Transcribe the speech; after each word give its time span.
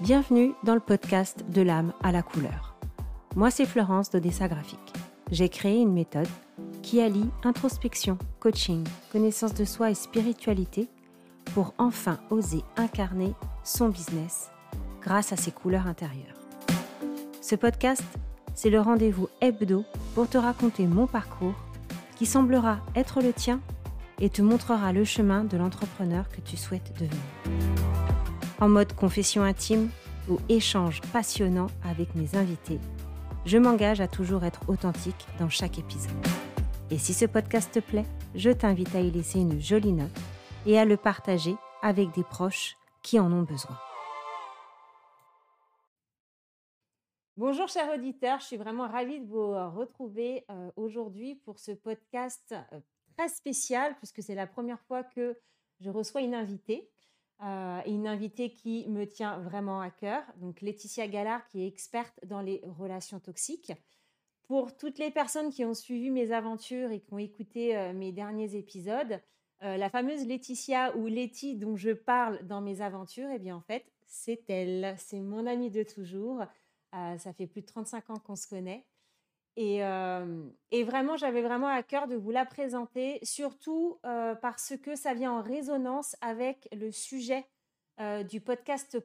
Bienvenue 0.00 0.54
dans 0.64 0.72
le 0.72 0.80
podcast 0.80 1.44
de 1.50 1.60
l'âme 1.60 1.92
à 2.02 2.10
la 2.10 2.22
couleur. 2.22 2.74
Moi, 3.36 3.50
c'est 3.50 3.66
Florence 3.66 4.08
d'Odessa 4.08 4.48
Graphique. 4.48 4.94
J'ai 5.30 5.50
créé 5.50 5.78
une 5.78 5.92
méthode 5.92 6.26
qui 6.80 7.02
allie 7.02 7.28
introspection, 7.44 8.16
coaching, 8.38 8.82
connaissance 9.12 9.52
de 9.52 9.66
soi 9.66 9.90
et 9.90 9.94
spiritualité 9.94 10.88
pour 11.52 11.74
enfin 11.76 12.18
oser 12.30 12.62
incarner 12.78 13.34
son 13.62 13.90
business 13.90 14.50
grâce 15.02 15.34
à 15.34 15.36
ses 15.36 15.50
couleurs 15.50 15.86
intérieures. 15.86 16.40
Ce 17.42 17.54
podcast, 17.54 18.04
c'est 18.54 18.70
le 18.70 18.80
rendez-vous 18.80 19.28
hebdo 19.42 19.84
pour 20.14 20.30
te 20.30 20.38
raconter 20.38 20.86
mon 20.86 21.06
parcours 21.06 21.60
qui 22.16 22.24
semblera 22.24 22.78
être 22.96 23.20
le 23.20 23.34
tien 23.34 23.60
et 24.18 24.30
te 24.30 24.40
montrera 24.40 24.94
le 24.94 25.04
chemin 25.04 25.44
de 25.44 25.58
l'entrepreneur 25.58 26.30
que 26.30 26.40
tu 26.40 26.56
souhaites 26.56 26.90
devenir. 26.94 27.89
En 28.60 28.68
mode 28.68 28.92
confession 28.92 29.42
intime 29.42 29.88
ou 30.28 30.36
échange 30.50 31.00
passionnant 31.14 31.68
avec 31.82 32.14
mes 32.14 32.36
invités, 32.36 32.78
je 33.46 33.56
m'engage 33.56 34.02
à 34.02 34.06
toujours 34.06 34.44
être 34.44 34.68
authentique 34.68 35.26
dans 35.38 35.48
chaque 35.48 35.78
épisode. 35.78 36.12
Et 36.90 36.98
si 36.98 37.14
ce 37.14 37.24
podcast 37.24 37.72
te 37.72 37.78
plaît, 37.78 38.04
je 38.34 38.50
t'invite 38.50 38.94
à 38.94 39.00
y 39.00 39.10
laisser 39.10 39.40
une 39.40 39.58
jolie 39.58 39.94
note 39.94 40.10
et 40.66 40.78
à 40.78 40.84
le 40.84 40.98
partager 40.98 41.54
avec 41.80 42.12
des 42.14 42.22
proches 42.22 42.76
qui 43.02 43.18
en 43.18 43.32
ont 43.32 43.44
besoin. 43.44 43.78
Bonjour 47.38 47.66
chers 47.66 47.90
auditeurs, 47.94 48.40
je 48.40 48.44
suis 48.44 48.58
vraiment 48.58 48.88
ravie 48.88 49.20
de 49.20 49.26
vous 49.26 49.52
retrouver 49.70 50.44
euh, 50.50 50.70
aujourd'hui 50.76 51.34
pour 51.34 51.58
ce 51.58 51.72
podcast 51.72 52.54
euh, 52.74 52.80
très 53.16 53.28
spécial 53.30 53.96
puisque 53.96 54.22
c'est 54.22 54.34
la 54.34 54.46
première 54.46 54.80
fois 54.82 55.02
que 55.02 55.38
je 55.80 55.88
reçois 55.88 56.20
une 56.20 56.34
invitée. 56.34 56.90
Euh, 57.42 57.80
une 57.86 58.06
invitée 58.06 58.50
qui 58.50 58.86
me 58.88 59.06
tient 59.06 59.38
vraiment 59.38 59.80
à 59.80 59.90
cœur, 59.90 60.22
donc 60.36 60.60
Laetitia 60.60 61.08
Gallard, 61.08 61.46
qui 61.48 61.62
est 61.62 61.66
experte 61.66 62.18
dans 62.26 62.42
les 62.42 62.62
relations 62.78 63.18
toxiques. 63.18 63.72
Pour 64.42 64.76
toutes 64.76 64.98
les 64.98 65.10
personnes 65.10 65.50
qui 65.50 65.64
ont 65.64 65.74
suivi 65.74 66.10
mes 66.10 66.32
aventures 66.32 66.90
et 66.90 67.00
qui 67.00 67.14
ont 67.14 67.18
écouté 67.18 67.92
mes 67.94 68.10
derniers 68.10 68.56
épisodes, 68.56 69.20
la 69.60 69.88
fameuse 69.88 70.26
Laetitia 70.26 70.96
ou 70.96 71.06
Letty 71.06 71.54
dont 71.54 71.76
je 71.76 71.92
parle 71.92 72.44
dans 72.46 72.60
mes 72.60 72.80
aventures, 72.80 73.28
eh 73.32 73.38
bien 73.38 73.54
en 73.54 73.60
fait, 73.60 73.84
c'est 74.06 74.42
elle, 74.50 74.96
c'est 74.98 75.20
mon 75.20 75.46
amie 75.46 75.70
de 75.70 75.84
toujours. 75.84 76.42
ça 76.92 77.32
fait 77.32 77.46
plus 77.46 77.60
de 77.60 77.66
35 77.66 78.10
ans 78.10 78.18
qu'on 78.18 78.34
se 78.34 78.48
connaît. 78.48 78.84
Et, 79.56 79.80
vraiment, 80.84 81.16
j'avais 81.16 81.42
vraiment 81.42 81.68
à 81.68 81.82
cœur 81.82 82.08
de 82.08 82.16
vous 82.16 82.30
la 82.30 82.46
présenter, 82.46 83.18
surtout 83.22 83.98
parce 84.02 84.74
que 84.82 84.96
ça 84.96 85.14
vient 85.14 85.32
en 85.32 85.42
résonance 85.42 86.16
avec 86.20 86.68
le 86.72 86.90
sujet 86.90 87.46
du 88.28 88.40
podcast 88.40 88.98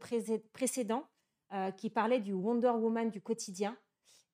précédent 0.53 1.07
qui 1.77 1.89
parlait 1.89 2.19
du 2.19 2.33
Wonder 2.33 2.69
Woman 2.69 3.09
du 3.09 3.21
quotidien. 3.21 3.77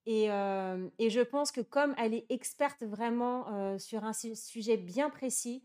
Et, 0.06 0.26
je 0.26 1.20
pense 1.22 1.52
que 1.52 1.60
comme 1.60 1.94
elle 1.98 2.14
est 2.14 2.26
experte 2.30 2.82
vraiment 2.82 3.78
sur 3.78 4.04
un 4.04 4.12
sujet 4.12 4.76
bien 4.76 5.10
précis, 5.10 5.64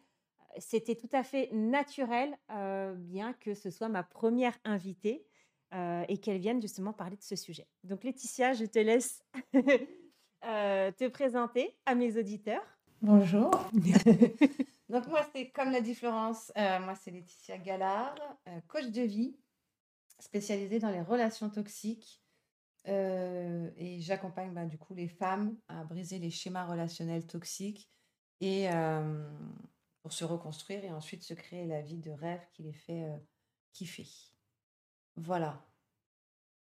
c'était 0.59 0.95
tout 0.95 1.09
à 1.11 1.23
fait 1.23 1.49
naturel, 1.51 2.35
bien 2.95 3.33
que 3.33 3.53
ce 3.53 3.69
soit 3.69 3.89
ma 3.89 4.03
première 4.03 4.57
invitée 4.63 5.25
et 5.71 6.17
qu'elle 6.19 6.39
vienne 6.39 6.61
justement 6.61 6.93
parler 6.93 7.17
de 7.17 7.23
ce 7.23 7.35
sujet. 7.35 7.67
Donc 7.83 8.03
Laetitia, 8.03 8.53
je 8.53 8.65
te 8.65 8.79
laisse 8.79 9.21
Euh, 10.47 10.93
te 10.93 11.09
présenter 11.09 11.75
à 11.85 11.93
mes 11.93 12.17
auditeurs. 12.17 12.63
Bonjour. 13.01 13.51
Donc 14.89 15.05
moi, 15.07 15.21
c'est 15.35 15.49
comme 15.49 15.71
l'a 15.71 15.81
dit 15.81 15.93
Florence, 15.93 16.53
euh, 16.57 16.79
moi 16.79 16.95
c'est 16.95 17.11
Laetitia 17.11 17.57
Gallard, 17.57 18.15
euh, 18.47 18.61
coach 18.69 18.85
de 18.85 19.01
vie, 19.01 19.37
spécialisée 20.19 20.79
dans 20.79 20.89
les 20.89 21.01
relations 21.01 21.49
toxiques. 21.49 22.23
et 22.85 23.97
j'accompagne 23.99 24.53
bah, 24.53 24.65
du 24.65 24.77
coup 24.77 24.93
les 24.93 25.09
femmes 25.09 25.57
à 25.67 25.83
briser 25.83 26.17
les 26.17 26.29
schémas 26.29 26.65
relationnels 26.65 27.27
toxiques 27.27 27.91
et 28.39 28.69
pour 30.02 30.13
se 30.13 30.23
reconstruire 30.23 30.86
et 30.86 30.91
ensuite 30.93 31.23
se 31.23 31.33
créer 31.33 31.65
la 31.65 31.81
vie 31.81 31.99
de 31.99 32.11
rêve 32.11 32.47
qui 32.53 32.63
les 32.63 32.71
fait 32.71 33.05
kiffer. 33.73 34.07
Voilà. 35.17 35.61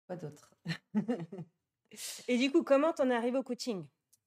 Pas 0.07 0.17
d'autre? 0.17 0.55
Et 2.29 2.39
du 2.39 2.51
coup, 2.51 2.63
comment 2.63 2.93
t'en 2.93 3.11
es 3.11 3.15
arrivé 3.15 3.39
au 3.39 3.43
coaching? 3.43 3.85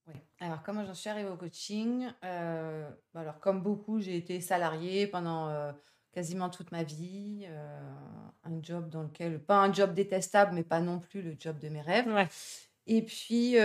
Oui. 0.08 0.16
Alors, 0.40 0.64
comment 0.64 0.86
j'en 0.86 0.94
suis 0.94 1.10
arrivée 1.10 1.30
au 1.30 1.36
coaching? 1.36 2.08
Euh, 2.24 2.90
bah, 3.14 3.22
Alors, 3.22 3.40
comme 3.40 3.62
beaucoup, 3.62 4.00
j'ai 4.00 4.16
été 4.16 4.40
salariée 4.40 5.08
pendant 5.08 5.50
euh, 5.50 5.72
quasiment 6.12 6.50
toute 6.50 6.72
ma 6.72 6.84
vie. 6.84 7.46
Euh, 7.48 7.80
un 8.44 8.64
job 8.64 8.90
dans 8.90 9.04
lequel, 9.04 9.44
pas 9.44 9.58
un 9.58 9.74
job 9.74 9.94
détestable, 9.94 10.56
mais 10.56 10.64
pas 10.64 10.80
non 10.80 11.00
plus 11.00 11.22
le 11.22 11.36
job 11.38 11.60
de 11.60 11.68
mes 11.70 11.82
rêves. 11.82 12.08
Ouais. 12.08 12.30
Et 12.90 13.02
puis, 13.02 13.58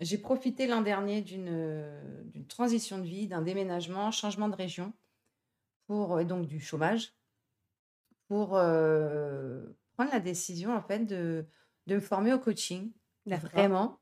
j'ai 0.00 0.18
profité 0.18 0.66
l'an 0.66 0.80
dernier 0.80 1.20
d'une 1.20 2.24
transition 2.48 2.96
de 2.96 3.04
vie, 3.04 3.26
d'un 3.26 3.42
déménagement, 3.42 4.10
changement 4.10 4.48
de 4.48 4.56
région, 4.56 4.94
pour, 5.86 6.18
et 6.18 6.24
donc 6.24 6.46
du 6.46 6.58
chômage, 6.58 7.12
pour 8.28 8.52
prendre 8.52 10.10
la 10.10 10.20
décision, 10.20 10.74
en 10.74 10.80
fait, 10.80 11.00
de 11.00 11.44
de 11.86 11.96
me 11.96 12.00
former 12.00 12.32
au 12.32 12.38
coaching, 12.38 12.92
vraiment, 13.26 14.00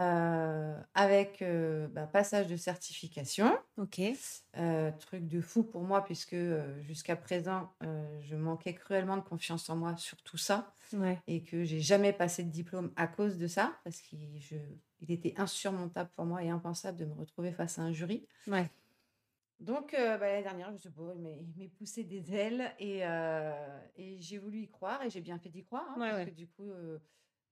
euh, 0.00 0.76
avec 0.94 1.40
euh, 1.40 1.86
bah, 1.88 2.06
passage 2.06 2.48
de 2.48 2.56
certification. 2.56 3.56
Ok. 3.78 4.00
Euh, 4.56 4.90
truc 4.98 5.28
de 5.28 5.40
fou 5.40 5.62
pour 5.62 5.82
moi, 5.82 6.04
puisque 6.04 6.36
jusqu'à 6.82 7.16
présent, 7.16 7.72
je 8.22 8.36
manquais 8.36 8.74
cruellement 8.74 9.16
de 9.16 9.22
confiance 9.22 9.68
en 9.70 9.76
moi 9.76 9.96
sur 9.96 10.20
tout 10.22 10.38
ça. 10.38 10.74
Et 11.26 11.42
que 11.42 11.64
j'ai 11.64 11.80
jamais 11.80 12.12
passé 12.12 12.44
de 12.44 12.50
diplôme 12.50 12.92
à 12.96 13.06
cause 13.06 13.38
de 13.38 13.46
ça, 13.46 13.72
parce 13.84 14.00
qu'il 14.00 14.40
il 15.00 15.12
était 15.12 15.34
insurmontable 15.36 16.10
pour 16.14 16.24
moi 16.24 16.42
et 16.42 16.50
impensable 16.50 16.98
de 16.98 17.04
me 17.04 17.14
retrouver 17.14 17.52
face 17.52 17.78
à 17.78 17.82
un 17.82 17.92
jury. 17.92 18.26
Ouais. 18.46 18.70
Donc, 19.60 19.92
bah, 19.92 20.18
l'année 20.18 20.42
dernière, 20.42 20.68
je 20.68 20.72
me 20.72 20.78
suis 20.78 20.90
dit, 20.90 20.96
il 21.40 21.56
m'est 21.56 21.68
poussé 21.68 22.04
des 22.04 22.34
ailes 22.34 22.74
et, 22.78 23.00
et 23.96 24.20
j'ai 24.20 24.38
voulu 24.38 24.62
y 24.62 24.68
croire 24.68 25.02
et 25.02 25.10
j'ai 25.10 25.20
bien 25.20 25.38
fait 25.38 25.48
d'y 25.48 25.64
croire. 25.64 25.88
Hein, 25.90 25.98
parce 25.98 26.24
que 26.26 26.30
du 26.34 26.48
coup, 26.48 26.70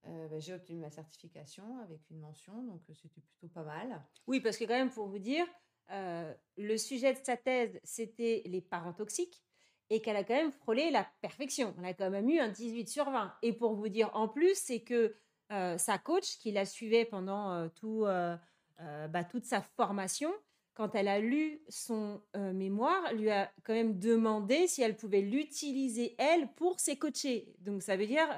bah, 0.04 0.38
j'ai 0.38 0.52
obtenu 0.52 0.78
ma 0.78 0.90
certification 0.90 1.78
avec 1.78 2.10
une 2.10 2.18
mention, 2.18 2.62
donc 2.64 2.82
c'était 2.92 3.20
plutôt 3.20 3.48
pas 3.48 3.62
mal. 3.62 4.04
Oui, 4.26 4.40
parce 4.40 4.56
que 4.56 4.64
quand 4.64 4.74
même, 4.74 4.90
pour 4.90 5.08
vous 5.08 5.20
dire, 5.20 5.46
le 5.88 6.76
sujet 6.76 7.12
de 7.14 7.18
sa 7.22 7.36
thèse, 7.36 7.80
c'était 7.84 8.42
les 8.46 8.60
parents 8.60 8.92
toxiques 8.92 9.42
et 9.90 10.00
qu'elle 10.00 10.16
a 10.16 10.24
quand 10.24 10.34
même 10.34 10.52
frôlé 10.52 10.90
la 10.90 11.06
perfection. 11.20 11.74
On 11.78 11.84
a 11.84 11.92
quand 11.94 12.10
même 12.10 12.28
eu 12.28 12.38
un 12.38 12.48
18 12.48 12.88
sur 12.88 13.10
20. 13.10 13.34
Et 13.42 13.52
pour 13.52 13.74
vous 13.74 13.88
dire 13.88 14.10
en 14.14 14.28
plus, 14.28 14.54
c'est 14.54 14.80
que 14.82 15.14
sa 15.50 15.98
coach, 15.98 16.38
qui 16.38 16.50
la 16.50 16.64
suivait 16.64 17.04
pendant 17.04 17.68
tout, 17.70 18.04
bah, 18.04 19.24
toute 19.30 19.44
sa 19.44 19.60
formation, 19.60 20.32
quand 20.74 20.94
elle 20.94 21.08
a 21.08 21.18
lu 21.18 21.60
son 21.68 22.22
mémoire, 22.34 23.12
lui 23.14 23.30
a 23.30 23.52
quand 23.64 23.74
même 23.74 23.98
demandé 23.98 24.66
si 24.66 24.82
elle 24.82 24.96
pouvait 24.96 25.20
l'utiliser, 25.20 26.14
elle, 26.18 26.52
pour 26.54 26.80
ses 26.80 26.96
coachés. 26.96 27.54
Donc 27.60 27.82
ça 27.82 27.96
veut 27.96 28.06
dire 28.06 28.28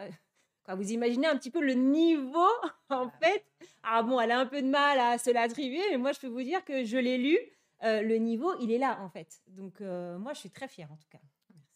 vous 0.72 0.92
imaginez 0.92 1.26
un 1.26 1.36
petit 1.36 1.50
peu 1.50 1.62
le 1.62 1.74
niveau, 1.74 2.48
en 2.88 3.10
fait. 3.10 3.44
Ah 3.82 4.02
bon, 4.02 4.18
elle 4.18 4.30
a 4.30 4.38
un 4.38 4.46
peu 4.46 4.62
de 4.62 4.68
mal 4.68 4.98
à 4.98 5.18
se 5.18 5.30
l'attribuer, 5.30 5.82
mais 5.90 5.98
moi, 5.98 6.12
je 6.12 6.20
peux 6.20 6.28
vous 6.28 6.42
dire 6.42 6.64
que 6.64 6.84
je 6.84 6.96
l'ai 6.96 7.18
lu. 7.18 7.38
Euh, 7.82 8.00
le 8.00 8.16
niveau, 8.16 8.58
il 8.60 8.72
est 8.72 8.78
là, 8.78 8.98
en 9.02 9.10
fait. 9.10 9.42
Donc, 9.46 9.82
euh, 9.82 10.18
moi, 10.18 10.32
je 10.32 10.40
suis 10.40 10.50
très 10.50 10.68
fière, 10.68 10.90
en 10.90 10.96
tout 10.96 11.08
cas. 11.10 11.20
Merci. 11.22 11.66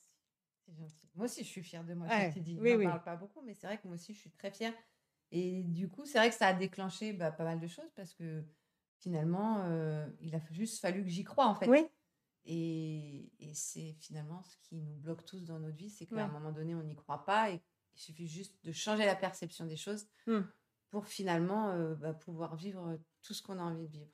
C'est 0.65 0.75
gentil. 0.75 1.11
Moi 1.15 1.27
aussi, 1.27 1.45
je 1.45 1.49
suis 1.49 1.63
fière 1.63 1.85
de 1.85 1.93
moi. 1.93 2.07
je 2.09 2.35
t'ai 2.35 2.41
dit. 2.41 2.57
Oui, 2.59 2.73
on 2.75 2.79
ne 2.79 2.85
parle 2.85 3.03
pas 3.03 3.17
beaucoup, 3.17 3.43
mais 3.43 3.53
c'est 3.53 3.67
vrai 3.67 3.77
que 3.77 3.87
moi 3.87 3.97
aussi, 3.97 4.15
je 4.15 4.21
suis 4.21 4.31
très 4.31 4.51
fière. 4.51 4.73
Et 5.31 5.63
du 5.65 5.89
coup, 5.91 6.07
c'est 6.07 6.17
vrai 6.17 6.31
que 6.31 6.37
ça 6.37 6.47
a 6.47 6.55
déclenché 6.55 7.13
bah, 7.13 7.31
pas 7.31 7.45
mal 7.45 7.61
de 7.61 7.67
choses 7.67 7.91
parce 7.95 8.15
que 8.15 8.43
finalement, 8.99 9.65
euh, 9.65 10.07
il 10.21 10.35
a 10.35 10.41
juste 10.51 10.81
fallu 10.81 11.03
que 11.05 11.11
j'y 11.11 11.25
croie, 11.25 11.47
en 11.47 11.55
fait. 11.55 11.69
Oui. 11.69 11.87
Et, 12.45 13.31
et 13.41 13.53
c'est 13.55 13.95
finalement 14.01 14.43
ce 14.43 14.57
qui 14.63 14.77
nous 14.77 14.97
bloque 14.97 15.25
tous 15.27 15.45
dans 15.45 15.59
notre 15.59 15.77
vie, 15.77 15.91
c'est 15.91 16.07
qu'à 16.07 16.25
un 16.25 16.29
moment 16.29 16.53
donné, 16.53 16.75
on 16.75 16.83
n'y 16.83 16.97
croit 16.97 17.25
pas 17.25 17.51
et 17.51 17.61
il 17.95 18.01
suffit 18.01 18.27
juste 18.27 18.55
de 18.65 18.73
changer 18.73 19.05
la 19.05 19.17
perception 19.17 19.67
des 19.67 19.77
choses 19.77 20.07
mmh. 20.27 20.41
pour 20.89 21.07
finalement 21.07 21.71
euh, 21.71 21.95
bah, 21.95 22.15
pouvoir 22.15 22.57
vivre 22.57 22.99
tout 23.23 23.35
ce 23.35 23.43
qu'on 23.43 23.59
a 23.59 23.63
envie 23.63 23.87
de 23.87 23.93
vivre. 23.93 24.11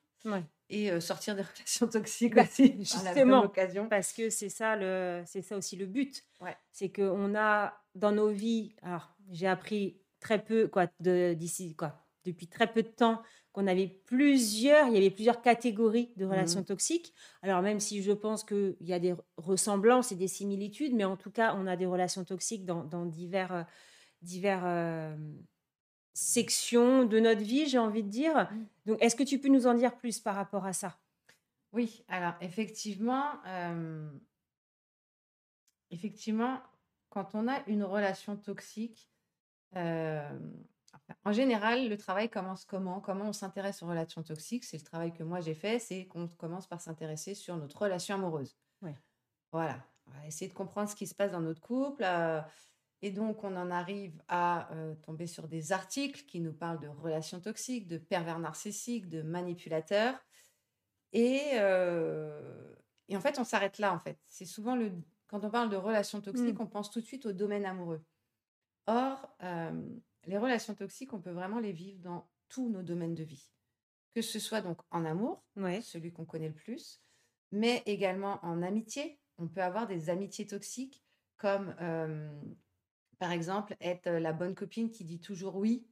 Et 0.71 0.91
euh, 0.91 1.01
sortir 1.01 1.37
des 1.37 1.43
relations 1.55 1.87
toxiques 1.87 2.35
bah, 2.35 2.43
aussi, 2.43 2.75
justement, 2.79 3.49
parce 3.89 4.13
que 4.13 4.31
c'est 4.31 4.49
ça, 4.49 4.77
le, 4.77 5.23
c'est 5.27 5.43
ça 5.43 5.57
aussi 5.57 5.77
le 5.77 5.87
but. 5.87 6.25
Ouais. 6.41 6.57
C'est 6.73 6.91
qu'on 6.91 7.35
a 7.35 7.79
dans 7.95 8.13
nos 8.13 8.31
vies, 8.31 8.75
alors 8.83 9.15
j'ai 9.31 9.47
appris 9.47 10.01
très 10.21 10.43
peu, 10.43 10.69
quoi, 10.69 10.87
de, 11.01 11.35
d'ici, 11.35 11.77
quoi, 11.77 12.07
depuis 12.25 12.49
très 12.49 12.73
peu 12.73 12.83
de 12.83 12.89
temps, 12.89 13.23
qu'on 13.55 13.69
avait 13.69 13.87
plusieurs, 13.87 14.89
il 14.89 14.95
y 14.95 14.97
avait 14.97 15.13
plusieurs 15.13 15.41
catégories 15.41 16.13
de 16.17 16.27
relations 16.27 16.63
mmh. 16.63 16.67
toxiques. 16.67 17.15
Alors 17.41 17.63
même 17.63 17.79
si 17.79 18.03
je 18.03 18.11
pense 18.11 18.43
qu'il 18.43 18.77
y 18.81 18.93
a 18.93 18.99
des 18.99 19.15
ressemblances 19.37 20.11
et 20.11 20.17
des 20.17 20.27
similitudes, 20.27 20.93
mais 20.93 21.05
en 21.05 21.17
tout 21.17 21.31
cas, 21.31 21.55
on 21.57 21.69
a 21.69 21.77
des 21.77 21.87
relations 21.87 22.25
toxiques 22.25 22.65
dans, 22.65 22.83
dans 22.83 23.07
divers, 23.07 23.53
euh, 23.53 23.63
divers 24.23 24.65
euh, 24.67 25.17
sections 26.15 27.05
de 27.05 27.21
notre 27.21 27.43
vie, 27.43 27.67
j'ai 27.67 27.79
envie 27.79 28.03
de 28.03 28.09
dire. 28.09 28.35
Mmh. 28.35 28.67
Donc, 28.87 28.99
est-ce 29.01 29.15
que 29.15 29.23
tu 29.23 29.39
peux 29.39 29.49
nous 29.49 29.69
en 29.69 29.75
dire 29.75 29.97
plus 29.97 30.19
par 30.19 30.35
rapport 30.35 30.67
à 30.67 30.73
ça? 30.73 30.99
Oui, 31.73 32.05
alors 32.09 32.35
effectivement, 32.41 33.35
euh, 33.47 34.11
effectivement, 35.93 36.61
quand 37.09 37.37
on 37.37 37.47
a 37.47 37.63
une 37.69 37.85
relation 37.85 38.37
toxique, 38.37 39.09
en 41.25 41.33
général, 41.33 41.89
le 41.89 41.97
travail 41.99 42.31
commence 42.31 42.65
comment? 42.65 43.01
Comment 43.01 43.27
on 43.27 43.33
s'intéresse 43.33 43.83
aux 43.83 43.87
relations 43.87 44.23
toxiques? 44.23 44.65
C'est 44.65 44.79
le 44.79 44.85
travail 44.85 45.13
que 45.13 45.23
moi 45.23 45.41
j'ai 45.41 45.55
fait, 45.55 45.79
c'est 45.79 46.07
qu'on 46.07 46.29
commence 46.29 46.67
par 46.67 46.81
s'intéresser 46.81 47.35
sur 47.35 47.57
notre 47.57 47.81
relation 47.83 48.15
amoureuse. 48.15 48.57
Voilà, 49.53 49.77
on 50.07 50.11
va 50.11 50.27
essayer 50.27 50.49
de 50.49 50.55
comprendre 50.55 50.89
ce 50.89 50.97
qui 50.97 51.07
se 51.07 51.15
passe 51.15 51.31
dans 51.31 51.41
notre 51.41 51.61
couple. 51.61 52.05
et 53.03 53.11
donc, 53.11 53.45
on 53.45 53.55
en 53.57 53.71
arrive 53.71 54.21
à 54.29 54.69
tomber 55.03 55.27
sur 55.27 55.47
des 55.47 55.73
articles 55.73 56.25
qui 56.25 56.41
nous 56.41 56.53
parlent 56.53 56.81
de 56.81 56.89
relations 56.89 57.41
toxiques, 57.41 57.87
de 57.87 57.99
pervers 57.99 58.39
narcissiques, 58.39 59.09
de 59.09 59.23
manipulateurs. 59.23 60.19
Et, 61.13 61.55
et 63.09 63.17
en 63.17 63.21
fait, 63.21 63.39
on 63.39 63.45
s'arrête 63.45 63.79
là, 63.79 63.95
en 63.95 64.01
fait. 64.01 64.19
C'est 64.27 64.47
souvent 64.47 64.75
le... 64.75 64.91
Quand 65.29 65.45
on 65.45 65.51
parle 65.51 65.71
de 65.71 65.77
relations 65.77 66.21
toxiques, 66.21 66.59
mmh. 66.59 66.63
on 66.63 66.67
pense 66.67 66.91
tout 66.91 67.01
de 67.01 67.07
suite 67.07 67.27
au 67.27 67.33
domaine 67.33 67.65
amoureux. 67.65 68.05
Or, 68.87 69.37
les 70.27 70.39
relations 70.39 70.75
toxiques, 70.75 71.13
on 71.13 71.21
peut 71.21 71.31
vraiment 71.31 71.59
les 71.59 71.73
vivre 71.73 72.01
dans 72.01 72.29
tous 72.49 72.69
nos 72.69 72.83
domaines 72.83 73.15
de 73.15 73.25
vie. 73.25 73.51
Que 74.15 74.23
ce 74.23 74.39
soit 74.39 74.61
donc 74.61 74.81
en 74.91 75.05
amour, 75.05 75.45
celui 75.83 76.13
qu'on 76.13 76.25
connaît 76.25 76.49
le 76.49 76.55
plus, 76.55 77.03
mais 77.51 77.83
également 77.87 78.39
en 78.45 78.63
amitié. 78.63 79.19
On 79.39 79.49
peut 79.49 79.63
avoir 79.63 79.87
des 79.87 80.11
amitiés 80.11 80.47
toxiques, 80.47 81.05
comme 81.37 81.75
par 83.19 83.33
exemple 83.33 83.77
être 83.81 84.09
la 84.09 84.33
bonne 84.33 84.55
copine 84.55 84.91
qui 84.91 85.05
dit 85.05 85.21
toujours 85.21 85.57
oui, 85.57 85.87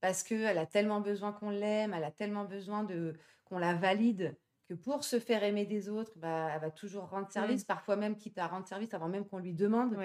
parce 0.00 0.22
qu'elle 0.22 0.58
a 0.58 0.66
tellement 0.66 1.00
besoin 1.00 1.32
qu'on 1.32 1.50
l'aime, 1.50 1.94
elle 1.94 2.04
a 2.04 2.10
tellement 2.12 2.44
besoin 2.44 2.84
de 2.84 3.14
qu'on 3.44 3.58
la 3.58 3.74
valide, 3.74 4.36
que 4.68 4.74
pour 4.74 5.04
se 5.04 5.18
faire 5.18 5.42
aimer 5.44 5.66
des 5.66 5.88
autres, 5.88 6.12
bah, 6.16 6.50
elle 6.54 6.60
va 6.60 6.70
toujours 6.70 7.08
rendre 7.08 7.30
service, 7.30 7.64
parfois 7.64 7.96
même 7.96 8.16
quitte 8.16 8.38
à 8.38 8.46
rendre 8.46 8.66
service 8.66 8.94
avant 8.94 9.08
même 9.08 9.26
qu'on 9.26 9.38
lui 9.38 9.54
demande. 9.54 9.96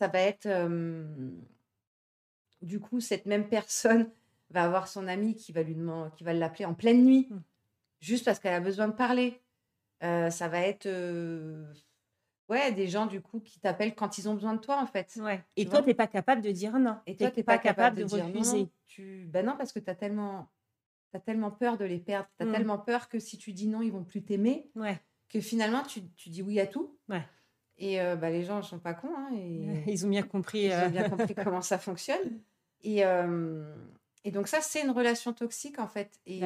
Ça 0.00 0.08
va 0.08 0.20
être 0.20 0.48
du 2.62 2.80
coup, 2.80 3.00
cette 3.00 3.26
même 3.26 3.48
personne 3.48 4.10
va 4.50 4.64
avoir 4.64 4.88
son 4.88 5.06
ami 5.06 5.34
qui 5.34 5.52
va 5.52 5.62
lui 5.62 5.74
demander, 5.74 6.10
qui 6.16 6.24
va 6.24 6.32
l'appeler 6.32 6.64
en 6.64 6.74
pleine 6.74 7.04
nuit, 7.04 7.28
mmh. 7.30 7.38
juste 8.00 8.24
parce 8.24 8.38
qu'elle 8.38 8.54
a 8.54 8.60
besoin 8.60 8.88
de 8.88 8.94
parler. 8.94 9.40
Euh, 10.02 10.30
ça 10.30 10.48
va 10.48 10.60
être 10.60 10.88
ouais, 12.50 12.72
des 12.72 12.88
gens 12.88 13.06
du 13.06 13.20
coup 13.20 13.40
qui 13.40 13.60
t'appellent 13.60 13.94
quand 13.94 14.18
ils 14.18 14.28
ont 14.28 14.34
besoin 14.34 14.54
de 14.54 14.60
toi 14.60 14.80
en 14.82 14.86
fait. 14.86 15.18
Ouais. 15.20 15.42
Et 15.56 15.66
toi, 15.66 15.80
tu 15.80 15.88
n'es 15.88 15.94
pas 15.94 16.06
capable 16.06 16.42
de 16.42 16.50
dire 16.50 16.78
non. 16.78 16.98
Et 17.06 17.16
toi, 17.16 17.30
tu 17.30 17.38
n'es 17.38 17.44
pas, 17.44 17.58
capable, 17.58 17.98
de, 17.98 18.04
refuser. 18.04 18.58
Non. 18.58 18.70
Tu... 18.86 19.26
Ben 19.30 19.46
non, 19.46 19.56
parce 19.56 19.72
que 19.72 19.78
tu 19.78 19.88
as 19.88 19.94
tellement... 19.94 20.48
as 21.14 21.20
tellement 21.20 21.50
peur 21.50 21.78
de 21.78 21.84
les 21.84 21.98
perdre. 21.98 22.28
Tu 22.38 22.44
as 22.44 22.48
mmh. 22.48 22.52
tellement 22.52 22.78
peur 22.78 23.08
que 23.08 23.18
si 23.18 23.38
tu 23.38 23.52
dis 23.52 23.68
non, 23.68 23.80
ils 23.80 23.92
vont 23.92 24.04
plus 24.04 24.22
t'aimer. 24.22 24.70
Ouais. 24.74 25.00
Que 25.28 25.40
finalement, 25.40 25.82
tu, 25.84 26.02
tu, 26.16 26.28
dis 26.28 26.42
oui 26.42 26.58
à 26.58 26.66
tout. 26.66 26.98
Ouais. 27.08 27.22
Et 27.80 27.98
bah, 28.16 28.30
les 28.30 28.44
gens 28.44 28.58
ne 28.58 28.62
sont 28.62 28.78
pas 28.78 28.94
cons. 28.94 29.14
Hein, 29.16 29.30
et... 29.34 29.84
Ils 29.90 30.06
ont 30.06 30.10
bien 30.10 30.22
compris, 30.22 30.66
Ils 30.66 30.72
ont 30.72 30.90
bien 30.90 31.08
compris 31.08 31.34
comment 31.44 31.62
ça 31.62 31.78
fonctionne. 31.78 32.40
Et, 32.82 33.02
et 34.24 34.30
donc 34.30 34.48
ça, 34.48 34.60
c'est 34.60 34.82
une 34.82 34.90
relation 34.90 35.32
toxique 35.32 35.78
en 35.78 35.88
fait. 35.88 36.20
Et 36.26 36.40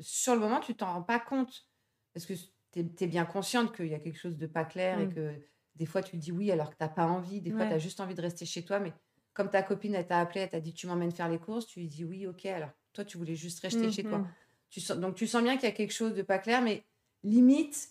sur 0.00 0.34
le 0.34 0.40
moment, 0.40 0.60
tu 0.60 0.74
t'en 0.74 0.92
rends 0.92 1.02
pas 1.02 1.20
compte. 1.20 1.66
Parce 2.12 2.26
que 2.26 2.34
tu 2.72 2.80
es, 2.80 3.06
bien 3.06 3.24
consciente 3.24 3.74
qu'il 3.74 3.88
y 3.88 3.94
a 3.94 3.98
quelque 3.98 4.18
chose 4.18 4.36
de 4.36 4.46
pas 4.46 4.64
clair 4.64 5.00
et 5.00 5.06
mmh. 5.06 5.14
que 5.14 5.34
des 5.76 5.86
fois, 5.86 6.02
tu 6.02 6.16
dis 6.16 6.30
oui 6.30 6.52
alors 6.52 6.70
que 6.70 6.76
tu 6.76 6.82
n'as 6.82 6.88
pas 6.88 7.06
envie. 7.06 7.40
Des 7.40 7.50
fois, 7.50 7.66
tu 7.66 7.72
as 7.72 7.78
juste 7.78 8.00
envie 8.00 8.14
de 8.14 8.22
rester 8.22 8.46
chez 8.46 8.64
toi. 8.64 8.78
Mais 8.80 8.92
comme 9.32 9.50
ta 9.50 9.62
copine, 9.62 9.94
elle 9.94 10.06
t'a 10.06 10.20
appelé, 10.20 10.40
elle 10.42 10.50
t'a 10.50 10.60
dit 10.60 10.74
tu 10.74 10.86
m'emmènes 10.86 11.12
faire 11.12 11.28
les 11.28 11.38
courses, 11.38 11.66
tu 11.66 11.80
lui 11.80 11.88
dis 11.88 12.04
oui, 12.04 12.26
ok. 12.26 12.46
Alors 12.46 12.70
toi, 12.92 13.04
tu 13.04 13.16
voulais 13.16 13.34
juste 13.34 13.60
rester 13.60 13.90
chez 13.90 14.02
toi. 14.02 14.18
Mmh 14.18 14.28
tu 14.74 14.80
sens, 14.80 14.98
donc 14.98 15.14
tu 15.14 15.28
sens 15.28 15.40
bien 15.44 15.54
qu'il 15.54 15.68
y 15.68 15.72
a 15.72 15.74
quelque 15.74 15.92
chose 15.92 16.14
de 16.14 16.22
pas 16.22 16.38
clair, 16.38 16.60
mais 16.60 16.84
limite, 17.22 17.90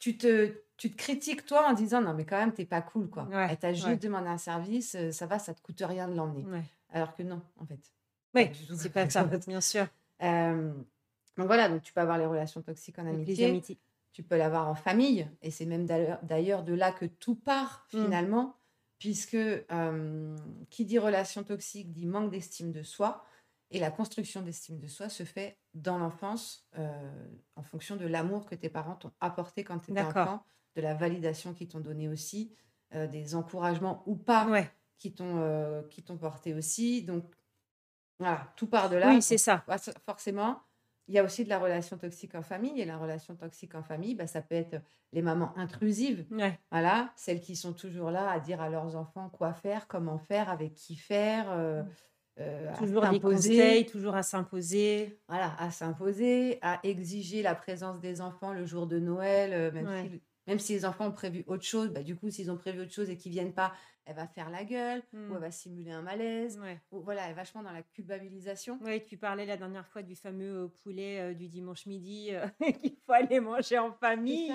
tu 0.00 0.16
te, 0.18 0.52
tu 0.76 0.90
te 0.90 0.96
critiques 0.96 1.44
toi 1.44 1.68
en 1.68 1.74
disant 1.74 2.00
non, 2.00 2.14
mais 2.14 2.24
quand 2.24 2.38
même, 2.38 2.52
t'es 2.52 2.64
pas 2.64 2.82
cool. 2.82 3.08
quoi. 3.08 3.28
elle 3.48 3.56
t'a 3.56 3.72
juste 3.72 4.02
demandé 4.02 4.28
un 4.28 4.38
service, 4.38 4.96
ça 5.12 5.26
va, 5.26 5.38
ça 5.38 5.54
te 5.54 5.60
coûte 5.60 5.82
rien 5.86 6.08
de 6.08 6.14
l'emmener. 6.14 6.44
Alors 6.92 7.14
que 7.14 7.22
non, 7.22 7.40
en 7.58 7.66
fait. 7.66 7.78
Oui, 8.34 8.50
c'est 8.76 8.92
pas 8.92 9.08
ça, 9.08 9.24
bien 9.46 9.60
sûr. 9.60 9.86
donc 10.20 11.46
voilà, 11.46 11.68
donc 11.68 11.82
tu 11.82 11.92
peux 11.92 12.00
avoir 12.00 12.18
les 12.18 12.26
relations 12.26 12.62
toxiques 12.62 12.98
en 12.98 13.06
amitié. 13.06 13.62
Tu 14.12 14.24
peux 14.24 14.36
l'avoir 14.36 14.68
en 14.68 14.74
famille. 14.74 15.28
Et 15.40 15.52
c'est 15.52 15.66
même 15.66 15.86
d'ailleurs 15.86 16.64
de 16.64 16.74
là 16.74 16.90
que 16.90 17.04
tout 17.04 17.36
part 17.36 17.86
mmh. 17.92 18.04
finalement. 18.04 18.56
Puisque 18.98 19.38
qui 20.68 20.84
dit 20.84 20.98
relation 20.98 21.42
toxique 21.44 21.92
dit 21.92 22.06
manque 22.06 22.30
d'estime 22.30 22.72
de 22.72 22.82
soi. 22.82 23.24
Et 23.70 23.78
la 23.78 23.90
construction 23.90 24.42
d'estime 24.42 24.78
de 24.78 24.86
soi 24.86 25.08
se 25.08 25.22
fait 25.22 25.58
dans 25.74 25.98
l'enfance 25.98 26.68
en 27.56 27.62
fonction 27.62 27.96
de 27.96 28.06
l'amour 28.06 28.46
que 28.46 28.54
tes 28.54 28.68
parents 28.68 28.96
t'ont 28.96 29.12
apporté 29.20 29.64
quand 29.64 29.78
tu 29.78 29.92
étais 29.92 30.02
enfant, 30.02 30.44
de 30.74 30.80
la 30.80 30.94
validation 30.94 31.54
qu'ils 31.54 31.68
t'ont 31.68 31.80
donné 31.80 32.08
aussi, 32.08 32.52
des 32.92 33.34
encouragements 33.36 34.02
ou 34.06 34.16
pas 34.16 34.46
ouais 34.48 34.70
qui 35.00 35.12
t'ont 35.12 35.38
euh, 35.38 35.82
qui 35.88 36.04
t'ont 36.04 36.18
porté 36.18 36.54
aussi. 36.54 37.02
Donc 37.02 37.24
voilà, 38.20 38.52
tout 38.54 38.68
part 38.68 38.88
de 38.88 38.96
là. 38.96 39.08
Oui, 39.08 39.20
c'est 39.20 39.38
ça. 39.38 39.64
Forcément, 40.04 40.60
il 41.08 41.14
y 41.14 41.18
a 41.18 41.24
aussi 41.24 41.42
de 41.42 41.48
la 41.48 41.58
relation 41.58 41.98
toxique 41.98 42.34
en 42.36 42.42
famille. 42.42 42.80
Et 42.80 42.84
la 42.84 42.98
relation 42.98 43.34
toxique 43.34 43.74
en 43.74 43.82
famille, 43.82 44.14
bah, 44.14 44.28
ça 44.28 44.42
peut 44.42 44.54
être 44.54 44.80
les 45.12 45.22
mamans 45.22 45.56
intrusives. 45.56 46.26
Voilà, 46.70 47.12
celles 47.16 47.40
qui 47.40 47.56
sont 47.56 47.72
toujours 47.72 48.10
là 48.10 48.30
à 48.30 48.38
dire 48.38 48.60
à 48.60 48.68
leurs 48.68 48.94
enfants 48.94 49.30
quoi 49.30 49.54
faire, 49.54 49.88
comment 49.88 50.18
faire, 50.18 50.50
avec 50.50 50.74
qui 50.74 50.94
faire. 50.94 51.50
Euh, 51.50 51.82
euh, 52.38 52.72
toujours 52.78 53.08
des 53.08 53.20
conseils, 53.20 53.86
toujours 53.86 54.14
à 54.14 54.22
s'imposer. 54.22 55.20
Voilà, 55.28 55.54
à 55.58 55.70
s'imposer, 55.70 56.58
à 56.62 56.80
exiger 56.82 57.42
la 57.42 57.54
présence 57.54 58.00
des 58.00 58.20
enfants 58.20 58.52
le 58.52 58.64
jour 58.64 58.86
de 58.86 58.98
Noël, 58.98 59.72
même 59.72 59.88
si 60.04 60.20
même 60.46 60.58
si 60.58 60.72
les 60.72 60.84
enfants 60.84 61.06
ont 61.06 61.12
prévu 61.12 61.44
autre 61.46 61.62
chose, 61.62 61.90
bah, 61.90 62.02
du 62.02 62.16
coup, 62.16 62.28
s'ils 62.28 62.50
ont 62.50 62.56
prévu 62.56 62.80
autre 62.80 62.92
chose 62.92 63.08
et 63.08 63.16
qu'ils 63.16 63.30
viennent 63.30 63.52
pas, 63.52 63.72
elle 64.04 64.16
va 64.16 64.26
faire 64.26 64.50
la 64.50 64.64
gueule 64.64 65.00
ou 65.12 65.16
elle 65.16 65.28
mmh. 65.28 65.38
va 65.38 65.50
simuler 65.52 65.90
un 65.92 66.02
malaise. 66.02 66.60
voilà, 66.90 67.24
elle 67.24 67.30
est 67.30 67.34
vachement 67.34 67.62
dans 67.62 67.70
la 67.70 67.82
culpabilisation. 67.82 68.78
Oui, 68.82 69.04
tu 69.04 69.16
parlais 69.16 69.46
la 69.46 69.56
dernière 69.56 69.86
fois 69.86 70.02
du 70.02 70.16
fameux 70.16 70.64
euh, 70.64 70.68
poulet 70.82 71.20
euh, 71.20 71.34
du 71.34 71.46
dimanche 71.46 71.86
midi 71.86 72.30
euh, 72.32 72.46
qu'il 72.80 72.96
faut 73.06 73.12
aller 73.12 73.38
manger 73.38 73.78
en 73.78 73.92
famille. 73.92 74.52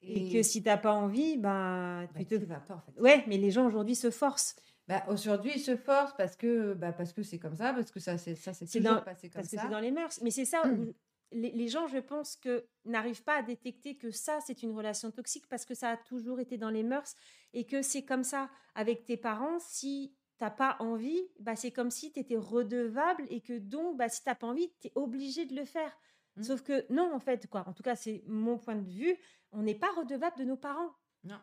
Et, 0.00 0.32
que 0.32 0.42
si 0.42 0.62
tu 0.62 0.68
n'as 0.68 0.78
pas 0.78 0.92
envie, 0.92 1.36
bah, 1.36 2.06
tu 2.16 2.24
bah, 2.24 2.38
te... 2.38 2.44
vas 2.44 2.60
pas 2.60 2.74
en 2.74 2.80
fait. 2.80 2.98
Ouais, 2.98 3.24
mais 3.26 3.36
les 3.36 3.50
gens 3.50 3.66
aujourd'hui 3.66 3.94
se 3.94 4.10
forcent. 4.10 4.56
Bah, 4.86 5.02
aujourd'hui, 5.08 5.52
ils 5.54 5.60
se 5.62 5.76
forcent 5.76 6.14
parce 6.16 6.36
que 6.36 6.74
bah, 6.74 6.92
parce 6.92 7.12
que 7.12 7.22
c'est 7.22 7.38
comme 7.38 7.56
ça, 7.56 7.72
parce 7.72 7.90
que 7.90 8.00
ça 8.00 8.18
c'est 8.18 8.34
ça 8.34 8.52
c'est 8.52 8.66
toujours 8.66 9.02
passé 9.02 9.30
comme 9.30 9.42
ça. 9.42 9.48
Parce 9.48 9.50
que 9.50 9.60
c'est 9.60 9.68
dans 9.68 9.80
les 9.80 9.90
mœurs. 9.90 10.20
Mais 10.22 10.30
c'est 10.30 10.44
ça, 10.44 10.66
mmh 10.66 10.92
les, 11.34 11.68
gens, 11.68 11.86
je 11.86 11.98
pense, 11.98 12.36
que 12.36 12.66
n'arrivent 12.84 13.24
pas 13.24 13.36
à 13.36 13.42
détecter 13.42 13.96
que 13.96 14.10
ça, 14.10 14.38
c'est 14.46 14.62
une 14.62 14.72
relation 14.72 15.10
toxique 15.10 15.48
parce 15.48 15.64
que 15.64 15.74
ça 15.74 15.90
a 15.90 15.96
toujours 15.96 16.40
été 16.40 16.56
dans 16.56 16.70
les 16.70 16.82
mœurs 16.82 17.14
et 17.52 17.66
que 17.66 17.82
c'est 17.82 18.04
comme 18.04 18.24
ça 18.24 18.50
avec 18.74 19.04
tes 19.04 19.16
parents. 19.16 19.58
Si 19.58 20.14
t'as 20.38 20.50
pas 20.50 20.76
envie, 20.78 21.20
bah, 21.40 21.56
c'est 21.56 21.72
comme 21.72 21.90
si 21.90 22.12
tu 22.12 22.20
étais 22.20 22.36
redevable 22.36 23.24
et 23.28 23.40
que 23.40 23.58
donc, 23.58 23.96
bah, 23.96 24.08
si 24.08 24.22
t'as 24.22 24.34
pas 24.34 24.46
envie, 24.46 24.72
tu 24.80 24.88
es 24.88 24.92
obligé 24.94 25.44
de 25.44 25.54
le 25.54 25.64
faire. 25.64 25.96
Mmh. 26.36 26.42
Sauf 26.44 26.62
que 26.62 26.90
non, 26.92 27.12
en 27.12 27.20
fait, 27.20 27.48
quoi. 27.48 27.68
En 27.68 27.72
tout 27.72 27.82
cas, 27.82 27.96
c'est 27.96 28.22
mon 28.26 28.58
point 28.58 28.76
de 28.76 28.88
vue. 28.88 29.16
On 29.52 29.62
n'est 29.62 29.74
pas 29.74 29.90
redevable 29.96 30.38
de 30.38 30.44
nos 30.44 30.56
parents. 30.56 30.94
Non. 31.24 31.40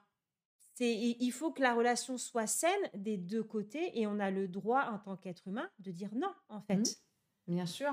Il 0.80 1.32
faut 1.32 1.52
que 1.52 1.62
la 1.62 1.74
relation 1.74 2.18
soit 2.18 2.48
saine 2.48 2.72
des 2.96 3.18
deux 3.18 3.44
côtés 3.44 4.00
et 4.00 4.08
on 4.08 4.20
a 4.20 4.32
le 4.32 4.48
droit, 4.48 4.86
en 4.86 4.98
tant 4.98 5.18
qu'être 5.18 5.48
humain, 5.48 5.70
de 5.80 5.92
dire 5.92 6.10
non, 6.16 6.34
en 6.50 6.62
fait. 6.62 6.78
Mmh. 6.78 7.54
Bien 7.54 7.66
sûr. 7.66 7.92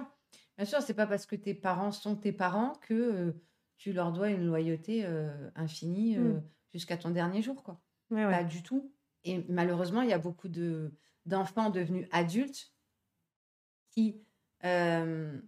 Bien 0.56 0.66
sûr, 0.66 0.80
c'est 0.80 0.94
pas 0.94 1.06
parce 1.06 1.26
que 1.26 1.36
tes 1.36 1.54
parents 1.54 1.92
sont 1.92 2.16
tes 2.16 2.32
parents 2.32 2.74
que 2.80 3.34
tu 3.76 3.92
leur 3.92 4.12
dois 4.12 4.30
une 4.30 4.46
loyauté 4.46 5.06
infinie 5.54 6.16
mmh. 6.16 6.42
jusqu'à 6.72 6.96
ton 6.96 7.10
dernier 7.10 7.42
jour, 7.42 7.62
quoi. 7.62 7.80
Pas 8.10 8.44
du 8.44 8.62
tout. 8.62 8.92
Et 9.24 9.44
malheureusement, 9.48 10.02
il 10.02 10.08
y 10.08 10.14
a 10.14 10.18
beaucoup 10.18 10.48
de 10.48 10.92
d'enfants 11.26 11.68
devenus 11.68 12.08
adultes 12.10 12.72
qui, 13.90 14.22
c'est 14.62 15.42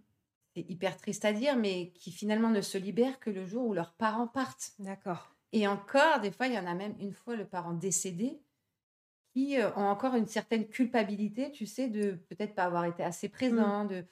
hyper 0.55 0.97
triste 0.97 1.25
à 1.25 1.33
dire, 1.33 1.55
mais 1.55 1.91
qui 1.93 2.11
finalement 2.11 2.49
ne 2.49 2.61
se 2.61 2.77
libèrent 2.77 3.19
que 3.19 3.31
le 3.31 3.45
jour 3.47 3.65
où 3.65 3.73
leurs 3.73 3.93
parents 3.93 4.27
partent. 4.27 4.73
D'accord. 4.77 5.35
Et 5.53 5.67
encore, 5.67 6.19
des 6.21 6.31
fois, 6.31 6.47
il 6.47 6.53
y 6.53 6.59
en 6.59 6.65
a 6.65 6.73
même 6.73 6.95
une 6.99 7.13
fois 7.13 7.35
le 7.35 7.45
parent 7.45 7.73
décédé 7.73 8.41
qui 9.33 9.57
ont 9.75 9.87
encore 9.87 10.15
une 10.15 10.27
certaine 10.27 10.67
culpabilité, 10.67 11.51
tu 11.51 11.65
sais, 11.65 11.87
de 11.87 12.13
peut-être 12.29 12.53
pas 12.53 12.65
avoir 12.65 12.85
été 12.85 13.01
assez 13.03 13.27
mmh. 13.27 13.31
présent, 13.31 13.85
de 13.85 14.05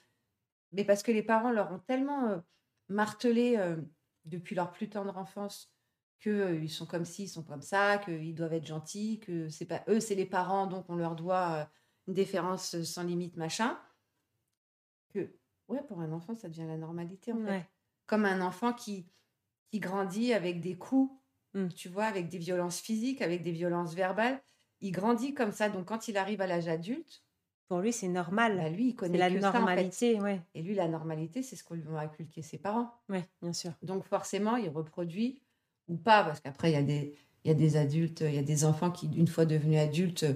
mais 0.72 0.84
parce 0.84 1.02
que 1.02 1.12
les 1.12 1.22
parents 1.22 1.50
leur 1.50 1.72
ont 1.72 1.78
tellement 1.78 2.42
martelé 2.88 3.58
depuis 4.24 4.54
leur 4.54 4.72
plus 4.72 4.88
tendre 4.88 5.16
enfance 5.16 5.72
qu'ils 6.20 6.70
sont 6.70 6.86
comme 6.86 7.04
ci, 7.04 7.24
ils 7.24 7.28
sont 7.28 7.42
comme 7.42 7.62
ça, 7.62 7.98
qu'ils 7.98 8.34
doivent 8.34 8.52
être 8.52 8.66
gentils, 8.66 9.20
que 9.20 9.48
c'est 9.48 9.66
pas 9.66 9.82
eux, 9.88 10.00
c'est 10.00 10.14
les 10.14 10.26
parents, 10.26 10.66
donc 10.66 10.84
on 10.88 10.96
leur 10.96 11.16
doit 11.16 11.68
une 12.06 12.14
déférence 12.14 12.82
sans 12.82 13.02
limite, 13.02 13.36
machin. 13.36 13.78
Que, 15.12 15.34
ouais, 15.68 15.82
pour 15.88 16.00
un 16.00 16.12
enfant, 16.12 16.34
ça 16.34 16.48
devient 16.48 16.66
la 16.66 16.76
normalité, 16.76 17.32
en 17.32 17.44
fait. 17.44 17.66
Comme 18.06 18.26
un 18.26 18.40
enfant 18.40 18.72
qui, 18.72 19.06
qui 19.70 19.80
grandit 19.80 20.34
avec 20.34 20.60
des 20.60 20.76
coups, 20.76 21.12
mmh. 21.54 21.68
tu 21.68 21.88
vois, 21.88 22.04
avec 22.04 22.28
des 22.28 22.38
violences 22.38 22.80
physiques, 22.80 23.22
avec 23.22 23.42
des 23.42 23.52
violences 23.52 23.94
verbales. 23.94 24.40
Il 24.80 24.92
grandit 24.92 25.34
comme 25.34 25.52
ça. 25.52 25.68
Donc, 25.68 25.86
quand 25.86 26.08
il 26.08 26.16
arrive 26.16 26.40
à 26.40 26.46
l'âge 26.46 26.68
adulte, 26.68 27.22
pour 27.68 27.78
lui, 27.78 27.92
c'est 27.92 28.08
normal. 28.08 28.56
Bah, 28.56 28.68
lui, 28.68 28.88
il 28.88 28.94
connaît 28.96 29.18
la 29.18 29.30
normalité, 29.30 30.20
ouais. 30.20 30.40
Et 30.54 30.62
lui, 30.62 30.74
la 30.74 30.88
normalité, 30.88 31.42
c'est 31.42 31.54
ce 31.54 31.62
qu'on 31.62 31.74
lui 31.74 31.84
a 31.94 32.00
inculqué 32.00 32.42
ses 32.42 32.58
parents. 32.58 32.92
Oui, 33.08 33.20
bien 33.42 33.52
sûr. 33.52 33.72
Donc 33.82 34.04
forcément, 34.04 34.56
il 34.56 34.68
reproduit 34.68 35.40
ou 35.86 35.96
pas, 35.96 36.24
parce 36.24 36.40
qu'après, 36.40 36.70
il 36.70 36.74
y 36.74 36.76
a 36.76 36.82
des, 36.82 37.14
il 37.44 37.48
y 37.48 37.50
a 37.52 37.54
des 37.54 37.76
adultes, 37.76 38.22
il 38.22 38.34
y 38.34 38.38
a 38.38 38.42
des 38.42 38.64
enfants 38.64 38.90
qui, 38.90 39.06
une 39.16 39.28
fois 39.28 39.44
devenus 39.44 39.78
adultes, 39.78 40.26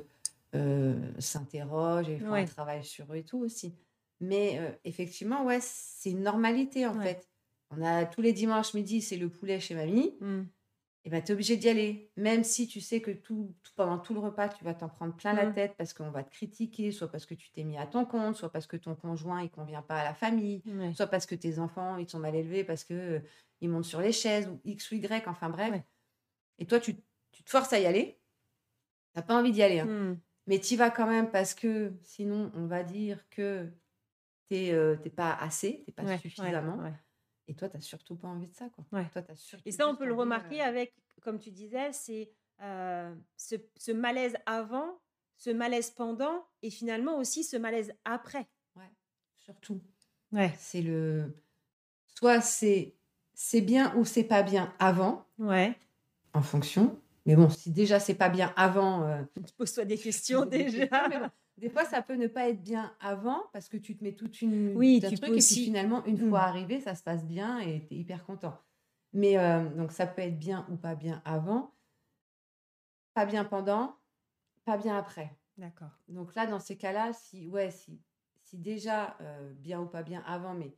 euh, 0.55 0.95
s'interrogent 1.19 2.09
et 2.09 2.19
font 2.19 2.35
un 2.35 2.45
travail 2.45 2.85
sur 2.85 3.13
eux 3.13 3.17
et 3.17 3.25
tout 3.25 3.39
aussi. 3.39 3.75
Mais 4.21 4.59
euh, 4.61 4.71
effectivement, 4.85 5.45
ouais, 5.45 5.59
c'est 5.61 6.11
une 6.11 6.23
normalité 6.23 6.87
en 6.87 6.95
fait. 7.01 7.29
On 7.71 7.83
a 7.83 8.05
tous 8.05 8.23
les 8.23 8.33
dimanches 8.33 8.75
midi, 8.75 9.03
c'est 9.03 9.17
le 9.17 9.29
poulet 9.29 9.59
chez 9.59 9.75
mamie. 9.75 10.15
Mmh. 10.21 10.43
Et 11.07 11.11
ben, 11.11 11.23
tu 11.23 11.33
es 11.33 11.35
obligé 11.35 11.57
d'y 11.57 11.69
aller. 11.69 12.11
Même 12.17 12.45
si 12.45 12.67
tu 12.67 12.81
sais 12.81 13.03
que 13.03 13.11
tout, 13.11 13.55
pendant 13.77 13.99
tout 13.99 14.15
le 14.15 14.21
repas, 14.21 14.49
tu 14.49 14.65
vas 14.65 14.73
t'en 14.73 14.89
prendre 14.89 15.15
plein 15.15 15.35
la 15.35 15.47
mmh. 15.47 15.55
tête 15.55 15.75
parce 15.77 15.93
qu'on 15.93 16.11
va 16.11 16.25
te 16.25 16.31
critiquer, 16.31 16.93
soit 16.93 17.11
parce 17.11 17.27
que 17.27 17.35
tu 17.35 17.51
t'es 17.51 17.63
mis 17.63 17.77
à 17.77 17.87
ton 17.87 18.07
compte, 18.07 18.37
soit 18.37 18.51
parce 18.51 18.67
que 18.67 18.79
ton 18.79 18.95
conjoint, 18.95 19.43
il 19.43 19.51
convient 19.51 19.83
pas 19.83 20.01
à 20.01 20.05
la 20.05 20.15
famille, 20.15 20.63
soit 20.95 21.07
parce 21.07 21.27
que 21.27 21.35
tes 21.35 21.59
enfants, 21.59 21.99
ils 21.99 22.09
sont 22.09 22.19
mal 22.19 22.35
élevés, 22.35 22.65
parce 22.65 22.85
que 22.85 22.95
euh, 22.95 23.21
ils 23.61 23.69
montent 23.69 23.85
sur 23.85 24.01
les 24.01 24.13
chaises, 24.13 24.49
ou 24.49 24.59
X 24.65 24.91
ou 24.91 24.95
Y, 24.95 25.29
enfin 25.29 25.51
bref. 25.51 25.75
Et 26.59 26.65
toi, 26.65 26.81
tu, 26.81 26.97
tu, 27.33 27.43
te 27.43 27.51
forces 27.51 27.73
à 27.75 27.79
y 27.79 27.85
aller. 27.85 28.19
Tu 29.13 29.19
n'as 29.19 29.23
pas 29.23 29.39
envie 29.39 29.53
d'y 29.53 29.63
aller. 29.63 29.81
Hein. 29.81 29.87
Mmh. 29.87 30.21
Mais 30.47 30.59
tu 30.59 30.75
y 30.75 30.77
vas 30.77 30.91
quand 30.91 31.07
même 31.07 31.31
parce 31.31 31.53
que 31.53 31.93
sinon, 32.03 32.51
on 32.55 32.67
va 32.67 32.83
dire 32.83 33.29
que 33.29 33.69
tu 34.47 34.55
n'es 34.55 34.73
euh, 34.73 34.97
pas 35.15 35.35
assez, 35.35 35.85
tu 35.85 35.91
n'es 35.91 36.07
pas 36.07 36.19
suffisamment. 36.19 36.83
Et 37.49 37.55
toi, 37.55 37.69
tu 37.69 37.77
n'as 37.77 37.81
surtout 37.81 38.17
pas 38.17 38.29
envie 38.29 38.49
de 38.49 38.55
ça. 38.55 38.69
Quoi. 38.71 38.85
Toi, 38.91 39.23
et 39.65 39.73
ça, 39.73 39.89
on 39.89 39.97
peut 39.97 40.07
le 40.07 40.15
remarquer 40.15 40.63
euh 40.63 40.65
avec, 40.65 40.95
comme 41.21 41.39
tu 41.39 41.51
disais, 41.51 41.93
c'est 41.93 42.33
euh, 42.63 43.15
ce, 43.37 43.57
ce, 43.77 43.93
malaise 43.93 44.37
avant, 44.47 45.01
ce 45.37 45.51
malaise 45.51 45.91
pendant 45.91 46.47
et 46.63 46.71
finalement 46.71 47.19
aussi 47.19 47.45
ce 47.45 47.57
malaise 47.57 47.93
après. 48.05 48.49
Ouais, 48.77 48.91
surtout. 49.37 49.81
Ouais. 50.33 50.53
C'est 50.59 50.83
le. 50.83 51.35
Soit 52.07 52.41
c'est 52.41 52.95
c'est 53.35 53.61
bien 53.61 53.95
ou 53.97 54.05
c'est 54.05 54.25
pas 54.25 54.43
bien 54.43 54.73
avant. 54.79 55.27
Ouais. 55.39 55.77
En 56.33 56.43
fonction. 56.43 56.99
Mais 57.27 57.37
bon, 57.37 57.49
si 57.51 57.71
déjà 57.71 58.01
c'est 58.01 58.15
pas 58.15 58.29
bien 58.29 58.53
avant. 58.57 59.03
Euh, 59.05 59.23
Pose-toi 59.59 59.85
des 59.85 59.99
questions 59.99 60.47
déjà. 60.47 61.33
Des 61.57 61.71
fois, 61.71 61.85
ça 61.85 62.03
peut 62.03 62.17
ne 62.17 62.27
pas 62.27 62.49
être 62.49 62.63
bien 62.63 62.95
avant 63.01 63.45
parce 63.53 63.69
que 63.69 63.77
tu 63.77 63.97
te 63.97 64.03
mets 64.03 64.15
toute 64.15 64.43
une. 64.43 64.77
Oui, 64.77 65.01
tu 65.01 65.15
truc, 65.17 65.31
et 65.31 65.33
puis 65.35 65.43
finalement, 65.43 66.05
une 66.05 66.19
fois 66.19 66.41
mmh. 66.41 66.49
arrivé, 66.49 66.81
ça 66.81 66.95
se 66.95 67.03
passe 67.03 67.25
bien 67.25 67.61
et 67.61 67.87
tu 67.87 67.95
es 67.95 67.99
hyper 67.99 68.25
content. 68.25 68.59
Mais 69.13 69.39
euh, 69.39 69.69
donc, 69.71 69.93
ça 69.93 70.07
peut 70.07 70.23
être 70.23 70.39
bien 70.39 70.67
ou 70.71 70.77
pas 70.77 70.97
bien 70.97 71.23
avant, 71.25 71.73
pas 73.15 73.25
bien 73.25 73.45
pendant, 73.45 73.97
pas 74.65 74.77
bien 74.77 74.99
après. 74.99 75.31
D'accord. 75.57 75.97
Donc 76.09 76.35
là, 76.35 76.47
dans 76.49 76.59
ces 76.59 76.77
cas-là, 76.77 77.13
si, 77.13 77.47
ouais, 77.47 77.71
si, 77.71 78.01
si 78.43 78.59
déjà 78.59 79.17
euh, 79.21 79.53
bien 79.53 79.81
ou 79.81 79.87
pas 79.87 80.03
bien 80.03 80.25
avant, 80.27 80.55
mais 80.55 80.75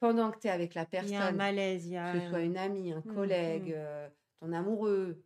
pendant 0.00 0.32
que 0.32 0.40
tu 0.40 0.48
es 0.48 0.50
avec 0.50 0.74
la 0.74 0.86
personne, 0.86 1.10
il 1.10 1.14
y 1.14 1.18
a 1.18 1.26
un 1.26 1.32
malaise, 1.32 1.86
il 1.86 1.92
y 1.92 1.96
a 1.96 2.12
que 2.12 2.20
ce 2.20 2.28
soit 2.30 2.40
une 2.40 2.56
amie, 2.56 2.92
un 2.92 2.98
mmh, 2.98 3.14
collègue, 3.14 3.76
mmh. 3.76 4.10
ton 4.40 4.52
amoureux, 4.52 5.22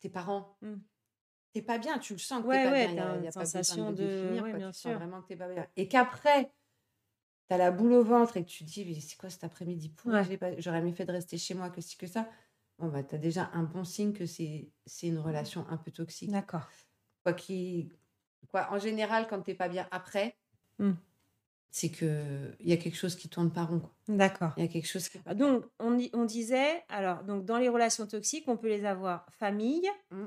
tes 0.00 0.08
parents. 0.08 0.58
T'es 1.54 1.62
pas 1.62 1.78
bien, 1.78 1.98
tu 2.00 2.14
le 2.14 2.18
sens 2.18 2.42
que 2.42 2.50
t'es 2.50 2.64
pas 2.64 2.70
bien. 2.72 3.16
Il 3.18 3.24
y 3.24 3.28
a, 3.28 3.30
pas 3.30 3.44
de, 3.44 3.92
de 3.92 3.94
définir, 3.94 4.44
bien 4.56 4.72
tu 4.72 4.80
sûr. 4.80 4.90
Sens 4.90 4.98
vraiment 4.98 5.22
que 5.22 5.28
t'es 5.28 5.36
pas 5.36 5.48
bien. 5.48 5.64
Et 5.76 5.86
qu'après, 5.86 6.50
tu 7.48 7.54
as 7.54 7.58
la 7.58 7.70
boule 7.70 7.92
au 7.92 8.02
ventre 8.02 8.36
et 8.36 8.44
que 8.44 8.50
tu 8.50 8.64
te 8.64 8.70
dis, 8.70 9.00
c'est 9.00 9.16
quoi 9.16 9.30
cet 9.30 9.44
après-midi? 9.44 9.94
J'aurais 10.58 10.82
mieux 10.82 10.92
fait 10.92 11.04
de 11.04 11.12
rester 11.12 11.38
chez 11.38 11.54
moi 11.54 11.70
que 11.70 11.80
si 11.80 11.96
que 11.96 12.08
ça? 12.08 12.28
Bon, 12.80 12.88
bah, 12.88 13.04
tu 13.04 13.14
as 13.14 13.18
déjà 13.18 13.50
un 13.52 13.62
bon 13.62 13.84
signe 13.84 14.12
que 14.12 14.26
c'est 14.26 14.72
une 15.04 15.20
relation 15.20 15.64
un 15.70 15.76
peu 15.76 15.92
toxique. 15.92 16.32
D'accord. 16.32 16.68
Quoi, 17.22 17.34
qui, 17.34 17.92
quoi, 18.50 18.72
en 18.72 18.80
général, 18.80 19.28
quand 19.28 19.40
t'es 19.40 19.54
pas 19.54 19.68
bien 19.68 19.86
après, 19.92 20.36
mmh 20.78 20.92
c'est 21.70 21.90
qu'il 21.90 22.56
y 22.60 22.72
a 22.72 22.76
quelque 22.76 22.96
chose 22.96 23.16
qui 23.16 23.28
tourne 23.28 23.52
pas 23.52 23.64
rond. 23.64 23.82
D'accord. 24.06 24.52
Il 24.56 24.62
y 24.62 24.64
a 24.64 24.68
quelque 24.68 24.86
chose 24.86 25.08
qui... 25.08 25.18
Donc, 25.34 25.64
on, 25.80 25.98
on 26.12 26.24
disait, 26.24 26.84
alors, 26.88 27.24
donc, 27.24 27.44
dans 27.44 27.58
les 27.58 27.68
relations 27.68 28.06
toxiques, 28.06 28.44
on 28.46 28.56
peut 28.56 28.68
les 28.68 28.84
avoir 28.84 29.26
famille, 29.32 29.84
mmh. 30.12 30.24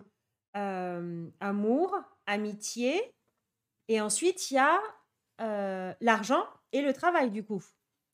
Euh, 0.58 1.28
amour, 1.40 1.96
amitié, 2.26 3.14
et 3.88 4.02
ensuite, 4.02 4.52
il 4.52 4.56
y 4.56 4.58
a 4.58 4.80
euh, 5.42 5.94
l'argent 6.02 6.44
et 6.74 6.82
le 6.82 6.94
travail, 6.94 7.32
du 7.32 7.44
coup. 7.44 7.64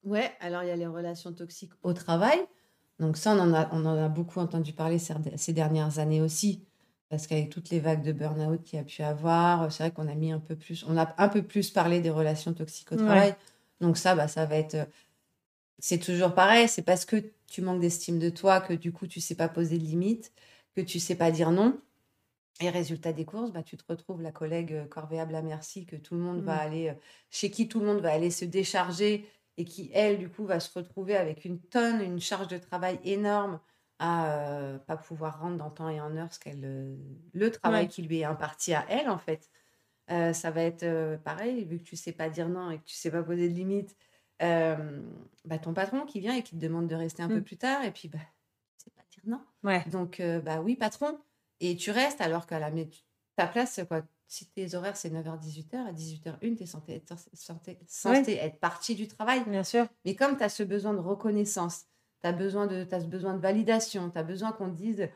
Ouais, 0.03 0.31
alors 0.39 0.63
il 0.63 0.67
y 0.67 0.71
a 0.71 0.75
les 0.75 0.87
relations 0.87 1.33
toxiques 1.33 1.71
au 1.81 1.93
travail. 1.93 2.39
Donc 2.99 3.17
ça, 3.17 3.31
on 3.31 3.39
en 3.39 3.53
a, 3.53 3.69
on 3.71 3.85
en 3.85 3.97
a 3.97 4.09
beaucoup 4.09 4.39
entendu 4.39 4.73
parler 4.73 4.99
ces 4.99 5.53
dernières 5.53 5.99
années 5.99 6.21
aussi 6.21 6.65
parce 7.09 7.27
qu'avec 7.27 7.49
toutes 7.49 7.69
les 7.69 7.79
vagues 7.79 8.03
de 8.03 8.11
burn-out 8.11 8.63
qu'il 8.63 8.77
y 8.77 8.81
a 8.81 8.83
pu 8.83 9.03
avoir, 9.03 9.71
c'est 9.71 9.83
vrai 9.83 9.91
qu'on 9.91 10.07
a 10.07 10.15
mis 10.15 10.31
un 10.31 10.39
peu 10.39 10.55
plus, 10.55 10.83
on 10.87 10.97
a 10.97 11.13
un 11.19 11.29
peu 11.29 11.43
plus 11.43 11.69
parlé 11.69 12.01
des 12.01 12.09
relations 12.09 12.53
toxiques 12.53 12.91
au 12.91 12.95
travail. 12.95 13.35
Donc 13.81 13.97
ça, 13.97 14.15
bah, 14.15 14.27
ça 14.27 14.45
va 14.45 14.55
être, 14.55 14.87
c'est 15.79 15.99
toujours 15.99 16.33
pareil. 16.33 16.67
C'est 16.67 16.81
parce 16.81 17.05
que 17.05 17.17
tu 17.47 17.61
manques 17.61 17.81
d'estime 17.81 18.19
de 18.19 18.29
toi 18.29 18.61
que 18.61 18.73
du 18.73 18.91
coup 18.91 19.07
tu 19.07 19.21
sais 19.21 19.35
pas 19.35 19.47
poser 19.47 19.77
de 19.77 19.83
limites, 19.83 20.31
que 20.75 20.81
tu 20.81 20.99
sais 20.99 21.15
pas 21.15 21.31
dire 21.31 21.51
non. 21.51 21.79
Et 22.59 22.69
résultat 22.69 23.13
des 23.13 23.25
courses, 23.25 23.51
bah, 23.51 23.63
tu 23.63 23.77
te 23.77 23.83
retrouves 23.87 24.21
la 24.21 24.31
collègue 24.31 24.73
euh, 24.73 24.85
corvéable 24.85 25.33
à 25.35 25.41
merci 25.41 25.85
que 25.85 25.95
tout 25.95 26.13
le 26.13 26.21
monde 26.21 26.41
va 26.41 26.55
mmh. 26.55 26.59
aller, 26.59 26.89
euh, 26.89 26.93
chez 27.29 27.49
qui 27.49 27.67
tout 27.67 27.79
le 27.79 27.87
monde 27.87 27.99
va 27.99 28.11
aller 28.11 28.29
se 28.29 28.45
décharger 28.45 29.27
et 29.57 29.65
qui, 29.65 29.89
elle, 29.93 30.19
du 30.19 30.29
coup, 30.29 30.45
va 30.45 30.59
se 30.59 30.71
retrouver 30.77 31.15
avec 31.15 31.45
une 31.45 31.59
tonne, 31.59 32.01
une 32.01 32.19
charge 32.19 32.47
de 32.47 32.57
travail 32.57 32.99
énorme 33.03 33.59
à 33.99 34.79
pas 34.87 34.97
pouvoir 34.97 35.39
rendre 35.39 35.57
dans 35.57 35.69
temps 35.69 35.87
et 35.87 36.01
en 36.01 36.17
heure 36.17 36.33
ce 36.33 36.39
qu'elle, 36.39 36.97
le 37.31 37.51
travail 37.51 37.87
qui 37.87 38.01
lui 38.01 38.19
est 38.19 38.23
imparti 38.25 38.73
à 38.73 38.83
elle, 38.89 39.07
en 39.07 39.19
fait. 39.19 39.49
ça 40.07 40.51
va 40.51 40.63
être 40.63 41.17
pareil, 41.23 41.63
vu 41.63 41.77
que 41.77 41.83
tu 41.83 41.95
sais 41.95 42.11
pas 42.11 42.29
dire 42.29 42.49
non 42.49 42.71
et 42.71 42.79
que 42.79 42.83
tu 42.83 42.95
sais 42.95 43.11
pas 43.11 43.21
poser 43.21 43.47
de 43.47 43.53
limites, 43.53 43.95
bah, 44.39 45.59
ton 45.61 45.73
patron 45.75 46.05
qui 46.05 46.19
vient 46.19 46.35
et 46.35 46.41
qui 46.41 46.57
te 46.57 46.61
demande 46.61 46.87
de 46.87 46.95
rester 46.95 47.21
un 47.21 47.29
peu 47.29 47.37
mmh. 47.37 47.43
plus 47.43 47.57
tard, 47.57 47.85
et 47.85 47.91
puis 47.91 48.09
bah, 48.09 48.17
tu 48.79 48.85
sais 48.85 48.91
pas 48.91 49.03
dire 49.11 49.23
non. 49.27 49.41
Ouais. 49.63 49.85
Donc, 49.91 50.19
bah 50.43 50.59
oui, 50.59 50.75
patron. 50.75 51.19
Et 51.63 51.77
tu 51.77 51.91
restes 51.91 52.19
alors 52.19 52.45
qu'à 52.45 52.59
la 52.59 52.69
ta 53.37 53.47
place, 53.47 53.79
quoi? 53.87 54.01
Si 54.27 54.47
tes 54.49 54.75
horaires 54.75 54.97
c'est 54.97 55.09
9h-18h, 55.09 55.75
à 55.75 55.93
18h01, 55.93 56.57
tu 56.57 56.63
es 56.63 56.65
censé 56.65 56.93
être, 56.93 57.15
censé, 57.87 58.33
être 58.33 58.59
parti 58.59 58.95
du 58.95 59.07
travail. 59.07 59.43
Bien 59.47 59.63
sûr. 59.63 59.85
Mais 60.05 60.13
comme 60.15 60.37
tu 60.37 60.43
as 60.43 60.49
ce 60.49 60.63
besoin 60.63 60.93
de 60.93 60.99
reconnaissance, 60.99 61.85
tu 62.21 62.27
as 62.27 62.33
besoin 62.33 62.67
de, 62.67 62.85
as 62.91 62.99
besoin 63.05 63.33
de 63.33 63.39
validation, 63.39 64.09
tu 64.09 64.17
as 64.17 64.23
besoin 64.23 64.51
qu'on 64.51 64.69
te 64.69 64.75
dise 64.75 65.07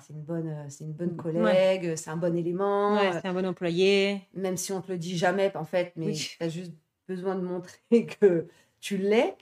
c'est 0.00 0.12
une 0.12 0.22
bonne, 0.22 0.66
c'est 0.68 0.84
une 0.84 0.92
bonne 0.92 1.16
collègue, 1.16 1.96
c'est 1.96 2.10
un 2.10 2.16
bon 2.16 2.36
élément. 2.36 2.98
c'est 3.12 3.26
un 3.26 3.34
bon 3.34 3.46
employé. 3.46 4.22
Même 4.34 4.56
si 4.56 4.72
on 4.72 4.80
te 4.80 4.90
le 4.92 4.98
dit 4.98 5.16
jamais, 5.16 5.54
en 5.56 5.64
fait, 5.64 5.92
mais 5.96 6.12
tu 6.12 6.36
as 6.40 6.48
juste 6.48 6.72
besoin 7.08 7.34
de 7.34 7.42
montrer 7.42 7.78
que 8.20 8.48
tu 8.80 8.96
l'es. 8.96 9.36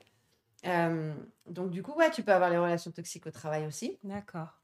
Euh, 0.66 1.12
donc, 1.48 1.70
du 1.70 1.82
coup, 1.82 1.92
ouais, 1.94 2.10
tu 2.10 2.22
peux 2.22 2.32
avoir 2.32 2.50
les 2.50 2.58
relations 2.58 2.92
toxiques 2.92 3.26
au 3.26 3.30
travail 3.30 3.66
aussi. 3.66 3.98
D'accord. 4.04 4.61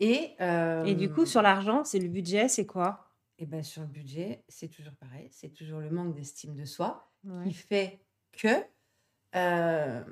Et, 0.00 0.36
et 0.40 0.94
du 0.94 1.10
coup, 1.10 1.26
sur 1.26 1.42
l'argent, 1.42 1.82
c'est 1.84 1.98
le 1.98 2.08
budget, 2.08 2.48
c'est 2.48 2.66
quoi? 2.66 3.08
Et 3.40 3.44
eh 3.44 3.46
ben 3.46 3.62
sur 3.62 3.82
le 3.82 3.88
budget, 3.88 4.42
c'est 4.48 4.66
toujours 4.66 4.94
pareil. 4.94 5.28
C'est 5.30 5.50
toujours 5.50 5.78
le 5.78 5.90
manque 5.90 6.14
d'estime 6.14 6.56
de 6.56 6.64
soi 6.64 7.12
qui 7.44 7.52
fait 7.52 8.00
que 8.32 8.48
euh, 9.36 10.02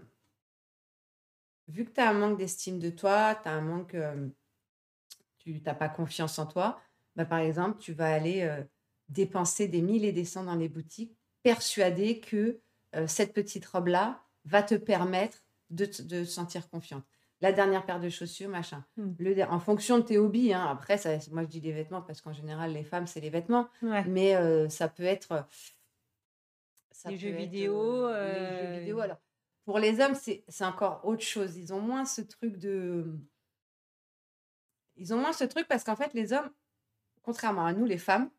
vu 1.66 1.85
que 1.85 1.90
tu 1.90 2.00
as 2.00 2.11
un 2.11 2.12
manque 2.12 2.38
d'estime 2.38 2.78
de 2.78 2.90
toi, 2.90 3.35
tu 3.35 3.49
as 3.49 3.52
un 3.52 3.62
manque, 3.62 3.97
tu 5.38 5.61
n'as 5.61 5.75
pas 5.75 5.88
confiance 5.88 6.38
en 6.38 6.47
toi, 6.47 6.81
bah, 7.16 7.25
par 7.25 7.40
exemple, 7.40 7.78
tu 7.78 7.93
vas 7.93 8.12
aller 8.12 8.49
dépenser 9.09 9.66
des 9.66 9.83
mille 9.83 10.05
et 10.05 10.12
des 10.12 10.25
cents 10.25 10.45
dans 10.45 10.55
les 10.55 10.69
boutiques, 10.69 11.16
persuadé 11.43 12.21
que 12.21 12.61
cette 13.09 13.33
petite 13.33 13.66
robe-là 13.66 14.23
va 14.45 14.62
te 14.62 14.76
permettre 14.76 15.38
de, 15.71 15.85
te 15.87 16.25
sentir 16.25 16.69
confiante. 16.71 17.05
La 17.43 17.52
dernière 17.52 17.85
paire 17.85 18.00
de 18.00 18.09
chaussures, 18.09 18.49
machin. 18.49 18.85
Mmh. 18.97 19.12
Le, 19.19 19.43
en 19.45 19.61
fonction 19.61 19.99
de 19.99 20.05
tes 20.05 20.19
hobbies, 20.19 20.55
hein, 20.55 20.66
après, 20.71 20.97
ça, 20.97 21.11
moi 21.33 21.43
je 21.43 21.49
dis 21.49 21.61
les 21.61 21.73
vêtements 21.73 22.00
parce 22.00 22.21
qu'en 22.23 22.33
général, 22.33 22.73
les 22.73 22.85
femmes, 22.85 23.07
c'est 23.07 23.21
les 23.21 23.31
vêtements. 23.31 23.69
Mais 23.83 24.35
ça 24.69 24.88
peut 24.88 25.05
être. 25.05 25.47
Ça 26.93 27.11
les, 27.11 27.19
jeux 27.19 27.31
vidéo, 27.31 28.09
les 28.09 28.62
jeux 28.62 28.78
vidéo. 28.78 29.00
Alors, 29.00 29.19
pour 29.66 29.81
les 29.81 30.00
hommes, 30.00 30.14
c'est 30.14 30.64
encore 30.64 31.05
autre 31.05 31.25
chose. 31.25 31.57
Ils 31.57 31.75
ont 31.75 31.81
moins 31.81 32.05
ce 32.05 32.23
truc 32.23 32.57
de. 32.57 33.19
Ils 34.97 35.12
ont 35.12 35.19
moins 35.19 35.33
ce 35.33 35.45
truc 35.45 35.69
parce 35.69 35.85
qu'en 35.85 35.97
fait, 35.97 36.14
les 36.14 36.33
hommes, 36.33 36.50
contrairement 37.23 37.66
à 37.66 37.73
nous, 37.73 37.85
les 37.85 37.99
femmes, 37.99 38.31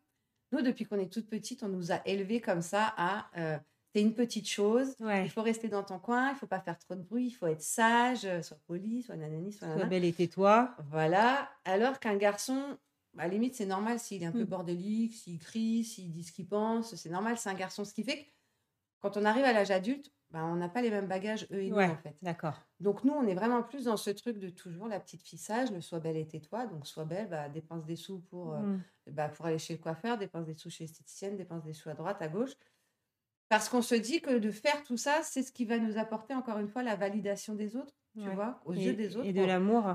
nous, 0.52 0.62
depuis 0.62 0.86
qu'on 0.86 0.98
est 0.98 1.12
toute 1.12 1.28
petite, 1.28 1.62
on 1.62 1.68
nous 1.68 1.92
a 1.92 2.00
élevés 2.06 2.40
comme 2.40 2.62
ça 2.62 2.94
à. 2.96 3.30
Euh, 3.36 3.58
T'es 3.92 4.02
une 4.02 4.14
petite 4.14 4.48
chose, 4.48 4.94
il 5.00 5.30
faut 5.30 5.42
rester 5.42 5.68
dans 5.68 5.82
ton 5.82 5.98
coin, 5.98 6.30
il 6.30 6.36
faut 6.36 6.46
pas 6.46 6.60
faire 6.60 6.78
trop 6.78 6.94
de 6.94 7.02
bruit, 7.02 7.28
il 7.28 7.30
faut 7.30 7.46
être 7.46 7.62
sage, 7.62 8.26
euh, 8.26 8.42
soit 8.42 8.58
poli, 8.66 9.02
soit 9.02 9.16
nanani, 9.16 9.50
soit 9.50 9.74
Sois 9.74 9.86
belle 9.86 10.04
et 10.04 10.12
tais-toi. 10.12 10.74
Voilà. 10.90 11.48
Alors 11.64 11.98
qu'un 11.98 12.16
garçon, 12.16 12.76
à 13.16 13.22
la 13.22 13.28
limite, 13.28 13.54
c'est 13.54 13.66
normal 13.66 13.98
s'il 13.98 14.22
est 14.22 14.26
un 14.26 14.32
peu 14.32 14.42
mmh. 14.42 14.44
bordélique, 14.44 15.14
s'il 15.14 15.38
crie, 15.38 15.84
s'il 15.84 16.12
dit 16.12 16.22
ce 16.22 16.32
qu'il 16.32 16.46
pense, 16.46 16.94
c'est 16.96 17.08
normal, 17.08 17.38
c'est 17.38 17.48
un 17.48 17.54
garçon. 17.54 17.84
Ce 17.84 17.94
qui 17.94 18.04
fait 18.04 18.24
que 18.24 18.28
quand 19.00 19.16
on 19.16 19.24
arrive 19.24 19.44
à 19.44 19.54
l'âge 19.54 19.70
adulte, 19.70 20.12
bah, 20.30 20.44
on 20.44 20.56
n'a 20.56 20.68
pas 20.68 20.82
les 20.82 20.90
mêmes 20.90 21.06
bagages, 21.06 21.46
eux 21.52 21.62
et 21.62 21.70
nous, 21.70 21.78
en 21.78 21.96
fait. 21.96 22.14
D'accord. 22.20 22.60
Donc, 22.80 23.02
nous, 23.04 23.14
on 23.14 23.26
est 23.26 23.34
vraiment 23.34 23.62
plus 23.62 23.84
dans 23.84 23.96
ce 23.96 24.10
truc 24.10 24.38
de 24.38 24.50
toujours 24.50 24.86
la 24.86 25.00
petite 25.00 25.22
fille 25.22 25.38
sage, 25.38 25.70
le 25.70 25.80
sois 25.80 26.00
belle 26.00 26.18
et 26.18 26.26
tais-toi. 26.26 26.66
Donc, 26.66 26.86
sois 26.86 27.06
belle, 27.06 27.28
bah, 27.28 27.48
dépense 27.48 27.86
des 27.86 27.96
sous 27.96 28.18
pour, 28.18 28.52
euh, 28.52 28.76
bah, 29.10 29.28
pour 29.28 29.46
aller 29.46 29.58
chez 29.58 29.72
le 29.72 29.78
coiffeur, 29.78 30.18
dépense 30.18 30.44
des 30.44 30.54
sous 30.54 30.68
chez 30.68 30.84
l'esthéticienne, 30.84 31.36
dépense 31.36 31.64
des 31.64 31.72
sous 31.72 31.88
à 31.88 31.94
droite, 31.94 32.20
à 32.20 32.28
gauche. 32.28 32.52
Parce 33.48 33.68
qu'on 33.68 33.82
se 33.82 33.94
dit 33.94 34.20
que 34.20 34.38
de 34.38 34.50
faire 34.50 34.82
tout 34.82 34.96
ça, 34.96 35.22
c'est 35.22 35.42
ce 35.42 35.52
qui 35.52 35.64
va 35.64 35.78
nous 35.78 35.96
apporter, 35.98 36.34
encore 36.34 36.58
une 36.58 36.68
fois, 36.68 36.82
la 36.82 36.96
validation 36.96 37.54
des 37.54 37.76
autres, 37.76 37.94
tu 38.14 38.28
vois, 38.30 38.60
aux 38.64 38.74
yeux 38.74 38.94
des 38.94 39.16
autres. 39.16 39.26
Et 39.26 39.32
de 39.32 39.44
l'amour. 39.44 39.94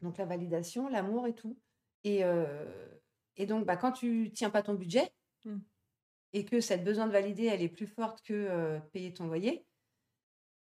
Donc 0.00 0.16
la 0.18 0.26
validation, 0.26 0.88
l'amour 0.88 1.26
et 1.26 1.34
tout. 1.34 1.58
Et, 2.04 2.24
heu 2.24 3.00
et 3.36 3.46
donc, 3.46 3.66
bah, 3.66 3.76
quand 3.76 3.92
tu 3.92 4.30
tiens 4.32 4.50
pas 4.50 4.62
ton 4.62 4.74
budget 4.74 5.12
Mmh. 5.44 5.58
et 6.32 6.44
que 6.44 6.60
cette 6.60 6.82
besoin 6.82 7.06
de 7.06 7.12
valider, 7.12 7.44
elle 7.46 7.62
est 7.62 7.68
plus 7.68 7.86
forte 7.86 8.22
que, 8.22 8.32
heu, 8.34 8.80
payer 8.92 9.14
ton 9.14 9.26
loyer 9.28 9.64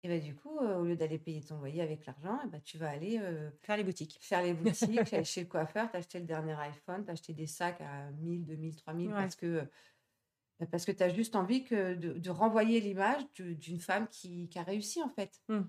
et 0.02 0.09
bah, 0.09 0.19
du 0.19 0.35
coup, 0.35 0.59
heu, 0.61 0.76
au 0.76 0.85
lieu 0.85 0.97
d'aller 0.97 1.19
payer 1.19 1.42
ton 1.42 1.59
loyer 1.59 1.83
avec 1.83 2.07
l'argent 2.07 2.40
et 2.42 2.47
bah, 2.49 2.61
tu 2.61 2.78
vas 2.78 2.88
aller, 2.90 3.21
Faire 3.62 3.76
les 3.76 3.85
boutiques. 3.85 4.19
faire 4.21 4.42
les 4.42 4.54
boutiques, 4.54 5.12
aller 5.14 5.25
chez 5.25 5.42
le 5.42 5.47
coiffeur, 5.47 5.90
t'acheter 5.90 6.19
le 6.21 6.25
dernier 6.26 6.52
iPhone, 6.54 7.04
t'acheter 7.04 7.35
des 7.35 7.47
sacs 7.47 7.80
à 7.83 8.11
1000-2000-3000 8.12 9.09
Ouais. 9.09 9.14
parce 9.14 9.37
que, 9.37 9.69
parce 10.67 10.85
que 10.85 10.93
tu 10.93 11.02
as 11.02 11.09
juste 11.09 11.37
envie 11.37 11.64
que 11.64 11.95
de 11.95 12.12
de 12.14 12.31
renvoyer 12.31 12.81
l'image 12.81 13.23
d'une 13.38 13.81
femme 13.81 14.09
qui 14.09 14.49
qui 14.49 14.59
a 14.59 14.62
réussi, 14.62 15.02
en 15.02 15.09
fait. 15.09 15.40
Mmh. 15.49 15.61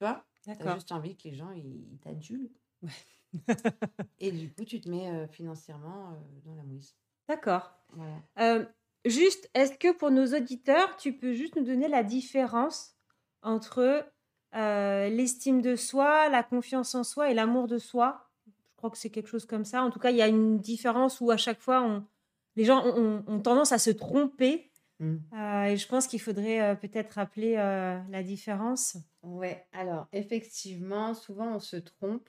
Tu 0.00 0.04
vois? 0.06 0.24
Tu 0.42 0.50
as 0.50 0.74
juste 0.74 0.92
envie 0.92 1.16
que 1.16 1.28
les 1.28 1.34
gens, 1.34 1.50
ils 1.50 1.88
ils 1.92 1.98
t'adulent 1.98 2.50
Ouais. 2.82 2.90
et 4.20 4.30
du 4.32 4.52
coup, 4.52 4.64
tu 4.64 4.80
te 4.80 4.88
mets, 4.88 5.10
heu, 5.10 5.26
financièrement, 5.26 6.12
heu, 6.12 6.16
dans 6.44 6.54
la 6.54 6.62
mouise. 6.62 6.94
D'accord. 7.28 7.72
Voilà. 7.90 8.16
Hem, 8.36 8.68
juste, 9.04 9.50
est-ce 9.54 9.76
que 9.76 9.92
pour 9.92 10.10
nos 10.10 10.26
auditeurs, 10.34 10.96
tu 10.96 11.12
peux 11.12 11.32
juste 11.34 11.56
nous 11.56 11.64
donner 11.64 11.88
la 11.88 12.02
différence 12.02 12.94
entre, 13.42 14.06
l'estime 14.52 15.60
de 15.60 15.76
soi, 15.76 16.28
la 16.28 16.42
confiance 16.42 16.94
en 16.94 17.04
soi 17.04 17.30
et 17.30 17.34
l'amour 17.34 17.66
de 17.68 17.78
soi? 17.78 18.30
Je 18.46 18.76
crois 18.76 18.90
que 18.90 18.98
c'est 18.98 19.10
quelque 19.10 19.28
chose 19.28 19.44
comme 19.44 19.64
ça. 19.64 19.82
En 19.82 19.90
tout 19.90 19.98
cas, 19.98 20.10
il 20.10 20.16
y 20.16 20.22
a 20.22 20.28
une 20.28 20.58
différence 20.60 21.20
où 21.20 21.30
à 21.30 21.36
chaque 21.36 21.60
fois 21.60 21.82
on 21.82 22.06
les 22.58 22.66
gens 22.66 22.84
ont 22.86 23.40
tendance 23.40 23.72
à 23.72 23.78
se 23.78 23.90
tromper, 23.90 24.72
Mmh. 25.00 25.18
heu 25.34 25.66
et 25.72 25.76
je 25.78 25.88
pense 25.88 26.06
qu'il 26.08 26.20
faudrait, 26.20 26.74
heu, 26.74 26.78
peut-être 26.78 27.12
rappeler, 27.14 27.56
heu, 27.56 28.02
la 28.10 28.22
différence. 28.24 28.98
Ouais, 29.22 29.68
alors 29.72 30.08
effectivement, 30.12 31.14
souvent 31.14 31.54
on 31.56 31.60
se 31.60 31.76
trompe. 31.76 32.28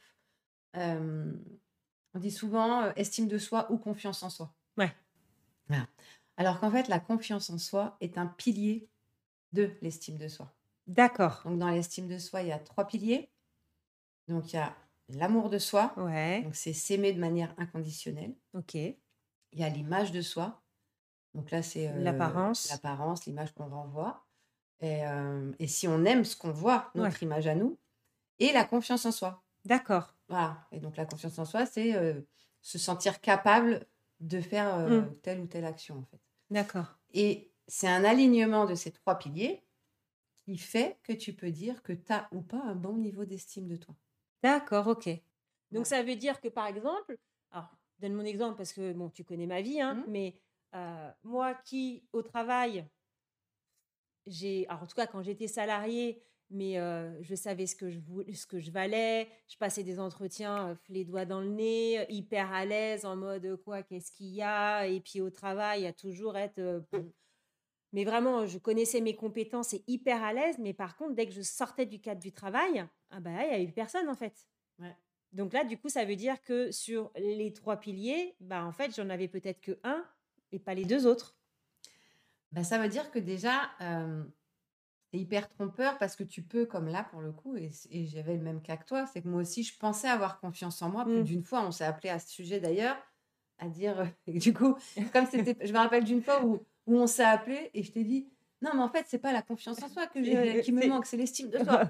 On 2.14 2.20
dit 2.20 2.30
souvent, 2.30 2.94
estime 2.94 3.28
de 3.28 3.40
soi 3.40 3.72
ou 3.72 3.80
confiance 3.80 4.22
en 4.22 4.30
soi. 4.30 4.56
Ouais. 4.78 4.94
Voilà. 5.68 5.88
Alors 6.38 6.60
qu'en 6.60 6.72
fait, 6.72 6.88
la 6.88 7.00
confiance 7.00 7.50
en 7.50 7.58
soi 7.58 7.98
est 8.02 8.18
un 8.18 8.28
pilier 8.28 8.90
de 9.54 9.72
l'estime 9.82 10.18
de 10.18 10.28
soi. 10.28 10.56
D'accord. 10.88 11.46
Donc 11.46 11.60
dans 11.60 11.70
l'estime 11.70 12.08
de 12.08 12.18
soi, 12.18 12.42
il 12.44 12.50
y 12.50 12.52
a 12.52 12.60
3 12.60 12.88
piliers. 12.88 13.32
Donc 14.28 14.54
il 14.54 14.56
y 14.58 14.60
a 14.60 14.76
l'amour 15.10 15.50
de 15.50 15.60
soi, 15.60 15.96
Ouais. 15.96 16.46
donc 16.46 16.56
c'est 16.56 16.74
s'aimer 16.74 17.14
de 17.14 17.20
manière 17.20 17.54
inconditionnelle. 17.58 18.36
OK. 18.54 19.00
Il 19.54 19.60
y 19.60 19.64
a 19.64 19.70
l'image 19.70 20.12
de 20.12 20.22
soi, 20.22 20.64
donc 21.34 21.52
là 21.52 21.62
c'est, 21.64 21.90
heu, 21.90 22.38
L'apparence. 22.66 22.70
l'apparence, 22.70 23.26
l'image 23.26 23.54
qu'on 23.54 23.70
renvoie 23.70 24.28
et 24.82 24.90
hem 25.00 25.56
et 25.60 25.68
si 25.68 25.88
on 25.88 26.06
aime 26.06 26.26
ce 26.26 26.36
qu'on 26.38 26.52
voit, 26.52 26.92
Ouais. 26.96 27.10
notre 27.10 27.24
image 27.24 27.48
à 27.48 27.56
nous 27.56 27.80
et 28.40 28.54
la 28.54 28.66
confiance 28.66 29.06
en 29.06 29.12
soi. 29.14 29.44
D'accord. 29.66 30.14
Voilà 30.30 30.68
et 30.72 30.80
donc 30.80 30.98
la 30.98 31.06
confiance 31.06 31.40
en 31.40 31.46
soi, 31.46 31.66
c'est, 31.66 31.96
heu, 31.96 32.28
se 32.62 32.78
sentir 32.80 33.22
capable 33.22 33.88
de 34.22 34.42
faire, 34.42 34.78
Mmh. 34.86 35.20
telle 35.24 35.40
ou 35.42 35.48
telle 35.48 35.66
action, 35.66 36.00
en 36.00 36.06
fait 36.06 36.20
D'accord. 36.50 37.00
et 37.14 37.52
c'est 37.68 37.88
un 37.88 38.04
alignement 38.04 38.66
de 38.66 38.76
ces 38.76 38.92
3 38.92 39.18
piliers 39.18 39.66
qui 40.46 40.58
fait 40.58 41.00
que 41.04 41.14
tu 41.14 41.34
peux 41.36 41.52
dire 41.52 41.84
que 41.84 41.94
tu 41.94 42.12
as 42.14 42.30
ou 42.34 42.42
pas 42.42 42.62
un 42.64 42.76
bon 42.76 42.98
niveau 42.98 43.26
d'estime 43.26 43.68
de 43.68 43.78
toi. 43.78 43.96
D'accord, 44.44 44.88
OK. 44.88 45.10
Donc 45.72 45.86
ça 45.88 46.02
veut 46.04 46.16
dire 46.16 46.42
que, 46.42 46.48
par 46.48 46.66
exemple 46.68 47.18
alors, 47.52 47.79
donne 48.00 48.14
mon 48.14 48.26
exemple 48.26 48.58
parce 48.58 48.74
que, 48.74 48.94
bon, 48.94 49.10
tu 49.10 49.24
connais 49.24 49.48
ma 49.48 49.62
vie, 49.62 49.82
hein, 49.82 49.98
Mmh. 49.98 50.06
mais 50.06 50.42
heu, 50.76 51.10
moi 51.24 51.56
qui, 51.56 52.08
au 52.14 52.22
travail 52.24 52.88
j'ai 54.26 54.68
alors 54.68 54.84
en 54.84 54.88
tout 54.88 54.96
cas 54.96 55.08
quand 55.08 55.22
j'étais 55.24 55.48
salariée, 55.48 56.22
mais 56.50 56.78
heu, 56.80 57.18
je 57.22 57.36
savais 57.36 57.68
ce 57.68 57.76
que 57.76 57.90
je 57.90 58.00
ce 58.34 58.46
que 58.48 58.60
je 58.60 58.72
valais, 58.72 59.30
je 59.48 59.58
passais 59.58 59.84
des 59.84 60.00
entretiens, 60.00 60.72
heu, 60.74 60.78
les 60.90 61.06
doigts 61.06 61.26
dans 61.26 61.42
le 61.42 61.50
nez, 61.50 62.06
hyper 62.10 62.52
à 62.54 62.66
l'aise 62.66 63.06
en 63.06 63.16
mode, 63.16 63.58
«Quoi? 63.64 63.84
Qu'est-ce 63.84 64.12
qu'il 64.12 64.28
y 64.28 64.42
a?» 64.42 64.88
et 64.88 65.00
puis 65.02 65.22
au 65.22 65.30
travail, 65.30 65.86
à 65.88 65.94
toujours 65.94 66.38
être, 66.38 66.84
mais 67.92 68.04
vraiment, 68.06 68.46
je 68.46 68.58
connaissais 68.60 69.02
mes 69.02 69.16
compétences 69.16 69.74
et 69.74 69.84
hyper 69.88 70.24
à 70.24 70.34
l'aise, 70.34 70.58
mais 70.60 70.74
par 70.74 70.96
contre, 70.96 71.16
dès 71.16 71.26
que 71.28 71.34
je 71.34 71.42
sortais 71.42 71.86
du 71.88 72.00
cadre 72.02 72.22
du 72.22 72.32
travail, 72.32 72.86
ah 73.10 73.20
bah, 73.20 73.32
il 73.46 73.52
y 73.52 73.56
avait 73.64 73.72
personne, 73.72 74.08
en 74.10 74.16
fait. 74.16 74.48
Ouais. 74.80 74.96
Donc 75.34 75.54
là, 75.54 75.64
du 75.64 75.78
coup, 75.78 75.90
ça 75.90 76.06
veut 76.06 76.16
dire 76.16 76.42
que 76.42 76.72
sur 76.72 77.12
les 77.16 77.54
3 77.54 77.78
piliers, 77.78 78.36
bah, 78.40 78.66
en 78.66 78.72
fait, 78.72 78.96
j'en 78.96 79.10
avais 79.10 79.28
peut-être 79.28 79.62
que 79.62 79.80
1 79.84 80.06
et 80.52 80.60
pas 80.60 80.74
les 80.74 80.86
2 80.86 81.06
autres. 81.06 81.38
Bah, 82.52 82.64
ça 82.64 82.80
veut 82.80 82.90
dire 82.90 83.12
que 83.12 83.20
déjà, 83.20 83.70
c'est 85.12 85.18
hyper 85.20 85.50
trompeur 85.50 85.98
parce 85.98 86.16
que 86.16 86.24
tu 86.24 86.44
peux, 86.44 86.66
comme 86.66 86.88
là 86.88 87.04
pour 87.04 87.22
le 87.22 87.32
coup 87.32 87.56
et 87.56 87.72
j'avais 88.06 88.36
le 88.36 88.42
même 88.44 88.62
cas 88.62 88.78
que 88.78 88.86
toi, 88.86 89.06
c'est 89.08 89.22
que 89.22 89.28
moi 89.28 89.42
aussi 89.42 89.64
je 89.64 89.78
pensais 89.78 90.08
avoir 90.08 90.40
confiance 90.40 90.82
en 90.82 90.90
moi. 90.90 91.06
Plus 91.06 91.22
Mmh. 91.22 91.24
d'une 91.24 91.44
fois, 91.44 91.64
on 91.66 91.72
s'est 91.72 91.86
appelé 91.86 92.10
à 92.10 92.20
ce 92.20 92.30
sujet 92.30 92.60
d'ailleurs, 92.60 92.98
à 93.60 93.68
dire, 93.70 94.06
du 94.28 94.54
coup, 94.54 94.78
comme 95.14 95.26
c'était 95.26 95.58
je 95.66 95.74
me 95.74 95.78
rappelle 95.80 96.04
d'une 96.04 96.22
fois 96.22 96.46
où 96.46 96.66
où 96.88 96.98
on 96.98 97.08
s'est 97.08 97.24
appelé 97.24 97.70
et 97.74 97.84
je 97.84 97.92
t'ai 97.92 98.04
dit: 98.04 98.32
«Non, 98.62 98.72
mais 98.74 98.82
en 98.82 98.90
fait, 98.90 99.06
c'est 99.08 99.20
pas 99.20 99.32
la 99.32 99.42
confiance 99.42 99.82
en 99.82 99.88
soi 99.88 100.08
que 100.08 100.62
qui 100.62 100.72
me 100.72 100.86
manque, 100.86 101.06
c'est 101.06 101.18
l'estime 101.18 101.50
de 101.50 101.60
soi». 101.60 101.90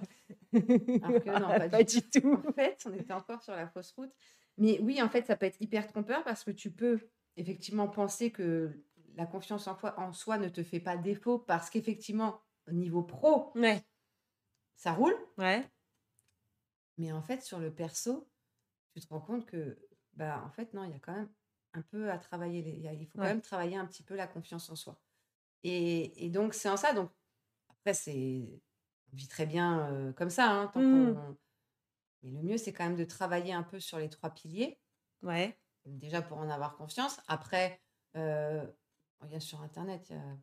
Alors 1.01 1.19
que 1.19 1.29
non, 1.29 1.47
pas 1.47 1.67
Pas 1.69 1.83
du 1.83 2.01
du 2.01 2.09
tout. 2.09 2.33
En 2.33 2.53
fait, 2.53 2.79
on 2.85 2.93
était 2.93 3.13
encore 3.13 3.41
sur 3.41 3.53
la 3.53 3.67
fausse 3.67 3.91
route. 3.93 4.11
Mais 4.57 4.79
oui, 4.81 5.01
en 5.01 5.09
fait, 5.09 5.25
ça 5.25 5.35
peut 5.35 5.45
être 5.45 5.59
hyper 5.61 5.87
trompeur 5.87 6.23
parce 6.23 6.43
que 6.43 6.51
tu 6.51 6.71
peux 6.71 6.99
effectivement 7.37 7.87
penser 7.87 8.31
que 8.31 8.83
la 9.15 9.25
confiance 9.25 9.67
en 9.67 9.77
en 9.97 10.13
soi 10.13 10.37
ne 10.37 10.49
te 10.49 10.63
fait 10.63 10.79
pas 10.79 10.97
défaut 10.97 11.39
parce 11.39 11.69
qu'effectivement, 11.69 12.41
au 12.67 12.71
niveau 12.73 13.03
pro, 13.03 13.53
Ouais, 13.55 13.83
ça 14.75 14.93
roule. 14.93 15.15
ouais, 15.37 15.69
Mais 16.97 17.11
en 17.11 17.21
fait, 17.21 17.41
sur 17.41 17.59
le 17.59 17.73
perso, 17.73 18.29
tu 18.93 19.01
te 19.01 19.07
rends 19.09 19.21
compte 19.21 19.45
que, 19.45 19.79
bah, 20.13 20.43
en 20.45 20.51
fait, 20.51 20.73
non, 20.73 20.83
il 20.83 20.91
y 20.91 20.95
a 20.95 20.99
quand 20.99 21.13
même 21.13 21.29
un 21.73 21.81
peu 21.81 22.11
à 22.11 22.17
travailler. 22.17 22.59
Il 22.99 23.07
faut 23.07 23.17
quand 23.17 23.25
même 23.25 23.41
travailler 23.41 23.77
un 23.77 23.85
petit 23.85 24.03
peu 24.03 24.15
la 24.15 24.27
confiance 24.27 24.69
en 24.69 24.75
soi. 24.75 25.01
Et, 25.63 26.25
et 26.25 26.29
donc, 26.29 26.53
c'est 26.53 26.69
en 26.69 26.77
ça. 26.77 26.93
Donc, 26.93 27.09
après, 27.69 27.93
c'est, 27.93 28.43
on 29.13 29.15
vit 29.15 29.27
très 29.27 29.45
bien 29.45 29.87
euh, 29.91 30.13
comme 30.13 30.29
ça. 30.29 30.49
hein, 30.49 30.67
tant 30.73 30.79
Mmh. 30.81 31.35
Mais 32.23 32.31
le 32.31 32.41
mieux, 32.41 32.57
c'est 32.57 32.73
quand 32.73 32.83
même 32.83 32.97
de 32.97 33.05
travailler 33.05 33.53
un 33.53 33.63
peu 33.63 33.79
sur 33.79 33.97
les 33.97 34.09
trois 34.09 34.29
piliers. 34.29 34.77
ouais. 35.23 35.57
Déjà 35.85 36.21
pour 36.21 36.37
en 36.37 36.49
avoir 36.49 36.75
confiance. 36.75 37.19
Après, 37.27 37.79
euh, 38.17 38.63
il 39.25 39.31
y 39.31 39.35
a 39.35 39.39
sur 39.39 39.61
Internet, 39.61 40.07
il 40.09 40.17
y 40.17 40.19
a 40.19 40.37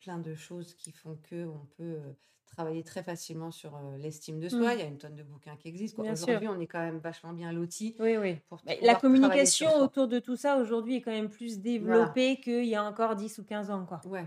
plein 0.00 0.18
de 0.18 0.34
choses 0.34 0.74
qui 0.74 0.90
font 0.90 1.16
que 1.22 1.46
on 1.46 1.66
peut 1.76 2.00
euh, 2.00 2.12
travailler 2.46 2.82
très 2.82 3.02
facilement 3.02 3.50
sur 3.50 3.76
euh, 3.76 3.96
l'estime 3.98 4.40
de 4.40 4.48
soi. 4.48 4.60
Mmh. 4.70 4.72
Il 4.72 4.78
y 4.78 4.82
a 4.82 4.86
une 4.86 4.98
tonne 4.98 5.14
de 5.14 5.22
bouquins 5.22 5.56
qui 5.56 5.68
existent. 5.68 6.02
Aujourd'hui, 6.02 6.48
on 6.48 6.58
est 6.58 6.66
quand 6.66 6.80
même 6.80 6.98
vachement 6.98 7.32
bien 7.34 7.52
lotis 7.52 7.94
Oui, 8.00 8.16
oui. 8.16 8.36
pour 8.48 8.60
Bah, 8.64 8.72
la 8.82 8.94
communication 8.96 9.70
autour 9.76 10.08
de 10.08 10.18
tout 10.18 10.36
ça 10.36 10.56
aujourd'hui 10.56 10.96
est 10.96 11.02
quand 11.02 11.12
même 11.12 11.28
plus 11.28 11.60
développée 11.60 12.40
qu'il 12.40 12.64
y 12.64 12.74
a 12.74 12.82
encore 12.82 13.14
10 13.14 13.38
ou 13.38 13.44
15 13.44 13.70
ans, 13.70 13.84
quoi. 13.84 14.00
Ouais. 14.06 14.26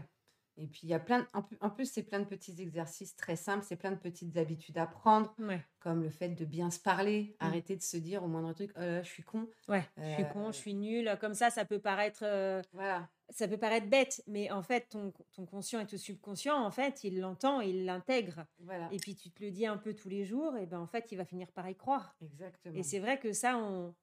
Et 0.58 0.68
puis, 0.68 0.82
il 0.84 0.90
y 0.90 0.94
a 0.94 1.00
plein, 1.00 1.20
de- 1.22 1.28
en 1.62 1.70
plus, 1.70 1.86
c'est 1.92 2.04
plein 2.04 2.20
de 2.20 2.26
petits 2.26 2.62
exercices 2.62 3.16
très 3.16 3.36
simples, 3.38 3.64
c'est 3.68 3.78
plein 3.78 3.92
de 3.92 3.98
petites 3.98 4.36
habitudes 4.38 4.78
à 4.78 4.86
prendre, 4.86 5.34
Ouais, 5.40 5.62
comme 5.80 6.04
le 6.04 6.10
fait 6.10 6.30
de 6.30 6.46
bien 6.46 6.70
se 6.70 6.80
parler, 6.80 7.36
Mmh. 7.40 7.46
arrêter 7.46 7.76
de 7.78 7.82
se 7.82 7.98
dire 7.98 8.22
au 8.24 8.28
moindre 8.28 8.52
truc, 8.54 8.72
oh 8.76 8.80
là 8.80 8.86
là, 8.98 9.02
je 9.02 9.10
suis 9.10 9.24
con. 9.24 9.48
ouais. 9.70 9.84
Je 9.98 10.14
suis 10.16 10.28
con, 10.34 10.48
Euh, 10.50 10.52
je 10.52 10.58
suis 10.58 10.74
nulle. 10.74 11.18
Comme 11.22 11.34
ça, 11.34 11.50
ça 11.50 11.64
peut 11.66 11.80
paraître, 11.80 12.24
euh, 12.24 12.62
Voilà. 12.74 13.10
ça 13.30 13.48
peut 13.48 13.58
paraître 13.58 13.88
bête, 13.88 14.22
mais 14.28 14.52
en 14.52 14.62
fait, 14.62 14.90
ton, 14.90 15.14
ton 15.34 15.46
conscient 15.46 15.80
et 15.80 15.88
ton 15.88 15.98
subconscient, 15.98 16.56
en 16.64 16.70
fait, 16.70 17.04
il 17.06 17.20
l'entend, 17.22 17.62
il 17.62 17.86
l'intègre. 17.86 18.46
Voilà. 18.60 18.90
Et 18.92 18.98
puis, 18.98 19.16
tu 19.16 19.32
te 19.32 19.42
le 19.44 19.52
dis 19.52 19.66
un 19.66 19.78
peu 19.78 19.94
tous 19.96 20.10
les 20.10 20.26
jours, 20.26 20.58
et 20.58 20.66
ben 20.66 20.80
en 20.80 20.88
fait, 20.88 21.12
il 21.14 21.16
va 21.18 21.24
finir 21.26 21.50
par 21.54 21.68
y 21.70 21.76
croire. 21.76 22.16
Exactement. 22.22 22.76
Et 22.78 22.84
c'est 22.84 23.00
vrai 23.00 23.18
que 23.20 23.32
ça, 23.32 23.58
on. 23.58 23.96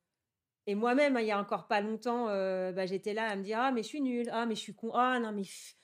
Et 0.66 0.74
moi-même, 0.74 1.16
hein, 1.16 1.20
il 1.20 1.26
y 1.26 1.30
a 1.30 1.38
encore 1.40 1.66
pas 1.66 1.80
longtemps, 1.80 2.28
euh, 2.28 2.72
bah, 2.72 2.84
j'étais 2.84 3.14
là 3.14 3.28
à 3.30 3.36
me 3.36 3.42
dire 3.42 3.58
Ah, 3.58 3.70
mais 3.72 3.82
je 3.82 3.88
suis 3.88 4.00
nulle. 4.02 4.28
Ah, 4.32 4.44
mais 4.44 4.54
je 4.54 4.60
suis 4.60 4.74
con. 4.74 4.90
Ah, 4.94 5.18
non, 5.18 5.32
mais. 5.32 5.42
pff. 5.42 5.76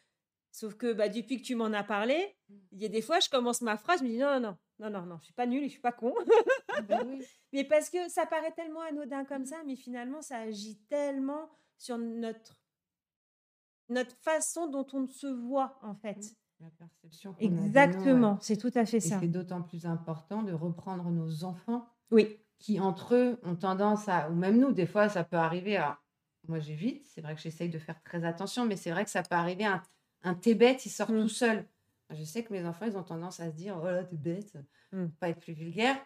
Sauf 0.54 0.76
que 0.76 0.92
bah, 0.92 1.08
depuis 1.08 1.38
que 1.38 1.42
tu 1.42 1.56
m'en 1.56 1.72
as 1.72 1.82
parlé, 1.82 2.32
Mmh. 2.48 2.54
il 2.72 2.82
y 2.82 2.84
a 2.84 2.88
des 2.88 3.02
fois, 3.02 3.18
je 3.18 3.28
commence 3.28 3.60
ma 3.60 3.76
phrase, 3.76 3.98
je 3.98 4.04
me 4.04 4.08
dis 4.10 4.18
Non, 4.18 4.38
non, 4.38 4.56
non, 4.78 4.88
non, 4.88 5.02
non, 5.04 5.18
je 5.18 5.24
suis 5.24 5.32
pas 5.34 5.46
nulle 5.46 5.64
je 5.64 5.70
suis 5.70 5.80
pas 5.80 5.90
con. 5.90 6.14
Ah 6.76 6.80
bah 6.82 7.00
oui. 7.04 7.24
mais 7.52 7.64
parce 7.64 7.90
que 7.90 8.08
ça 8.08 8.24
paraît 8.24 8.52
tellement 8.52 8.82
anodin 8.82 9.24
comme 9.24 9.44
ça, 9.46 9.56
mais 9.66 9.74
finalement, 9.74 10.22
ça 10.22 10.36
agit 10.38 10.78
tellement 10.88 11.50
sur 11.76 11.98
notre, 11.98 12.62
notre 13.88 14.14
façon 14.18 14.68
dont 14.68 14.86
on 14.92 15.08
se 15.08 15.26
voit, 15.26 15.76
en 15.82 15.96
fait. 15.96 16.20
La 16.60 16.70
perception. 16.78 17.34
Exactement, 17.40 18.38
c'est 18.40 18.56
tout 18.56 18.70
à 18.76 18.84
fait 18.86 18.98
Et 18.98 19.00
ça. 19.00 19.18
c'est 19.18 19.26
d'autant 19.28 19.60
plus 19.62 19.86
important 19.86 20.44
de 20.44 20.52
reprendre 20.52 21.10
nos 21.10 21.42
enfants 21.42 21.88
Oui, 22.12 22.38
qui, 22.60 22.78
entre 22.78 23.16
eux, 23.16 23.40
ont 23.42 23.56
tendance 23.56 24.08
à, 24.08 24.30
ou 24.30 24.34
même 24.34 24.58
nous, 24.58 24.70
des 24.72 24.86
fois, 24.86 25.08
ça 25.08 25.24
peut 25.24 25.36
arriver 25.36 25.76
à. 25.78 25.98
Moi, 26.46 26.60
j'évite, 26.60 27.06
c'est 27.06 27.22
vrai 27.22 27.34
que 27.34 27.40
j'essaye 27.40 27.70
de 27.70 27.78
faire 27.80 28.00
très 28.04 28.24
attention, 28.24 28.66
mais 28.66 28.76
c'est 28.76 28.90
vrai 28.92 29.04
que 29.04 29.10
ça 29.10 29.22
peut 29.24 29.34
arriver 29.34 29.64
à 29.64 29.82
un, 30.24 30.34
t'es 30.34 30.54
bête, 30.54 30.84
il 30.86 30.90
sort 30.90 31.10
Mm. 31.10 31.22
tout 31.22 31.28
seul. 31.28 31.64
Je 32.10 32.22
sais 32.24 32.42
que 32.44 32.52
mes 32.52 32.64
enfants, 32.66 32.86
ils 32.86 32.96
ont 32.96 33.02
tendance 33.02 33.40
à 33.40 33.50
se 33.50 33.54
dire, 33.56 33.78
oh 33.80 33.86
là, 33.86 34.04
t'es 34.04 34.16
bête, 34.16 34.56
Mm. 34.92 35.06
pas 35.20 35.28
être 35.30 35.40
plus 35.40 35.52
vulgaire. 35.54 35.96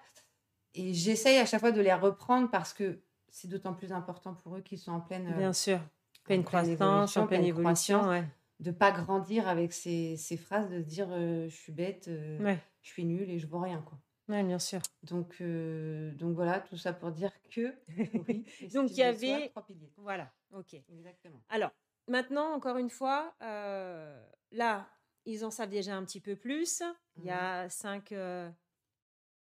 Et 0.75 0.93
j'essaye 0.95 1.39
à 1.39 1.47
chaque 1.47 1.61
fois 1.61 1.73
de 1.73 1.81
les 1.81 1.93
reprendre 1.95 2.51
parce 2.51 2.73
que 2.73 3.01
c'est 3.31 3.49
d'autant 3.49 3.75
plus 3.75 3.93
important 3.93 4.35
pour 4.35 4.57
eux 4.57 4.61
qu'ils 4.61 4.79
sont 4.79 4.93
en 4.93 5.01
pleine, 5.01 5.35
bien 5.37 5.53
sûr. 5.53 5.79
Pleine 6.25 6.45
pleine 6.45 6.45
croissance, 6.45 7.17
en 7.17 7.27
pleine 7.27 7.45
évolution. 7.45 8.07
Ouais. 8.09 8.25
de 8.61 8.71
pas 8.73 8.91
grandir 8.91 9.47
avec 9.49 9.73
ces, 9.73 10.17
ces 10.17 10.37
phrases, 10.37 10.69
de 10.69 10.81
se 10.81 10.87
dire 10.87 11.07
euh, 11.11 11.49
je 11.49 11.55
suis 11.55 11.73
bête, 11.73 12.09
euh, 12.09 12.39
Ouais. 12.43 12.59
je 12.83 12.89
suis 12.91 13.05
nulle 13.05 13.31
et 13.31 13.39
je 13.39 13.47
vaux 13.47 13.61
rien. 13.61 13.81
Quoi. 13.83 13.99
Ouais, 14.29 14.43
bien 14.43 14.59
sûr. 14.59 14.81
Donc, 15.05 15.37
euh, 15.41 16.13
donc 16.15 16.35
voilà, 16.35 16.61
tout 16.61 16.77
ça 16.77 16.93
pour 16.93 17.13
dire 17.13 17.31
que 17.51 17.73
oui, 18.29 18.45
Donc, 18.75 18.91
il 18.91 18.97
y 18.99 19.03
avait. 19.05 19.49
trois 19.51 19.65
piliers. 19.65 19.91
Voilà, 19.97 20.31
ok. 20.53 20.75
Exactement. 20.93 21.41
Alors, 21.49 21.71
maintenant, 22.09 22.53
encore 22.55 22.79
une 22.79 22.91
fois, 22.91 23.35
euh, 23.43 24.21
là, 24.51 24.89
ils 25.25 25.45
en 25.45 25.51
savent 25.51 25.71
déjà 25.71 25.97
un 25.97 26.05
petit 26.05 26.21
peu 26.21 26.37
plus. 26.37 26.83
Il 27.17 27.25
y 27.25 27.31
Mhm. 27.31 27.37
a 27.37 27.69
cinq, 27.69 28.13
euh, 28.13 28.51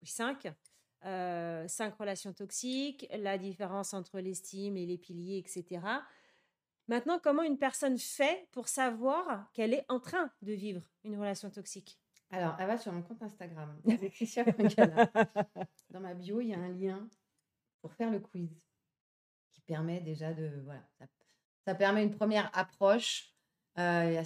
oui, 0.02 0.08
cinq, 0.08 0.52
euh, 1.04 1.66
cinq 1.68 1.94
relations 1.96 2.32
toxiques, 2.32 3.06
la 3.12 3.38
différence 3.38 3.94
entre 3.94 4.20
l'estime 4.20 4.76
et 4.76 4.86
les 4.86 4.98
piliers, 4.98 5.38
etc. 5.38 5.80
Maintenant, 6.86 7.18
comment 7.18 7.42
une 7.42 7.58
personne 7.58 7.98
fait 7.98 8.46
pour 8.52 8.68
savoir 8.68 9.50
qu'elle 9.52 9.72
est 9.74 9.84
en 9.88 10.00
train 10.00 10.30
de 10.42 10.52
vivre 10.52 10.82
une 11.04 11.18
relation 11.18 11.50
toxique? 11.50 11.98
Alors, 12.30 12.56
elle 12.58 12.66
va 12.66 12.78
sur 12.78 12.92
mon 12.92 13.02
compte 13.02 13.22
Instagram. 13.22 13.80
Dans 15.90 16.00
ma 16.00 16.14
bio, 16.14 16.40
il 16.40 16.48
y 16.48 16.54
a 16.54 16.58
un 16.58 16.68
lien 16.68 17.08
pour 17.80 17.92
faire 17.94 18.10
le 18.10 18.20
quiz 18.20 18.50
qui 19.52 19.60
permet 19.62 20.00
déjà 20.00 20.32
de. 20.32 20.60
Voilà, 20.64 20.82
ça, 20.98 21.06
ça 21.64 21.74
permet 21.74 22.02
une 22.02 22.14
première 22.14 22.50
approche. 22.56 23.34
Euh, 23.78 24.04
il, 24.06 24.12
y 24.12 24.18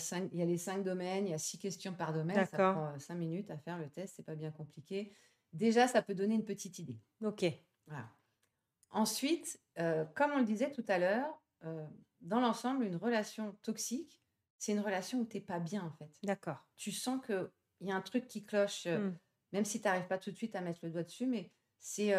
a 0.42 0.44
y 0.44 0.46
les 0.46 0.58
cinq 0.58 0.82
domaines, 0.82 1.26
il 1.26 1.30
y 1.30 1.34
a 1.34 1.38
six 1.38 1.58
questions 1.58 1.94
par 1.94 2.12
domaine. 2.12 2.36
Ça 2.36 2.46
prend 2.46 2.88
euh, 2.88 2.98
cinq 2.98 3.14
minutes 3.14 3.50
à 3.50 3.56
faire 3.56 3.78
le 3.78 3.88
test, 3.88 4.14
c'est 4.16 4.22
pas 4.22 4.34
bien 4.34 4.50
compliqué. 4.50 5.14
Déjà, 5.52 5.88
ça 5.88 6.02
peut 6.02 6.14
donner 6.14 6.34
une 6.34 6.44
petite 6.44 6.78
idée. 6.78 6.98
Ok. 7.24 7.46
Voilà. 7.86 8.10
Ensuite, 8.90 9.58
euh, 9.78 10.04
comme 10.14 10.32
on 10.32 10.38
le 10.38 10.44
disait 10.44 10.72
tout 10.72 10.84
à 10.88 10.98
l'heure, 10.98 11.42
euh, 11.64 11.86
dans 12.20 12.40
l'ensemble, 12.40 12.84
une 12.84 12.96
relation 12.96 13.56
toxique, 13.62 14.20
c'est 14.58 14.72
une 14.72 14.80
relation 14.80 15.20
où 15.20 15.24
tu 15.24 15.38
n'es 15.38 15.42
pas 15.42 15.60
bien 15.60 15.82
en 15.82 15.92
fait. 15.92 16.10
D'accord. 16.24 16.66
Tu 16.76 16.92
sens 16.92 17.24
qu'il 17.24 17.48
y 17.82 17.92
a 17.92 17.96
un 17.96 18.02
truc 18.02 18.26
qui 18.26 18.44
cloche, 18.44 18.86
Hmm. 18.86 19.14
même 19.52 19.64
si 19.64 19.80
tu 19.80 19.86
n'arrives 19.86 20.08
pas 20.08 20.18
tout 20.18 20.30
de 20.30 20.36
suite 20.36 20.56
à 20.56 20.60
mettre 20.60 20.80
le 20.82 20.90
doigt 20.90 21.04
dessus, 21.04 21.26
mais 21.26 21.50
c'est, 21.78 22.12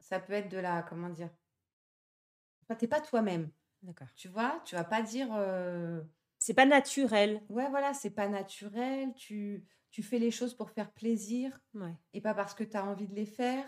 ça 0.00 0.18
peut 0.20 0.32
être 0.32 0.48
de 0.48 0.58
la, 0.58 0.82
comment 0.82 1.10
dire, 1.10 1.30
enfin, 2.62 2.74
t'es 2.76 2.88
pas 2.88 3.00
toi-même. 3.00 3.50
D'accord. 3.82 4.08
Tu 4.16 4.28
vois, 4.28 4.60
tu 4.64 4.74
vas 4.74 4.84
pas 4.84 5.02
dire, 5.02 5.28
euh, 5.32 6.00
C'est 6.38 6.54
pas 6.54 6.66
naturel. 6.66 7.40
ouais, 7.48 7.68
voilà, 7.70 7.94
c'est 7.94 8.10
pas 8.10 8.28
naturel, 8.28 9.12
tu, 9.14 9.64
tu 9.90 10.02
fais 10.02 10.18
les 10.18 10.30
choses 10.30 10.54
pour 10.54 10.70
faire 10.70 10.90
plaisir 10.92 11.58
Ouais. 11.74 11.94
et 12.12 12.20
pas 12.20 12.34
parce 12.34 12.54
que 12.54 12.64
tu 12.64 12.76
as 12.76 12.84
envie 12.84 13.06
de 13.08 13.14
les 13.14 13.26
faire. 13.26 13.64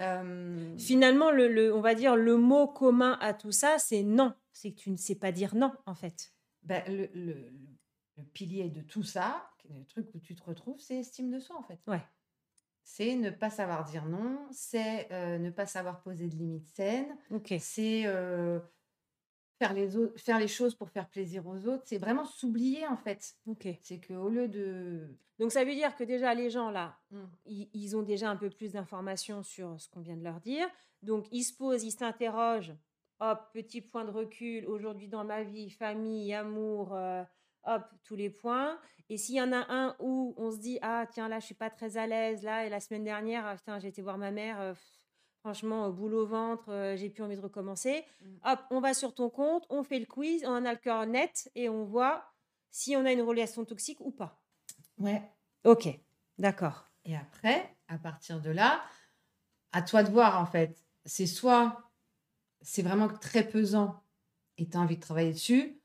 Euh, 0.00 0.76
Finalement, 0.78 1.30
le, 1.30 1.48
le- 1.48 1.74
on 1.74 1.80
va 1.80 1.94
dire 1.94 2.16
le 2.16 2.36
mot 2.36 2.68
commun 2.68 3.16
à 3.22 3.32
tout 3.32 3.52
ça, 3.52 3.78
c'est 3.78 4.02
non. 4.02 4.34
C'est 4.52 4.72
que 4.72 4.76
tu 4.80 4.90
ne 4.90 4.96
sais 4.96 5.14
pas 5.14 5.32
dire 5.32 5.54
non, 5.54 5.72
en 5.86 5.94
fait. 5.94 6.32
Ben, 6.62 6.82
le, 6.86 7.08
le- 7.14 7.52
pilier 8.34 8.68
de 8.70 8.80
tout 8.82 9.02
ça, 9.02 9.48
le 9.70 9.84
truc 9.84 10.08
où 10.14 10.20
tu 10.20 10.34
te 10.34 10.42
retrouves, 10.42 10.80
c'est 10.80 10.96
estime 10.98 11.30
de 11.30 11.38
soi 11.38 11.56
en 11.56 11.62
fait. 11.62 11.80
Ouais. 11.86 12.02
C'est 12.82 13.14
ne 13.16 13.30
pas 13.30 13.50
savoir 13.50 13.84
dire 13.84 14.06
non, 14.06 14.46
c'est 14.52 15.10
euh, 15.12 15.38
ne 15.38 15.50
pas 15.50 15.66
savoir 15.66 16.00
poser 16.02 16.28
de 16.28 16.34
limites 16.36 16.68
saines, 16.68 17.16
Ok. 17.30 17.54
c'est 17.58 18.02
euh, 18.06 18.58
faire, 19.58 19.72
les 19.74 19.96
autres, 19.96 20.18
faire 20.20 20.38
les 20.38 20.48
choses 20.48 20.74
pour 20.74 20.90
faire 20.90 21.08
plaisir 21.08 21.46
aux 21.46 21.66
autres, 21.66 21.82
c'est 21.86 21.98
vraiment 21.98 22.24
s'oublier 22.24 22.86
en 22.86 22.96
fait. 22.96 23.34
Ok. 23.46 23.66
C'est 23.82 24.00
qu'au 24.06 24.28
lieu 24.28 24.48
de... 24.48 25.08
Donc 25.38 25.52
ça 25.52 25.64
veut 25.64 25.74
dire 25.74 25.94
que 25.96 26.04
déjà 26.04 26.34
les 26.34 26.50
gens 26.50 26.70
là, 26.70 26.96
Mm. 27.10 27.24
ils, 27.46 27.68
ils 27.74 27.96
ont 27.96 28.02
déjà 28.02 28.30
un 28.30 28.36
peu 28.36 28.50
plus 28.50 28.72
d'informations 28.72 29.42
sur 29.42 29.80
ce 29.80 29.88
qu'on 29.88 30.00
vient 30.00 30.16
de 30.16 30.24
leur 30.24 30.40
dire. 30.40 30.66
Donc 31.02 31.26
ils 31.30 31.44
se 31.44 31.54
posent, 31.56 31.84
ils 31.84 31.92
s'interrogent. 31.92 32.74
Hop, 33.20 33.40
petit 33.54 33.80
point 33.80 34.04
de 34.04 34.10
recul. 34.10 34.66
Aujourd'hui 34.66 35.08
dans 35.08 35.24
ma 35.24 35.42
vie, 35.42 35.70
famille, 35.70 36.34
amour. 36.34 36.94
euh, 36.94 37.22
hop, 37.64 37.82
tous 38.04 38.16
les 38.16 38.30
points. 38.30 38.78
Et 39.08 39.16
s'il 39.18 39.36
y 39.36 39.40
en 39.40 39.52
a 39.52 39.64
un 39.72 39.94
où 40.00 40.34
on 40.36 40.50
se 40.50 40.58
dit 40.58 40.78
ah 40.82 41.06
tiens 41.10 41.28
là 41.28 41.38
je 41.38 41.46
suis 41.46 41.54
pas 41.54 41.70
très 41.70 41.96
à 41.96 42.06
l'aise 42.06 42.42
là 42.42 42.66
et 42.66 42.68
la 42.68 42.80
semaine 42.80 43.04
dernière 43.04 43.46
ah, 43.46 43.54
putain 43.56 43.78
j'ai 43.78 43.88
été 43.88 44.02
voir 44.02 44.18
ma 44.18 44.30
mère. 44.32 44.60
euh, 44.60 44.74
Franchement, 45.50 45.90
boule 45.90 46.14
au 46.14 46.26
ventre, 46.26 46.72
euh, 46.72 46.96
j'ai 46.96 47.08
plus 47.08 47.22
envie 47.22 47.36
de 47.36 47.40
recommencer. 47.40 48.04
Mm. 48.20 48.26
Hop, 48.46 48.58
on 48.70 48.80
va 48.80 48.94
sur 48.94 49.14
ton 49.14 49.30
compte, 49.30 49.64
on 49.70 49.84
fait 49.84 50.00
le 50.00 50.04
quiz, 50.04 50.42
on 50.44 50.64
a 50.64 50.72
le 50.72 50.76
cœur 50.76 51.06
net 51.06 51.48
et 51.54 51.68
on 51.68 51.84
voit 51.84 52.24
si 52.72 52.96
on 52.96 53.04
a 53.04 53.12
une 53.12 53.22
relation 53.22 53.64
toxique 53.64 54.00
ou 54.00 54.10
pas. 54.10 54.42
Ouais. 54.98 55.22
Ok, 55.62 55.88
d'accord. 56.38 56.90
Et 57.04 57.14
après, 57.16 57.76
à 57.86 57.96
partir 57.96 58.40
de 58.40 58.50
là, 58.50 58.82
à 59.70 59.82
toi 59.82 60.02
de 60.02 60.10
voir 60.10 60.40
en 60.40 60.46
fait. 60.46 60.84
C'est 61.04 61.26
soit 61.26 61.92
c'est 62.60 62.82
vraiment 62.82 63.06
très 63.06 63.46
pesant 63.48 64.02
et 64.58 64.68
tu 64.68 64.76
as 64.76 64.80
envie 64.80 64.96
de 64.96 65.00
travailler 65.00 65.32
dessus, 65.32 65.80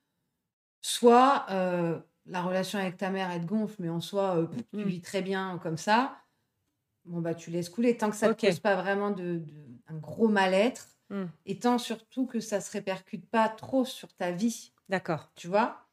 soit 0.82 1.46
euh, 1.52 2.00
la 2.26 2.42
relation 2.42 2.80
avec 2.80 2.98
ta 2.98 3.12
mère 3.12 3.30
elle 3.30 3.42
te 3.42 3.46
gonfle, 3.46 3.76
mais 3.84 3.90
en 3.90 4.02
soi 4.02 4.38
euh, 4.38 4.48
tu 4.74 4.78
Mm. 4.80 4.84
vis 4.86 5.02
très 5.02 5.22
bien 5.22 5.60
comme 5.62 5.78
ça. 5.78 6.18
Bon 7.06 7.20
bah 7.20 7.34
tu 7.34 7.50
laisses 7.50 7.70
couler 7.70 7.98
tant 7.98 8.10
que 8.10 8.16
ça 8.16 8.30
ne 8.30 8.34
te 8.34 8.46
cause 8.46 8.60
pas 8.60 8.76
vraiment 8.76 9.12
de, 9.12 9.38
de- 9.38 9.80
un 9.88 9.98
gros 9.98 10.28
mal-être 10.28 10.88
Hmm, 11.10 11.26
et 11.46 11.60
tant 11.60 11.78
surtout 11.78 12.26
que 12.26 12.40
ça 12.40 12.62
se 12.62 12.72
répercute 12.72 13.30
pas 13.30 13.50
trop 13.50 13.84
sur 13.84 14.14
ta 14.16 14.32
vie, 14.32 14.72
D'accord. 14.88 15.30
tu 15.36 15.48
vois, 15.48 15.88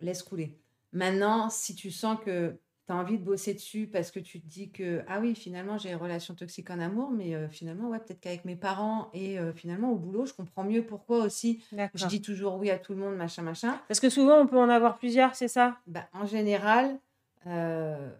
laisse 0.00 0.22
couler. 0.22 0.58
Maintenant, 0.92 1.50
si 1.50 1.74
tu 1.74 1.90
sens 1.90 2.18
que 2.24 2.58
tu 2.86 2.92
as 2.92 2.96
envie 2.96 3.18
de 3.18 3.24
bosser 3.24 3.54
dessus 3.54 3.86
parce 3.86 4.10
que 4.10 4.20
tu 4.20 4.40
te 4.40 4.46
dis 4.46 4.70
que, 4.70 5.02
ah 5.08 5.20
oui, 5.20 5.34
finalement, 5.34 5.78
j'ai 5.78 5.90
une 5.90 5.96
relation 5.96 6.34
toxique 6.34 6.70
en 6.70 6.78
amour, 6.80 7.10
mais 7.10 7.34
euh, 7.34 7.48
finalement, 7.48 7.88
ouais, 7.88 7.98
peut-être 7.98 8.20
qu'avec 8.20 8.44
mes 8.44 8.56
parents 8.56 9.10
et 9.14 9.38
euh, 9.38 9.52
finalement, 9.52 9.90
au 9.92 9.96
boulot, 9.96 10.26
je 10.26 10.34
comprends 10.34 10.64
mieux 10.64 10.84
pourquoi 10.84 11.24
aussi 11.24 11.64
je 11.94 12.06
dis 12.06 12.20
toujours 12.20 12.56
oui 12.56 12.70
à 12.70 12.78
tout 12.78 12.92
le 12.92 12.98
monde, 12.98 13.16
machin, 13.16 13.42
machin. 13.42 13.80
Parce 13.88 14.00
que 14.00 14.10
souvent, 14.10 14.38
on 14.40 14.46
peut 14.46 14.58
en 14.58 14.68
avoir 14.68 14.98
plusieurs, 14.98 15.34
c'est 15.34 15.48
ça? 15.48 15.78
Bah, 15.86 16.08
en 16.12 16.26
général, 16.26 16.98
euh, 17.46 18.10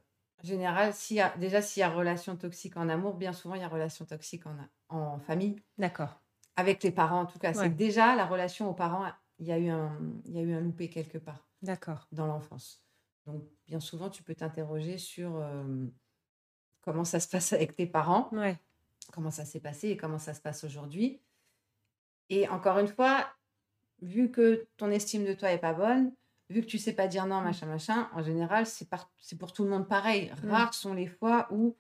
en 0.43 0.47
général 0.47 0.93
s'il 0.95 1.17
y 1.17 1.21
a, 1.21 1.37
déjà, 1.37 1.63
s'il 1.63 1.81
y 1.81 1.85
a 1.85 1.91
relation 1.91 2.37
toxique 2.37 2.77
en 2.77 2.89
amour, 2.89 3.15
bien 3.15 3.33
souvent, 3.33 3.55
il 3.55 3.61
y 3.61 3.65
a 3.65 3.69
relation 3.69 4.05
toxique 4.05 4.45
en, 4.47 4.57
en 4.89 5.19
famille. 5.19 5.57
D'accord. 5.79 6.21
Avec 6.57 6.83
les 6.83 6.91
parents, 6.91 7.21
en 7.23 7.27
tout 7.27 7.39
cas. 7.39 7.53
C'est 7.55 7.61
Ouais. 7.61 7.69
déjà, 7.71 8.15
la 8.17 8.27
relation 8.27 8.69
aux 8.69 8.75
parents, 8.75 9.07
il 9.39 9.47
y 9.47 9.53
a 9.53 9.59
eu 9.59 9.69
un, 9.69 9.99
il 10.25 10.33
y 10.33 10.39
a 10.39 10.43
eu 10.43 10.53
un 10.53 10.61
loupé 10.61 10.89
quelque 10.89 11.19
part. 11.19 11.47
D'accord. 11.63 12.09
dans 12.11 12.27
l'enfance. 12.27 12.83
Donc, 13.25 13.45
bien 13.69 13.79
souvent, 13.79 14.11
tu 14.11 14.25
peux 14.25 14.35
t'interroger 14.35 14.99
sur 14.99 15.37
euh, 15.37 15.87
comment 16.81 17.05
ça 17.05 17.21
se 17.21 17.29
passe 17.29 17.53
avec 17.53 17.77
tes 17.77 17.87
parents, 17.87 18.29
Ouais. 18.33 18.59
comment 19.13 19.31
ça 19.31 19.45
s'est 19.45 19.61
passé 19.61 19.91
et 19.91 19.97
comment 19.97 20.19
ça 20.19 20.35
se 20.35 20.41
passe 20.41 20.65
aujourd'hui. 20.65 21.21
Et 22.31 22.49
encore 22.49 22.81
une 22.81 22.89
fois, 22.89 23.29
vu 24.01 24.33
que 24.33 24.67
ton 24.77 24.91
estime 24.91 25.25
de 25.25 25.35
toi 25.35 25.53
est 25.53 25.59
pas 25.59 25.73
bonne, 25.73 26.13
vu 26.53 26.61
que 26.61 26.67
tu 26.67 26.79
sais 26.79 26.93
pas 26.93 27.09
dire 27.09 27.27
non, 27.27 27.41
Mm. 27.41 27.45
machin, 27.45 27.67
machin, 27.67 28.09
en 28.15 28.23
général, 28.23 28.67
c'est 28.67 28.89
pour 29.39 29.53
tout 29.53 29.65
le 29.65 29.71
monde 29.71 29.89
pareil. 29.89 30.33
Mm. 30.45 30.51
Rares 30.51 30.75
sont 30.75 30.95
les 30.95 31.07
fois 31.09 31.49
où 31.51 31.77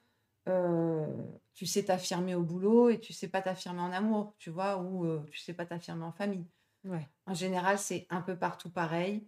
euh, 0.48 1.06
tu 1.54 1.66
sais 1.66 1.84
t'affirmer 1.84 2.34
au 2.34 2.42
boulot 2.42 2.88
et 2.90 2.98
tu 2.98 3.12
sais 3.12 3.28
pas 3.28 3.42
t'affirmer 3.42 3.80
en 3.80 3.92
amour, 3.92 4.34
tu 4.38 4.50
vois, 4.50 4.78
ou 4.78 5.04
euh, 5.06 5.24
tu 5.30 5.38
sais 5.38 5.54
pas 5.54 5.66
t'affirmer 5.66 6.04
en 6.04 6.12
famille. 6.12 6.46
Ouais. 6.84 7.08
En 7.26 7.34
général, 7.34 7.78
c'est 7.78 8.06
un 8.10 8.22
peu 8.22 8.36
partout 8.36 8.70
pareil. 8.70 9.24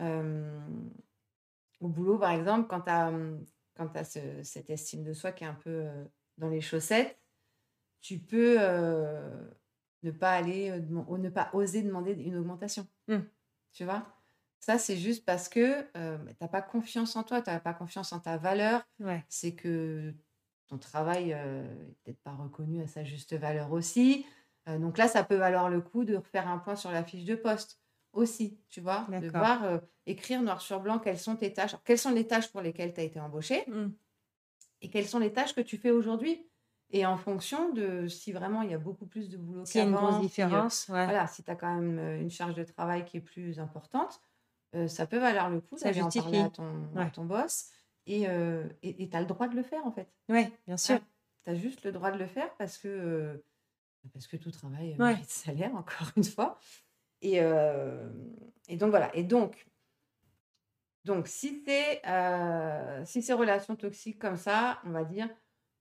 Euh, 0.00 0.58
au 1.80 1.88
boulot, 1.88 2.18
par 2.18 2.30
exemple, 2.30 2.66
quand 2.68 2.80
tu 2.80 2.90
as, 2.90 3.12
quand 3.76 3.90
cette 4.42 4.70
estime 4.70 5.04
de 5.04 5.12
soi 5.12 5.32
qui 5.32 5.44
est 5.44 5.48
un 5.48 5.54
peu 5.54 5.82
euh, 5.84 6.04
dans 6.38 6.48
les 6.48 6.62
chaussettes, 6.62 7.18
tu 8.00 8.18
peux 8.18 8.58
ne 8.58 10.10
pas 10.10 10.32
aller, 10.32 10.72
ou 11.08 11.18
ne 11.18 11.28
pas 11.30 11.50
oser 11.52 11.82
demander 11.82 12.12
une 12.12 12.36
augmentation. 12.36 12.86
Mm. 13.08 13.18
Tu 13.72 13.84
vois? 13.84 14.13
Ça, 14.64 14.78
c'est 14.78 14.96
juste 14.96 15.26
parce 15.26 15.50
que 15.50 15.82
tu 15.92 16.34
n'as 16.40 16.48
pas 16.48 16.62
confiance 16.62 17.16
en 17.16 17.22
toi, 17.22 17.42
tu 17.42 17.50
n'as 17.50 17.60
pas 17.60 17.74
confiance 17.74 18.14
en 18.14 18.18
ta 18.20 18.38
valeur. 18.38 18.82
Ouais. 18.98 19.22
C'est 19.28 19.54
que 19.54 20.14
ton 20.68 20.78
travail 20.78 21.34
euh, 21.34 21.64
est 21.64 21.94
peut-être 22.02 22.22
pas 22.22 22.32
reconnu 22.32 22.82
à 22.82 22.86
sa 22.86 23.04
juste 23.04 23.34
valeur 23.34 23.72
aussi. 23.72 24.24
Euh, 24.66 24.78
donc 24.78 24.96
là, 24.96 25.06
ça 25.06 25.22
peut 25.22 25.34
valoir 25.36 25.68
le 25.68 25.82
coup 25.82 26.04
de 26.04 26.16
refaire 26.16 26.48
un 26.48 26.56
point 26.56 26.76
sur 26.76 26.90
la 26.90 27.04
fiche 27.04 27.26
de 27.26 27.34
poste 27.34 27.78
aussi, 28.14 28.58
tu 28.70 28.80
vois, 28.80 29.06
de 29.10 29.28
voir, 29.28 29.64
euh, 29.64 29.78
écrire 30.06 30.40
noir 30.40 30.62
sur 30.62 30.80
blanc 30.80 30.98
quelles 30.98 31.18
sont 31.18 31.36
tes 31.36 31.52
tâches, 31.52 31.76
quelles 31.84 31.98
sont 31.98 32.12
les 32.12 32.26
tâches 32.26 32.50
pour 32.50 32.62
lesquelles 32.62 32.94
tu 32.94 33.00
as 33.00 33.04
été 33.04 33.20
embauché 33.20 33.64
Hmm. 33.66 33.88
et 34.80 34.88
quelles 34.88 35.06
sont 35.06 35.18
les 35.18 35.32
tâches 35.32 35.54
que 35.54 35.60
tu 35.60 35.76
fais 35.76 35.90
aujourd'hui. 35.90 36.46
Et 36.90 37.04
en 37.04 37.18
fonction 37.18 37.70
de 37.72 38.06
si 38.08 38.32
vraiment 38.32 38.62
il 38.62 38.70
y 38.70 38.74
a 38.74 38.78
beaucoup 38.78 39.04
plus 39.04 39.28
de 39.28 39.36
boulot 39.36 39.64
y 39.74 39.78
a 39.78 39.82
une 39.82 39.92
qu'avant, 39.92 40.06
grosse 40.06 40.14
si, 40.14 40.20
euh, 40.20 40.28
différence, 40.28 40.88
ouais. 40.88 41.04
voilà, 41.04 41.26
si 41.26 41.42
tu 41.42 41.50
as 41.50 41.56
quand 41.56 41.74
même 41.74 41.98
euh, 41.98 42.20
une 42.20 42.30
charge 42.30 42.54
de 42.54 42.64
travail 42.64 43.04
qui 43.04 43.16
est 43.18 43.20
plus 43.20 43.58
importante, 43.58 44.20
euh, 44.74 44.88
ça 44.88 45.06
peut 45.06 45.18
valoir 45.18 45.50
le 45.50 45.60
coup 45.60 45.76
Ça 45.76 45.86
d'aller 45.86 46.02
en 46.02 46.08
parler 46.10 46.38
à 46.40 46.50
ton, 46.50 46.88
à 46.96 47.10
ton 47.10 47.24
boss 47.24 47.70
et 48.06 48.20
tu 48.22 48.26
as 49.16 49.20
le 49.20 49.26
droit 49.26 49.48
de 49.48 49.56
le 49.56 49.62
faire 49.62 49.84
en 49.86 49.92
fait. 49.92 50.08
Ouais, 50.28 50.50
bien 50.66 50.76
sûr. 50.76 50.98
Tu 51.44 51.50
as 51.50 51.54
juste 51.54 51.84
le 51.84 51.92
droit 51.92 52.10
de 52.10 52.18
le 52.18 52.26
faire 52.26 52.54
parce 52.56 52.78
que, 52.78 52.88
euh, 52.88 53.44
parce 54.12 54.26
que 54.26 54.36
tout 54.36 54.50
travail 54.50 54.92
euh, 54.92 55.02
Ouais. 55.02 55.12
mérite 55.12 55.30
salaire, 55.30 55.74
encore 55.76 56.10
une 56.16 56.24
fois. 56.24 56.58
Et, 57.22 57.40
euh, 57.40 58.08
et 58.68 58.76
donc 58.76 58.90
voilà. 58.90 59.14
Et 59.16 59.22
donc, 59.24 59.66
donc 61.04 61.28
si 61.28 61.62
c'est 61.66 62.00
euh, 62.06 63.02
si 63.04 63.22
c'est 63.22 63.32
relations 63.34 63.76
toxiques 63.76 64.18
comme 64.18 64.36
ça, 64.36 64.80
on 64.84 64.90
va 64.90 65.04
dire, 65.04 65.28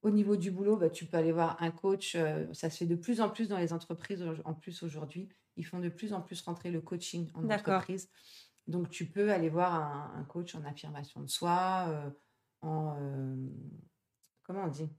au 0.02 0.10
niveau 0.10 0.36
du 0.36 0.52
boulot, 0.52 0.76
bah, 0.76 0.90
tu 0.90 1.06
peux 1.06 1.16
aller 1.18 1.32
voir 1.32 1.62
un 1.62 1.72
coach. 1.72 2.16
euh, 2.16 2.46
ça 2.54 2.70
se 2.70 2.78
fait 2.78 2.86
de 2.86 2.96
plus 2.96 3.22
en 3.22 3.30
plus 3.30 3.48
dans 3.48 3.58
les 3.58 3.72
entreprises 3.72 4.24
en 4.44 4.54
plus 4.54 4.84
aujourd'hui. 4.84 5.30
Ils 5.56 5.66
font 5.66 5.80
de 5.80 5.90
plus 5.90 6.14
en 6.14 6.22
plus 6.22 6.42
rentrer 6.42 6.72
le 6.72 6.82
coaching 6.82 7.30
en 7.36 7.44
entreprise. 7.78 8.10
Donc 8.68 8.90
tu 8.90 9.06
peux 9.06 9.32
aller 9.32 9.50
voir 9.50 9.74
un, 9.74 10.14
un 10.20 10.24
coach 10.24 10.56
en 10.56 10.64
affirmation 10.64 11.22
de 11.22 11.28
soi, 11.28 11.86
euh, 11.90 12.10
en, 12.62 12.96
euh, 13.00 13.36
comment 14.44 14.64
on 14.64 14.68
dit? 14.68 14.90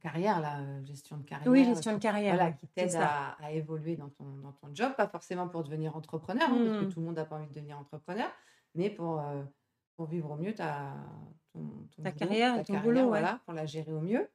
Carrière, 0.00 0.40
la 0.40 0.82
gestion 0.82 1.18
de 1.18 1.22
carrière. 1.22 1.48
Oui, 1.48 1.64
gestion 1.64 1.92
de 1.92 1.98
carrière. 1.98 2.34
Voilà, 2.34 2.52
qui 2.52 2.66
t'aide 2.66 2.96
à, 2.96 3.36
évoluer 3.52 3.96
dans 3.96 4.08
ton, 4.08 4.24
dans 4.38 4.52
ton 4.52 4.74
job, 4.74 4.92
pas 4.96 5.06
forcément 5.06 5.48
pour 5.48 5.62
devenir 5.62 5.96
entrepreneur, 5.96 6.48
hein, 6.48 6.64
parce 6.66 6.78
que 6.78 6.84
mmh. 6.84 6.88
tout 6.88 7.00
le 7.00 7.06
monde 7.06 7.16
n'a 7.16 7.24
pas 7.24 7.36
envie 7.36 7.46
de 7.46 7.54
devenir 7.54 7.78
entrepreneur, 7.78 8.28
mais 8.74 8.90
pour, 8.90 9.22
pour 9.94 10.06
vivre 10.06 10.32
au 10.32 10.36
mieux 10.36 10.52
ta, 10.52 10.96
ta 12.02 12.10
carrière, 12.10 12.60
ton 12.64 12.80
boulot, 12.80 13.06
voilà, 13.06 13.40
pour 13.44 13.54
la 13.54 13.66
gérer 13.66 13.92
au 13.92 14.00
mieux. 14.00 14.28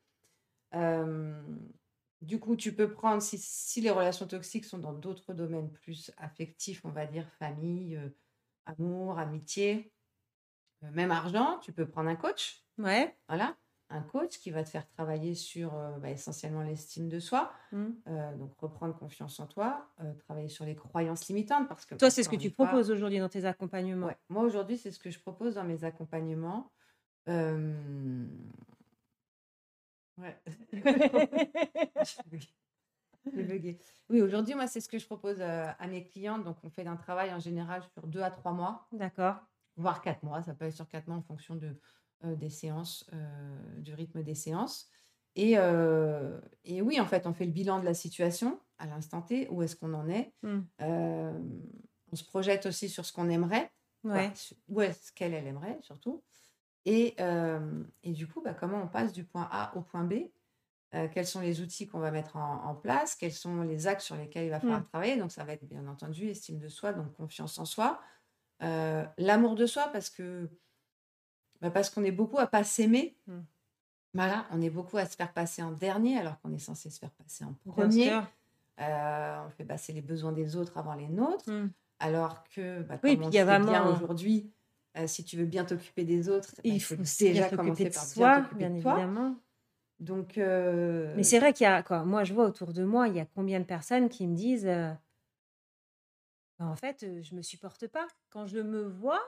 Du 2.22 2.40
coup, 2.40 2.56
tu 2.56 2.74
peux 2.74 2.92
prendre, 2.92 3.22
si, 3.22 3.38
si, 3.38 3.82
les 3.82 3.92
relations 3.92 4.28
toxiques 4.28 4.66
sont 4.66 4.80
dans 4.80 4.94
d'autres 4.94 5.34
domaines 5.34 5.72
plus 5.72 6.12
affectifs, 6.18 6.84
on 6.84 6.90
va 6.90 7.06
dire 7.06 7.28
famille, 7.40 8.00
amour, 8.66 9.20
amitié, 9.20 9.94
même 10.82 11.12
argent, 11.12 11.60
tu 11.60 11.72
peux 11.72 11.88
prendre 11.88 12.10
un 12.10 12.16
coach. 12.16 12.64
Ouais. 12.78 13.16
Voilà 13.28 13.56
un 13.90 14.02
coach 14.02 14.40
qui 14.40 14.52
va 14.52 14.64
te 14.64 14.70
faire 14.70 14.88
travailler 14.88 15.34
sur 15.34 15.74
euh, 15.74 15.98
bah, 15.98 16.10
essentiellement 16.10 16.62
l'estime 16.62 17.10
de 17.10 17.20
soi, 17.20 17.52
mmh. 17.72 17.86
euh, 18.08 18.36
donc 18.36 18.54
reprendre 18.60 18.96
confiance 18.96 19.40
en 19.40 19.48
toi, 19.48 19.88
euh, 20.02 20.14
travailler 20.26 20.50
sur 20.50 20.66
les 20.66 20.76
croyances 20.76 21.28
limitantes. 21.28 21.68
Parce 21.68 21.86
que 21.86 21.96
toi, 21.96 22.10
c'est 22.10 22.24
ce 22.24 22.30
que 22.30 22.36
tu 22.36 22.52
proposes 22.52 22.92
aujourd'hui 22.92 23.20
dans 23.20 23.30
tes 23.30 23.46
accompagnements. 23.46 24.12
Moi, 24.30 24.44
aujourd'hui, 24.44 24.78
c'est 24.78 24.92
ce 24.92 25.00
que 25.00 25.10
je 25.10 25.20
propose 25.20 25.56
dans 25.56 25.64
mes 25.64 25.84
accompagnements. 25.84 26.72
Ouais. 30.20 30.38
oui, 34.10 34.22
aujourd'hui, 34.22 34.56
moi, 34.56 34.68
c'est 34.68 34.82
ce 34.82 34.90
que 34.90 35.00
je 35.00 35.06
propose 35.06 35.42
à 35.42 35.88
mes 35.88 36.06
clientes. 36.06 36.44
Donc, 36.44 36.58
on 36.64 36.70
fait 36.70 36.86
un 36.88 36.98
travail 36.98 37.34
en 37.34 37.40
général 37.40 37.84
sur 37.94 38.06
deux 38.08 38.22
à 38.22 38.32
trois 38.32 38.52
mois. 38.52 38.88
D'accord. 38.92 39.38
Voire 39.78 40.02
quatre 40.02 40.24
mois. 40.24 40.44
Ça 40.44 40.54
peut 40.54 40.66
être 40.66 40.76
sur 40.76 40.88
quatre 40.88 41.08
mois 41.08 41.18
en 41.18 41.22
fonction 41.22 41.56
de, 41.56 41.80
euh, 42.26 42.36
des 42.36 42.50
séances, 42.50 43.10
euh, 43.14 43.80
du 43.80 43.94
rythme 43.94 44.24
des 44.24 44.36
séances. 44.36 44.90
Et, 45.38 45.58
euh, 45.58 46.38
et, 46.66 46.82
oui, 46.82 47.00
en 47.00 47.06
fait, 47.06 47.28
on 47.28 47.34
fait 47.34 47.46
le 47.46 47.54
bilan 47.54 47.80
de 47.80 47.86
la 47.86 47.94
situation 47.94 48.60
à 48.78 48.88
l'instant 48.88 49.22
T, 49.22 49.48
où 49.50 49.64
est-ce 49.64 49.78
qu'on 49.78 49.94
en 49.94 50.10
est. 50.10 50.34
Mmh. 50.44 50.60
on 50.82 52.16
se 52.16 52.26
projette 52.26 52.66
aussi 52.66 52.90
sur 52.90 53.06
ce 53.06 53.14
qu'on 53.14 53.30
aimerait, 53.30 53.72
ouais. 54.04 54.34
où 54.68 54.82
est-ce 54.82 55.14
qu'elle, 55.14 55.34
elle 55.34 55.48
aimerait 55.48 55.78
surtout. 55.82 56.22
Et, 56.92 57.16
et 58.04 58.12
du 58.14 58.28
coup, 58.28 58.42
bah, 58.42 58.54
comment 58.54 58.82
on 58.82 58.88
passe 58.88 59.14
du 59.14 59.24
point 59.24 59.48
A 59.52 59.76
au 59.78 59.82
point 59.82 60.04
B? 60.04 60.14
Quels 61.14 61.28
sont 61.28 61.42
les 61.42 61.62
outils 61.62 61.88
qu'on 61.88 62.00
va 62.00 62.10
mettre 62.10 62.36
en, 62.36 62.74
place, 62.74 63.14
quels 63.16 63.32
sont 63.32 63.62
les 63.62 63.86
axes 63.86 64.06
sur 64.06 64.16
lesquels 64.16 64.46
il 64.46 64.50
va 64.50 64.60
falloir 64.60 64.80
mmh. 64.82 64.88
travailler? 64.88 65.18
Donc, 65.18 65.32
ça 65.32 65.44
va 65.44 65.54
être 65.54 65.68
bien 65.68 65.86
entendu 65.88 66.30
estime 66.30 66.58
de 66.58 66.68
soi, 66.68 66.94
donc 66.94 67.14
confiance 67.14 67.60
en 67.60 67.66
soi, 67.66 68.02
l'amour 68.60 69.54
de 69.56 69.68
soi, 69.68 69.90
parce 69.92 70.10
que 70.10 70.50
bah, 71.62 71.72
parce 71.72 71.90
qu'on 71.90 72.04
est 72.04 72.12
beaucoup 72.12 72.40
à 72.40 72.48
pas 72.48 72.64
s'aimer. 72.64 73.18
Mmh. 73.28 73.40
Voilà, 74.14 74.46
on 74.52 74.62
est 74.62 74.70
beaucoup 74.70 74.98
à 74.98 75.06
se 75.06 75.16
faire 75.16 75.32
passer 75.34 75.62
en 75.62 75.72
dernier 75.72 76.18
alors 76.18 76.40
qu'on 76.42 76.52
est 76.54 76.60
censé 76.60 76.90
se 76.90 77.00
faire 77.00 77.12
passer 77.12 77.44
en 77.44 77.54
premier. 77.66 78.20
Euh, 78.80 79.44
on 79.46 79.50
fait 79.52 79.66
passer 79.66 79.94
les 79.94 80.02
besoins 80.02 80.32
des 80.32 80.56
autres 80.56 80.78
avant 80.78 80.96
les 80.96 81.08
nôtres. 81.08 81.50
Mmh. 81.50 81.70
Alors 82.00 82.44
que, 82.46 82.82
bah, 82.84 82.98
comme 82.98 83.24
on 83.24 83.30
bien 83.30 83.86
aujourd'hui, 83.88 84.52
euh, 85.00 85.08
si 85.08 85.24
tu 85.24 85.38
veux 85.38 85.46
bien 85.46 85.66
t'occuper 85.66 86.04
des 86.04 86.30
autres, 86.30 86.54
bah, 86.56 86.62
il 86.64 86.82
faut 86.82 86.96
déjà 86.96 87.50
commencer 87.50 87.90
par 87.90 88.06
soi, 88.06 88.50
bien, 88.56 88.74
évidemment. 88.74 89.36
Donc, 90.00 90.38
euh 90.38 91.14
Mais 91.16 91.24
c'est 91.24 91.40
vrai 91.40 91.54
qu'il 91.54 91.66
y 91.66 91.68
a, 91.68 91.84
quoi, 91.84 92.06
moi 92.06 92.24
je 92.24 92.34
vois 92.34 92.46
autour 92.46 92.72
de 92.74 92.84
moi, 92.84 93.08
il 93.08 93.16
y 93.16 93.20
a 93.20 93.26
combien 93.26 93.60
de 93.60 93.66
personnes 93.66 94.08
qui 94.08 94.28
me 94.28 94.36
disent, 94.36 94.70
en 96.60 96.76
fait, 96.76 97.06
je 97.22 97.36
me 97.36 97.42
supporte 97.42 97.88
pas. 97.88 98.08
Quand 98.30 98.46
je 98.46 98.60
me 98.60 98.84
vois. 98.84 99.22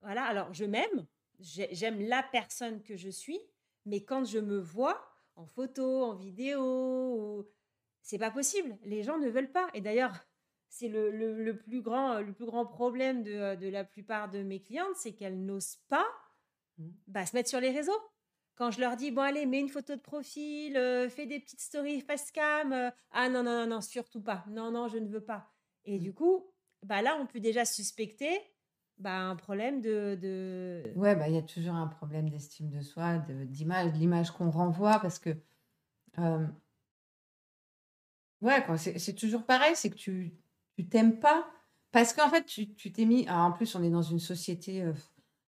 Voilà, 0.00 0.24
alors 0.24 0.52
je 0.54 0.64
m'aime, 0.64 1.06
j'aime 1.40 2.00
la 2.00 2.22
personne 2.22 2.82
que 2.82 2.96
je 2.96 3.08
suis, 3.08 3.40
mais 3.84 4.04
quand 4.04 4.24
je 4.24 4.38
me 4.38 4.58
vois 4.58 5.00
en 5.34 5.46
photo, 5.46 6.04
en 6.04 6.14
vidéo, 6.14 7.50
c'est 8.02 8.18
pas 8.18 8.30
possible. 8.30 8.78
Les 8.84 9.02
gens 9.02 9.18
ne 9.18 9.28
veulent 9.28 9.50
pas. 9.50 9.68
Et 9.74 9.80
d'ailleurs, 9.80 10.14
c'est 10.78 10.88
le, 10.88 11.10
le, 11.10 11.56
plus 11.56 11.80
grand, 11.80 12.20
le 12.20 12.32
plus 12.32 12.44
grand 12.44 12.66
problème 12.66 13.22
de, 13.22 13.54
de 13.54 13.68
la 13.68 13.82
plupart 13.82 14.30
de 14.30 14.42
mes 14.42 14.60
clientes, 14.60 14.94
c'est 14.94 15.12
qu'elles 15.12 15.42
n'osent 15.42 15.78
pas 15.88 16.06
mmh. 16.76 16.88
bah, 17.06 17.24
se 17.24 17.34
mettre 17.34 17.48
sur 17.48 17.60
les 17.60 17.70
réseaux. 17.70 17.98
Quand 18.56 18.70
je 18.70 18.80
leur 18.80 18.96
dis, 18.96 19.10
bon, 19.10 19.22
allez, 19.22 19.46
mets 19.46 19.60
une 19.60 19.70
photo 19.70 19.96
de 19.96 20.00
profil, 20.00 20.76
euh, 20.76 21.08
fais 21.08 21.26
des 21.26 21.40
petites 21.40 21.60
stories 21.60 22.00
face 22.02 22.30
cam, 22.30 22.72
euh, 22.72 22.90
ah 23.10 23.28
non, 23.30 23.42
non, 23.42 23.60
non, 23.60 23.66
non, 23.66 23.80
surtout 23.80 24.20
pas. 24.20 24.44
Non, 24.48 24.70
non, 24.70 24.88
je 24.88 24.98
ne 24.98 25.08
veux 25.08 25.24
pas. 25.24 25.50
Et 25.86 25.96
mmh. 25.96 26.02
du 26.02 26.12
coup, 26.12 26.44
bah 26.82 27.00
là, 27.00 27.16
on 27.20 27.26
peut 27.26 27.40
déjà 27.40 27.64
suspecter 27.64 28.38
bah, 28.98 29.18
un 29.18 29.36
problème 29.36 29.80
de, 29.80 30.18
de... 30.20 30.92
Ouais, 30.94 31.16
bah, 31.16 31.28
il 31.28 31.34
y 31.34 31.38
a 31.38 31.42
toujours 31.42 31.74
un 31.74 31.86
problème 31.86 32.28
d'estime 32.28 32.68
de 32.68 32.82
soi, 32.82 33.18
d'image, 33.18 33.92
de, 33.92 33.98
l'image 33.98 34.30
qu'on 34.30 34.50
renvoie, 34.50 34.98
parce 35.00 35.18
que... 35.18 35.30
Euh, 36.18 36.46
ouais, 38.42 38.62
c'est 38.76 39.14
toujours 39.14 39.44
pareil, 39.44 39.74
c'est 39.74 39.90
que 39.90 39.96
tu 39.96 40.34
tu 40.76 40.86
t'aimes 40.86 41.18
pas, 41.18 41.46
parce 41.92 42.12
qu'en 42.12 42.28
fait, 42.28 42.44
tu 42.44 42.92
t'es 42.92 43.04
mis... 43.04 43.28
en 43.28 43.52
plus, 43.52 43.74
on 43.74 43.82
est 43.82 43.90
dans 43.90 44.02
une 44.02 44.18
société 44.18 44.82
euh, 44.82 44.92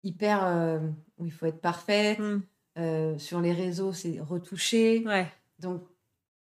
hyper... 0.03 0.45
Euh, 0.45 0.79
où 1.17 1.25
il 1.25 1.31
faut 1.31 1.45
être 1.45 1.61
parfaite, 1.61 2.19
mmh. 2.19 3.17
sur 3.19 3.41
les 3.41 3.53
réseaux, 3.53 3.93
c'est 3.93 4.19
retouché. 4.19 5.03
Ouais. 5.05 5.27
Donc, 5.59 5.83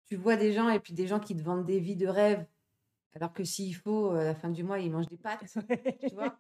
tu 0.06 0.16
vois 0.16 0.36
des 0.36 0.54
gens, 0.54 0.70
et 0.70 0.80
puis 0.80 0.94
des 0.94 1.08
gens 1.08 1.20
qui 1.20 1.36
te 1.36 1.42
vendent 1.42 1.66
des 1.66 1.80
vies 1.80 1.96
de 1.96 2.08
rêve, 2.08 2.46
alors 3.16 3.34
que 3.34 3.44
s'il 3.44 3.76
faut, 3.76 4.12
à 4.12 4.24
la 4.24 4.36
fin 4.36 4.50
du 4.50 4.64
mois, 4.64 4.78
ils 4.78 4.92
mangent 4.92 5.08
des 5.08 5.18
pâtes, 5.18 5.44
tu 6.08 6.14
vois. 6.14 6.38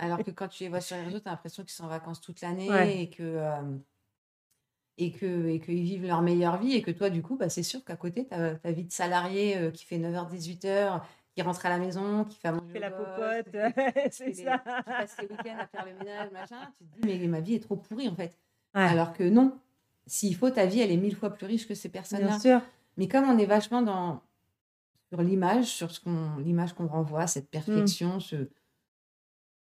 Alors 0.00 0.18
que 0.24 0.32
quand 0.32 0.48
tu 0.48 0.64
les 0.64 0.68
vois 0.68 0.80
sur 0.80 0.96
les 0.96 1.04
réseaux, 1.04 1.20
tu 1.20 1.28
as 1.28 1.30
l'impression 1.30 1.62
qu'ils 1.62 1.72
sont 1.72 1.84
en 1.84 1.88
vacances 1.88 2.20
toute 2.20 2.40
l'année 2.40 3.00
et 3.00 3.08
que 3.08 3.38
et 5.04 5.12
que 5.12 5.48
et 5.48 5.60
qu'ils 5.60 5.82
vivent 5.82 6.06
leur 6.06 6.22
meilleure 6.22 6.58
vie 6.58 6.74
et 6.74 6.82
que 6.82 6.90
toi, 6.90 7.10
du 7.10 7.22
coup, 7.22 7.36
bah, 7.36 7.48
c'est 7.48 7.62
sûr 7.62 7.84
qu'à 7.84 7.96
côté, 7.96 8.26
tu 8.26 8.34
as 8.34 8.54
ta 8.56 8.72
vie 8.72 8.84
de 8.84 8.92
salarié 8.92 9.70
qui 9.72 9.84
fait 9.84 9.98
9h-18h, 9.98 11.00
qui 11.34 11.42
rentre 11.42 11.64
à 11.66 11.68
la 11.68 11.78
maison, 11.78 12.24
qui 12.24 12.38
fait 12.38 12.48
à 12.48 12.52
manger. 12.52 12.72
Fait 12.72 12.78
la 12.78 12.90
popote, 12.90 13.48
c'est 14.10 14.32
ça. 14.34 14.58
qui 14.58 14.84
passe 14.84 15.16
les 15.20 15.28
week-ends 15.28 15.58
à 15.58 15.66
faire 15.66 15.86
le 15.86 15.98
ménage, 15.98 16.30
machin. 16.32 16.72
Tu 16.78 16.84
te 16.84 17.06
dis, 17.06 17.18
mais 17.18 17.26
ma 17.26 17.40
vie 17.40 17.54
est 17.54 17.62
trop 17.62 17.76
pourrie, 17.76 18.08
en 18.08 18.14
fait. 18.14 18.36
Alors 18.74 19.12
que 19.12 19.24
non, 19.24 19.58
s'il 20.06 20.34
faut, 20.34 20.50
ta 20.50 20.66
vie, 20.66 20.80
elle 20.80 20.90
est 20.90 20.96
mille 20.96 21.16
fois 21.16 21.30
plus 21.30 21.46
riche 21.46 21.66
que 21.66 21.74
ces 21.74 21.88
personnes-là. 21.88 22.26
Bien 22.26 22.38
sûr. 22.38 22.60
Mais 22.96 23.08
comme 23.08 23.28
on 23.28 23.38
est 23.38 23.46
vachement 23.46 23.82
dans 23.82 24.22
sur 25.12 25.22
l'image, 25.22 25.66
sur 25.66 25.90
ce 25.90 26.00
qu'on, 26.00 26.36
l'image 26.38 26.72
qu'on 26.72 26.86
renvoie, 26.86 27.26
cette 27.26 27.44
mmh. 27.44 27.48
perfection, 27.48 28.20
ce... 28.20 28.48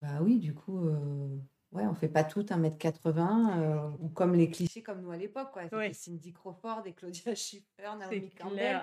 Bah 0.01 0.21
oui, 0.21 0.39
du 0.39 0.55
coup, 0.55 0.87
euh, 0.87 1.37
ouais, 1.75 1.87
on 1.87 1.95
fait 1.95 2.09
pas 2.09 2.25
tout 2.25 2.43
1m80, 2.43 3.59
euh, 3.59 3.91
ou 4.01 4.09
comme 4.09 4.35
les 4.35 4.51
clichés 4.51 4.83
comme 4.83 5.03
nous 5.03 5.11
à 5.11 5.17
l'époque, 5.17 5.51
quoi. 5.53 5.63
Cindy 5.93 6.33
Crawford 6.33 6.83
et 6.87 6.93
Claudia 6.93 7.35
Schiffer, 7.35 7.97
Naomi 7.99 8.31
Campbell. 8.31 8.81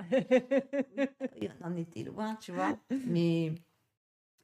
on 1.62 1.68
en 1.68 1.76
était 1.76 2.04
loin, 2.04 2.36
tu 2.36 2.52
vois. 2.52 2.78
Mais, 3.08 3.54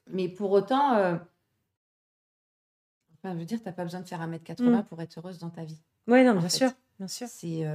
mais 0.08 0.30
pour 0.30 0.52
autant, 0.52 0.96
euh, 0.96 1.16
enfin, 3.16 3.34
je 3.34 3.40
veux 3.40 3.46
dire, 3.46 3.60
tu 3.60 3.66
n'as 3.66 3.74
pas 3.74 3.84
besoin 3.84 4.02
de 4.02 4.08
faire 4.08 4.22
1m80 4.22 4.64
mmh. 4.64 4.84
pour 4.86 5.02
être 5.02 5.20
heureuse 5.20 5.38
dans 5.38 5.50
ta 5.50 5.64
vie. 5.64 5.82
Oui, 6.08 6.24
non, 6.24 6.36
bien 6.36 6.50
sûr, 6.50 6.72
bien 6.98 7.08
sûr. 7.08 7.28
C'est, 7.28 7.66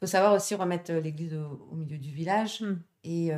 faut 0.00 0.06
savoir 0.06 0.34
aussi 0.34 0.54
remettre 0.54 0.92
l'église 0.92 1.34
au, 1.34 1.74
milieu 1.74 1.98
du 1.98 2.10
village. 2.10 2.60
Mmh 2.60 2.76
et 3.04 3.30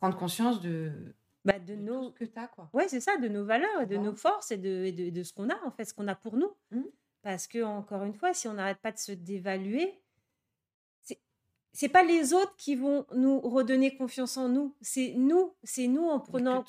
prendre 0.00 0.18
conscience 0.18 0.60
de, 0.60 1.14
bah, 1.44 1.58
de, 1.58 1.74
nos... 1.74 2.10
ce 2.10 2.14
que 2.14 2.24
tu 2.24 2.38
as. 2.38 2.48
Quoi. 2.48 2.70
Ouais, 2.72 2.88
c'est 2.88 3.00
ça, 3.00 3.16
de 3.16 3.28
nos 3.28 3.44
valeurs, 3.44 3.86
de 3.86 3.96
nos 3.96 4.14
forces 4.14 4.50
et 4.50 4.58
de, 4.58 4.90
de, 4.90 5.10
de, 5.10 5.22
ce 5.22 5.32
qu'on 5.32 5.50
a, 5.50 5.58
en 5.64 5.70
fait, 5.70 5.84
ce 5.84 5.94
qu'on 5.94 6.08
a 6.08 6.14
pour 6.14 6.36
nous. 6.36 6.52
Mmh. 6.70 6.82
Parce 7.22 7.46
que, 7.46 7.62
encore 7.62 8.02
une 8.04 8.14
fois, 8.14 8.34
si 8.34 8.48
on 8.48 8.54
n'arrête 8.54 8.78
pas 8.78 8.92
de 8.92 8.98
se 8.98 9.12
dévaluer, 9.12 10.02
c'est 11.74 11.88
pas 11.88 12.02
les 12.02 12.34
autres 12.34 12.54
qui 12.56 12.76
vont 12.76 13.06
nous 13.14 13.40
redonner 13.40 13.96
confiance 13.96 14.36
en 14.36 14.48
nous, 14.48 14.76
c'est 14.82 15.14
nous, 15.16 15.54
c'est 15.64 15.88
nous 15.88 16.04
en 16.04 16.20
prenant, 16.20 16.64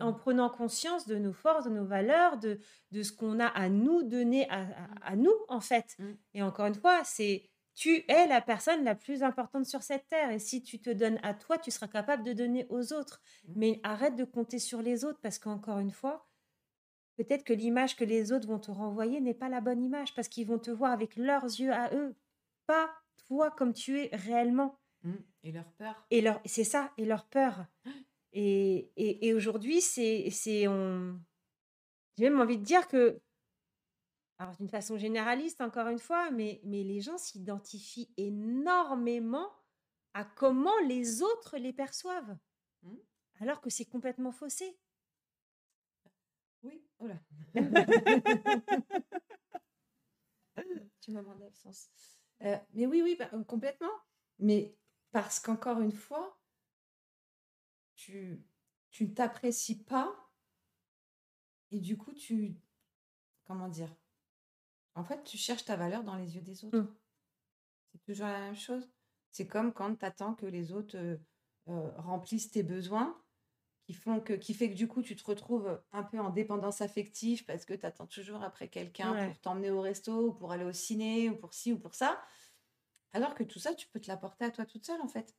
en 0.00 0.12
prenant 0.12 0.50
conscience 0.50 1.06
de 1.06 1.16
nos 1.16 1.32
forces, 1.32 1.66
de 1.66 1.70
nos 1.70 1.84
valeurs, 1.84 2.38
de, 2.38 2.58
de 2.90 3.02
ce 3.02 3.12
qu'on 3.12 3.38
a 3.38 3.46
à 3.46 3.68
nous 3.68 4.02
donner, 4.02 4.48
à, 4.50 4.66
à, 5.02 5.14
mmh. 5.14 5.22
nous 5.22 5.34
en 5.48 5.60
fait. 5.60 5.94
Mmh. 5.98 6.12
Et 6.34 6.42
encore 6.42 6.66
une 6.66 6.74
fois, 6.74 7.02
c'est 7.04 7.48
tu 7.78 8.02
es 8.08 8.26
la 8.26 8.40
personne 8.40 8.82
la 8.82 8.96
plus 8.96 9.22
importante 9.22 9.64
sur 9.64 9.84
cette 9.84 10.08
terre. 10.08 10.32
Et 10.32 10.40
si 10.40 10.64
tu 10.64 10.80
te 10.80 10.90
donnes 10.90 11.20
à 11.22 11.32
toi, 11.32 11.58
tu 11.58 11.70
seras 11.70 11.86
capable 11.86 12.24
de 12.24 12.32
donner 12.32 12.66
aux 12.70 12.92
autres. 12.92 13.22
Mmh. 13.46 13.52
Mais 13.54 13.80
arrête 13.84 14.16
de 14.16 14.24
compter 14.24 14.58
sur 14.58 14.82
les 14.82 15.04
autres 15.04 15.20
parce 15.22 15.38
qu'encore 15.38 15.78
une 15.78 15.92
fois, 15.92 16.28
peut-être 17.18 17.44
que 17.44 17.52
l'image 17.52 17.94
que 17.94 18.02
les 18.02 18.32
autres 18.32 18.48
vont 18.48 18.58
te 18.58 18.72
renvoyer 18.72 19.20
n'est 19.20 19.32
pas 19.32 19.48
la 19.48 19.60
bonne 19.60 19.84
image 19.84 20.12
parce 20.16 20.26
qu'ils 20.26 20.48
vont 20.48 20.58
te 20.58 20.72
voir 20.72 20.90
avec 20.90 21.14
leurs 21.14 21.44
yeux 21.44 21.72
à 21.72 21.94
eux, 21.94 22.16
pas 22.66 22.90
toi 23.28 23.52
comme 23.52 23.72
tu 23.72 24.00
es 24.00 24.10
réellement. 24.12 24.80
Mmh. 25.04 25.12
Et 25.44 25.52
leur 25.52 25.70
peur. 25.74 26.06
Et 26.10 26.20
leur, 26.20 26.40
c'est 26.46 26.64
ça, 26.64 26.92
et 26.98 27.04
leur 27.04 27.26
peur. 27.26 27.64
Et, 28.34 28.92
et, 28.96 29.32
aujourd'hui, 29.32 29.80
c'est, 29.80 30.28
c'est 30.30 30.68
on... 30.68 31.18
j'ai 32.18 32.28
même 32.28 32.38
envie 32.38 32.58
de 32.58 32.62
dire 32.62 32.86
que 32.86 33.18
alors 34.38 34.56
d'une 34.56 34.68
façon 34.68 34.96
généraliste 34.96 35.60
encore 35.60 35.88
une 35.88 35.98
fois, 35.98 36.30
mais, 36.30 36.60
mais 36.64 36.84
les 36.84 37.00
gens 37.00 37.18
s'identifient 37.18 38.12
énormément 38.16 39.50
à 40.14 40.24
comment 40.24 40.78
les 40.86 41.22
autres 41.22 41.58
les 41.58 41.72
perçoivent, 41.72 42.38
mmh. 42.82 42.94
alors 43.40 43.60
que 43.60 43.70
c'est 43.70 43.84
complètement 43.84 44.32
faussé. 44.32 44.78
Oui, 46.62 46.84
oh 46.98 47.08
du 51.02 51.10
moment 51.12 51.34
d'absence. 51.36 51.90
Euh, 52.42 52.56
mais 52.74 52.86
oui, 52.86 53.02
oui, 53.02 53.16
bah, 53.18 53.30
complètement. 53.46 53.90
Mais 54.38 54.76
parce 55.10 55.40
qu'encore 55.40 55.80
une 55.80 55.92
fois, 55.92 56.38
tu, 57.94 58.44
tu 58.90 59.04
ne 59.04 59.14
t'apprécies 59.14 59.82
pas 59.84 60.30
et 61.70 61.80
du 61.80 61.96
coup, 61.96 62.12
tu. 62.12 62.60
Comment 63.44 63.68
dire 63.68 63.94
En 64.98 65.04
fait, 65.04 65.22
tu 65.22 65.38
cherches 65.38 65.64
ta 65.64 65.76
valeur 65.76 66.02
dans 66.02 66.16
les 66.16 66.34
yeux 66.34 66.42
des 66.42 66.64
autres. 66.64 66.76
Mmh. 66.76 66.94
C'est 67.92 68.02
toujours 68.02 68.26
la 68.26 68.40
même 68.40 68.56
chose. 68.56 68.88
C'est 69.30 69.46
comme 69.46 69.72
quand 69.72 69.94
tu 69.94 70.04
attends 70.04 70.34
que 70.34 70.46
les 70.46 70.72
autres 70.72 70.96
euh, 70.96 71.16
euh, 71.68 71.90
remplissent 71.98 72.50
tes 72.50 72.64
besoins, 72.64 73.16
qui, 73.86 73.94
font 73.94 74.20
que, 74.20 74.32
qui 74.32 74.54
fait 74.54 74.70
que 74.70 74.74
du 74.74 74.88
coup, 74.88 75.00
tu 75.02 75.14
te 75.14 75.24
retrouves 75.24 75.80
un 75.92 76.02
peu 76.02 76.18
en 76.18 76.30
dépendance 76.30 76.80
affective 76.80 77.44
parce 77.44 77.64
que 77.64 77.74
tu 77.74 77.86
attends 77.86 78.06
toujours 78.06 78.42
après 78.42 78.68
quelqu'un 78.68 79.14
Ouais. 79.14 79.28
pour 79.28 79.38
t'emmener 79.38 79.70
au 79.70 79.80
resto 79.80 80.28
ou 80.28 80.32
pour 80.32 80.52
aller 80.52 80.64
au 80.64 80.72
ciné 80.72 81.30
ou 81.30 81.36
pour 81.36 81.54
ci 81.54 81.72
ou 81.72 81.78
pour 81.78 81.94
ça. 81.94 82.20
Alors 83.12 83.34
que 83.34 83.44
tout 83.44 83.58
ça, 83.60 83.74
tu 83.74 83.86
peux 83.88 84.00
te 84.00 84.08
l'apporter 84.08 84.44
à 84.44 84.50
toi 84.50 84.66
toute 84.66 84.84
seule, 84.84 85.00
en 85.00 85.08
fait. 85.08 85.34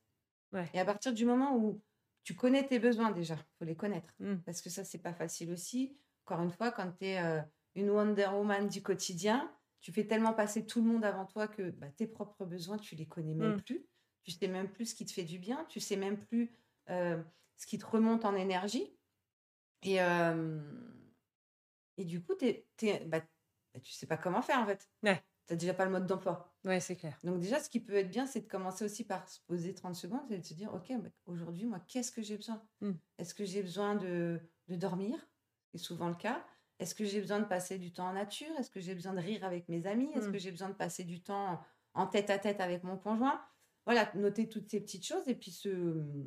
Ouais. 0.52 0.68
Et 0.72 0.80
à 0.80 0.84
partir 0.84 1.12
du 1.12 1.24
moment 1.26 1.54
où 1.56 1.82
tu 2.24 2.34
connais 2.34 2.66
tes 2.66 2.78
besoins 2.78 3.10
déjà, 3.10 3.36
faut 3.58 3.64
les 3.64 3.76
connaître. 3.76 4.12
Mmh. 4.18 4.36
Parce 4.38 4.62
que 4.62 4.70
ça, 4.70 4.84
c'est 4.84 4.98
pas 4.98 5.14
facile 5.14 5.52
aussi. 5.52 5.96
Encore 6.24 6.42
une 6.42 6.50
fois, 6.50 6.72
quand 6.72 6.90
tu 6.98 7.04
es 7.06 7.42
une 7.74 7.90
Wonder 7.90 8.28
Woman 8.32 8.68
du 8.68 8.82
quotidien, 8.82 9.50
tu 9.80 9.92
fais 9.92 10.06
tellement 10.06 10.34
passer 10.34 10.66
tout 10.66 10.82
le 10.82 10.88
monde 10.90 11.04
avant 11.04 11.24
toi 11.24 11.48
que 11.48 11.70
bah, 11.70 11.88
tes 11.96 12.06
propres 12.06 12.44
besoins, 12.44 12.76
tu 12.78 12.94
les 12.96 13.06
connais 13.06 13.34
même 13.34 13.56
Mmh. 13.56 13.62
plus. 13.62 13.86
Tu 14.22 14.30
sais 14.32 14.48
même 14.48 14.68
plus 14.70 14.86
ce 14.86 14.94
qui 14.94 15.06
te 15.06 15.12
fait 15.12 15.24
du 15.24 15.38
bien. 15.38 15.64
Tu 15.70 15.80
sais 15.80 15.96
même 15.96 16.18
plus 16.18 16.54
euh, 16.90 17.22
ce 17.56 17.66
qui 17.66 17.78
te 17.78 17.86
remonte 17.86 18.24
en 18.26 18.34
énergie. 18.34 18.94
Et, 19.82 20.02
euh, 20.02 20.60
et 21.96 22.04
du 22.04 22.22
coup, 22.22 22.34
t'es, 22.34 22.66
t'es- 22.76 23.04
bah, 23.06 23.20
bah, 23.74 23.80
tu 23.80 23.92
sais 23.92 24.06
pas 24.06 24.16
comment 24.16 24.42
faire 24.42 24.58
en 24.60 24.66
fait. 24.66 24.88
Ouais. 25.02 25.22
Tu 25.46 25.52
n'as 25.54 25.56
déjà 25.58 25.74
pas 25.74 25.84
le 25.84 25.90
mode 25.90 26.06
d'emploi. 26.06 26.54
Ouais, 26.64 26.80
c'est 26.80 26.96
clair. 26.96 27.18
Donc 27.24 27.40
déjà, 27.40 27.58
ce 27.60 27.68
qui 27.70 27.80
peut 27.80 27.94
être 27.94 28.10
bien, 28.10 28.26
c'est 28.26 28.40
de 28.40 28.46
commencer 28.46 28.84
aussi 28.84 29.04
par 29.04 29.26
se 29.28 29.40
poser 29.46 29.74
30 29.74 29.94
secondes 29.94 30.30
et 30.30 30.38
de 30.38 30.44
se 30.44 30.54
dire, 30.54 30.72
OK, 30.74 30.92
bah, 31.00 31.08
aujourd'hui, 31.26 31.66
moi, 31.66 31.80
qu'est-ce 31.88 32.12
que 32.12 32.22
j'ai 32.22 32.36
besoin? 32.36 32.62
Mm. 32.80 32.92
Est-ce 33.18 33.34
que 33.34 33.44
j'ai 33.44 33.62
besoin 33.62 33.94
de, 33.96 34.40
de 34.68 34.76
dormir? 34.76 35.16
C'est 35.72 35.78
souvent 35.78 36.08
le 36.08 36.14
cas. 36.14 36.44
Est-ce 36.80 36.94
que 36.94 37.04
j'ai 37.04 37.20
besoin 37.20 37.38
de 37.40 37.44
passer 37.44 37.78
du 37.78 37.92
temps 37.92 38.08
en 38.08 38.14
nature? 38.14 38.50
Est-ce 38.58 38.70
que 38.70 38.80
j'ai 38.80 38.94
besoin 38.94 39.12
de 39.12 39.20
rire 39.20 39.44
avec 39.44 39.68
mes 39.68 39.86
amis? 39.86 40.10
Est-ce 40.14 40.28
Mm. 40.28 40.32
que 40.32 40.38
j'ai 40.38 40.50
besoin 40.50 40.68
de 40.70 40.74
passer 40.74 41.04
du 41.04 41.22
temps 41.22 41.60
en 41.94 42.06
tête 42.06 42.30
à 42.30 42.38
tête 42.38 42.60
avec 42.60 42.82
mon 42.84 42.96
conjoint? 42.96 43.40
Voilà, 43.84 44.10
noter 44.14 44.48
toutes 44.48 44.68
ces 44.70 44.80
petites 44.80 45.06
choses 45.06 45.28
et 45.28 45.34
puis 45.34 45.50
se... 45.52 46.26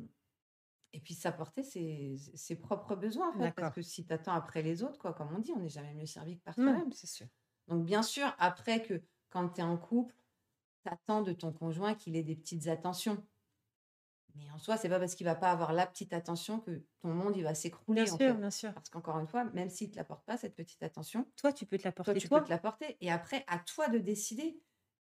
Et 0.96 1.00
puis 1.00 1.14
s'apporter 1.14 1.64
ses, 1.64 2.14
ses 2.36 2.54
propres 2.54 2.94
besoins, 2.94 3.30
en 3.30 3.32
fait. 3.32 3.38
D'accord. 3.40 3.64
Parce 3.64 3.74
que 3.74 3.82
si 3.82 4.06
tu 4.06 4.12
attends 4.12 4.32
après 4.34 4.62
les 4.62 4.84
autres, 4.84 4.96
quoi, 5.00 5.12
comme 5.12 5.34
on 5.34 5.40
dit, 5.40 5.50
on 5.50 5.58
n'est 5.58 5.68
jamais 5.68 5.92
mieux 5.92 6.06
servi 6.06 6.38
que 6.38 6.44
par 6.44 6.56
Non, 6.56 6.72
soi-même. 6.72 6.92
c'est 6.92 7.08
sûr. 7.08 7.26
Donc, 7.66 7.84
bien 7.84 8.04
sûr, 8.04 8.32
après 8.38 8.80
que 8.80 9.02
quand 9.28 9.48
tu 9.48 9.60
es 9.60 9.64
en 9.64 9.76
couple, 9.76 10.14
tu 10.86 10.92
attends 10.92 11.22
de 11.22 11.32
ton 11.32 11.52
conjoint 11.52 11.96
qu'il 11.96 12.14
ait 12.14 12.22
des 12.22 12.36
petites 12.36 12.68
attentions. 12.68 13.20
Mais 14.36 14.50
en 14.50 14.58
soi, 14.58 14.76
c'est 14.76 14.88
pas 14.88 14.98
parce 14.98 15.14
qu'il 15.14 15.26
va 15.26 15.34
pas 15.36 15.50
avoir 15.52 15.72
la 15.72 15.86
petite 15.86 16.12
attention 16.12 16.58
que 16.60 16.82
ton 17.00 17.14
monde 17.14 17.36
il 17.36 17.44
va 17.44 17.54
s'écrouler. 17.54 18.02
Bien 18.02 18.12
en 18.12 18.16
sûr, 18.16 18.26
fait. 18.32 18.34
bien 18.34 18.50
sûr. 18.50 18.74
Parce 18.74 18.88
qu'encore 18.90 19.18
une 19.18 19.28
fois, 19.28 19.44
même 19.44 19.68
s'il 19.68 19.88
ne 19.88 19.92
te 19.92 19.96
l'apporte 19.98 20.24
pas, 20.26 20.36
cette 20.36 20.54
petite 20.56 20.82
attention, 20.82 21.26
Toi, 21.36 21.52
tu 21.52 21.66
peux 21.66 21.76
te 21.76 21.82
toi, 21.82 21.88
l'apporter 21.90 22.14
tu 22.20 22.28
toi. 22.28 22.40
peux 22.40 22.46
te 22.46 22.50
l'apporter. 22.50 22.96
Et 23.00 23.10
après, 23.12 23.44
à 23.46 23.58
toi 23.60 23.88
de 23.88 23.98
décider. 23.98 24.60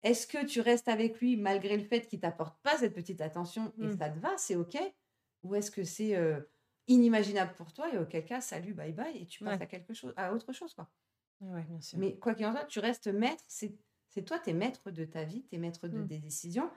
Est-ce 0.04 0.26
que 0.28 0.46
tu 0.46 0.60
restes 0.60 0.88
avec 0.88 1.18
lui 1.20 1.36
malgré 1.36 1.76
le 1.76 1.82
fait 1.84 2.06
qu'il 2.06 2.20
t'apporte 2.20 2.56
pas 2.62 2.76
cette 2.78 2.94
petite 2.94 3.20
attention 3.20 3.72
et 3.80 3.86
Mm. 3.88 3.98
ça 3.98 4.08
te 4.10 4.18
va, 4.20 4.38
c'est 4.38 4.54
OK? 4.56 4.78
Ou 5.42 5.56
est-ce 5.56 5.70
que 5.72 5.82
c'est 5.84 6.14
euh, 6.16 6.40
inimaginable 6.86 7.52
pour 7.54 7.72
toi 7.72 7.92
et 7.92 7.98
auquel 7.98 8.24
cas, 8.24 8.40
salut, 8.40 8.74
bye 8.74 8.92
bye, 8.92 9.16
et 9.16 9.26
tu 9.26 9.42
passes 9.44 9.56
Ouais. 9.58 9.62
à 9.62 9.66
quelque 9.66 9.92
chose, 9.92 10.14
à 10.16 10.32
autre 10.32 10.52
chose, 10.52 10.72
quoi. 10.72 10.88
Ouais, 11.40 11.62
bien 11.64 11.80
sûr. 11.80 11.98
Mais 11.98 12.16
quoi 12.18 12.34
qu'il 12.34 12.46
en 12.46 12.52
soit, 12.52 12.64
tu 12.64 12.78
restes 12.78 13.08
maître. 13.08 13.44
C'est 13.48 14.22
toi, 14.24 14.38
tu 14.38 14.50
es 14.50 14.52
maître 14.52 14.90
de 14.90 15.04
ta 15.04 15.24
vie, 15.24 15.44
tu 15.48 15.56
es 15.56 15.58
maître 15.58 15.86
de 15.88 15.98
Mm. 15.98 16.08
tes 16.08 16.18
décisions. 16.18 16.70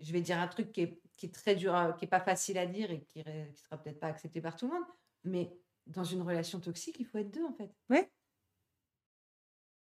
Je 0.00 0.12
vais 0.12 0.20
dire 0.20 0.38
un 0.38 0.48
truc 0.48 0.72
qui 0.72 0.82
est, 0.82 1.00
qui 1.16 1.26
est 1.26 1.34
très 1.34 1.54
dur, 1.54 1.74
à- 1.74 1.92
qui 1.92 2.04
est 2.04 2.08
pas 2.08 2.20
facile 2.20 2.58
à 2.58 2.66
dire 2.66 2.90
et 2.90 3.00
qui 3.02 3.20
ne 3.20 3.52
sera 3.54 3.78
peut-être 3.78 4.00
pas 4.00 4.08
accepté 4.08 4.40
par 4.40 4.56
tout 4.56 4.66
le 4.66 4.74
monde. 4.74 4.84
Mais 5.24 5.52
dans 5.86 6.04
une 6.04 6.22
relation 6.22 6.60
toxique, 6.60 6.96
il 6.98 7.06
faut 7.06 7.18
être 7.18 7.30
deux, 7.30 7.44
en 7.44 7.52
fait. 7.52 7.70
Ouais. 7.90 8.10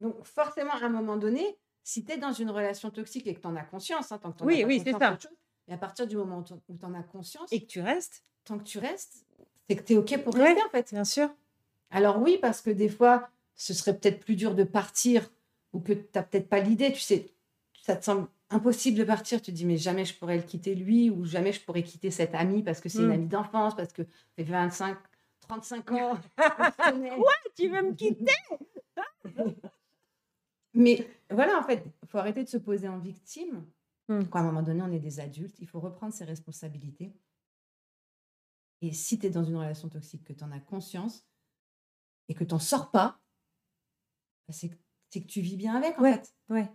Donc, 0.01 0.23
forcément, 0.25 0.71
à 0.73 0.86
un 0.86 0.89
moment 0.89 1.17
donné, 1.17 1.57
si 1.83 2.05
tu 2.05 2.12
es 2.12 2.17
dans 2.17 2.33
une 2.33 2.49
relation 2.51 2.91
toxique 2.91 3.25
et 3.27 3.33
que 3.33 3.39
tu 3.41 3.47
en 3.47 3.55
as 3.55 3.63
conscience, 3.63 4.12
hein, 4.12 4.19
tant 4.19 4.31
que 4.31 4.38
tu 4.39 4.43
Oui, 4.43 4.63
as 4.63 4.67
oui, 4.67 4.81
c'est 4.83 4.91
ça. 4.91 5.17
chose, 5.19 5.31
mais 5.67 5.73
à 5.73 5.77
partir 5.77 6.05
du 6.07 6.15
moment 6.15 6.39
où 6.39 6.43
tu 6.43 6.86
en 6.86 6.93
as 6.93 7.03
conscience, 7.03 7.51
Et 7.51 7.62
que 7.62 7.65
tu 7.67 7.81
restes, 7.81 8.23
tant 8.43 8.57
que 8.60 8.63
tu 8.63 8.77
restes, 8.77 9.25
c'est 9.67 9.75
que 9.75 9.83
tu 9.83 9.93
es 9.93 9.97
OK 9.97 10.23
pour 10.23 10.36
Ouais. 10.36 10.43
rester, 10.53 10.63
en 10.63 10.69
fait. 10.69 10.91
bien 10.93 11.03
sûr. 11.05 11.29
Alors 11.89 12.21
oui, 12.21 12.38
parce 12.39 12.62
que 12.62 12.69
des 12.69 12.89
fois, 12.89 13.29
ce 13.55 13.73
serait 13.73 13.97
peut-être 13.97 14.19
plus 14.19 14.36
dur 14.36 14.53
de 14.53 14.63
partir 14.63 15.31
ou 15.73 15.79
que 15.79 15.93
tu 15.93 16.05
n'as 16.13 16.23
peut-être 16.23 16.47
pas 16.49 16.60
l'idée, 16.60 16.91
tu 16.93 16.99
sais, 16.99 17.33
ça 17.81 17.95
te 17.95 18.05
semble 18.05 18.27
impossible 18.49 18.97
de 18.97 19.03
partir, 19.03 19.41
tu 19.41 19.51
te 19.51 19.55
dis 19.55 19.65
mais 19.65 19.77
jamais 19.77 20.05
je 20.05 20.13
pourrais 20.17 20.38
le 20.38 20.43
quitter 20.43 20.73
lui 20.75 21.10
ou 21.10 21.25
jamais 21.25 21.51
je 21.51 21.62
pourrais 21.62 21.83
quitter 21.83 22.12
cette 22.12 22.33
amie 22.36 22.63
parce 22.63 22.79
que 22.79 22.89
c'est 22.89 22.99
une 23.03 23.10
Mm. 23.10 23.12
amie 23.12 23.27
d'enfance, 23.27 23.75
parce 23.75 23.91
que 23.93 24.03
fait 24.36 24.43
25, 24.43 24.97
35 25.41 25.91
ans. 25.91 26.17
connaît. 26.79 27.17
Tu 27.55 27.67
veux 27.69 27.81
me 27.83 27.93
quitter? 27.93 28.31
Mais 30.73 31.07
voilà, 31.31 31.57
en 31.60 31.63
fait, 31.63 31.83
il 32.03 32.07
faut 32.07 32.17
arrêter 32.19 32.43
de 32.43 32.49
se 32.49 32.57
poser 32.57 32.88
en 32.88 32.99
victime. 32.99 33.65
Mm. 34.10 34.25
Quand 34.25 34.39
à 34.39 34.41
un 34.43 34.45
moment 34.45 34.62
donné, 34.62 34.81
on 34.83 34.91
est 34.91 34.99
des 34.99 35.19
adultes, 35.19 35.57
il 35.60 35.67
faut 35.67 35.79
reprendre 35.79 36.13
ses 36.13 36.23
responsabilités. 36.25 37.13
Et 38.81 38.93
si 38.93 39.17
tu 39.17 39.25
es 39.25 39.29
dans 39.31 39.43
une 39.43 39.55
relation 39.57 39.89
toxique, 39.89 40.23
que 40.23 40.33
tu 40.33 40.43
en 40.43 40.51
as 40.51 40.60
conscience 40.60 41.25
et 42.29 42.36
que 42.36 42.43
tu 42.43 42.53
n'en 42.53 42.60
sors 42.60 42.91
pas, 42.91 43.19
bah, 44.47 44.53
c'est 44.53 44.69
que, 44.69 44.75
que 45.19 45.19
tu 45.25 45.41
vis 45.41 45.57
bien 45.57 45.75
avec, 45.75 45.97
en 45.97 46.03
Ouais. 46.03 46.13
fait. 46.13 46.33
Ouais. 46.49 46.69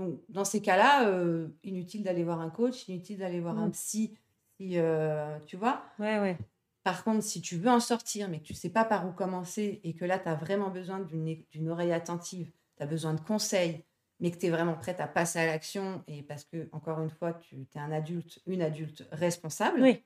Donc, 0.00 0.20
dans 0.28 0.44
ces 0.44 0.62
cas-là, 0.62 1.08
euh, 1.08 1.48
inutile 1.62 2.02
d'aller 2.02 2.24
voir 2.24 2.40
un 2.40 2.50
coach, 2.50 2.88
inutile 2.88 3.18
d'aller 3.18 3.40
voir 3.40 3.58
un 3.58 3.68
Mm. 3.68 3.72
psy, 3.72 4.14
si, 4.58 4.78
euh, 4.78 5.38
tu 5.46 5.56
vois. 5.56 5.82
Ouais, 5.98 6.18
ouais. 6.18 6.38
Par 6.82 7.04
contre, 7.04 7.22
si 7.22 7.42
tu 7.42 7.56
veux 7.56 7.68
en 7.70 7.80
sortir, 7.80 8.28
mais 8.30 8.38
que 8.40 8.44
tu 8.44 8.54
sais 8.54 8.70
pas 8.70 8.84
par 8.84 9.06
où 9.06 9.12
commencer 9.12 9.80
et 9.84 9.94
que 9.94 10.04
là, 10.06 10.18
tu 10.18 10.28
as 10.28 10.34
vraiment 10.34 10.70
besoin 10.70 11.00
d'une 11.00 11.68
oreille 11.68 11.92
attentive, 11.92 12.50
tu 12.76 12.82
as 12.82 12.86
besoin 12.86 13.12
de 13.14 13.20
conseils, 13.20 13.84
mais 14.18 14.30
que 14.30 14.38
tu 14.38 14.46
es 14.46 14.50
vraiment 14.50 14.74
prête 14.74 14.98
à 15.00 15.06
passer 15.06 15.38
à 15.38 15.46
l'action 15.46 16.02
et 16.06 16.22
parce 16.22 16.44
que, 16.44 16.68
encore 16.72 17.00
une 17.00 17.10
fois, 17.10 17.34
tu 17.34 17.56
es 17.74 17.78
un 17.78 17.92
adulte, 17.92 18.40
une 18.46 18.62
adulte 18.62 19.06
responsable, 19.12 19.82
Oui. 19.82 20.02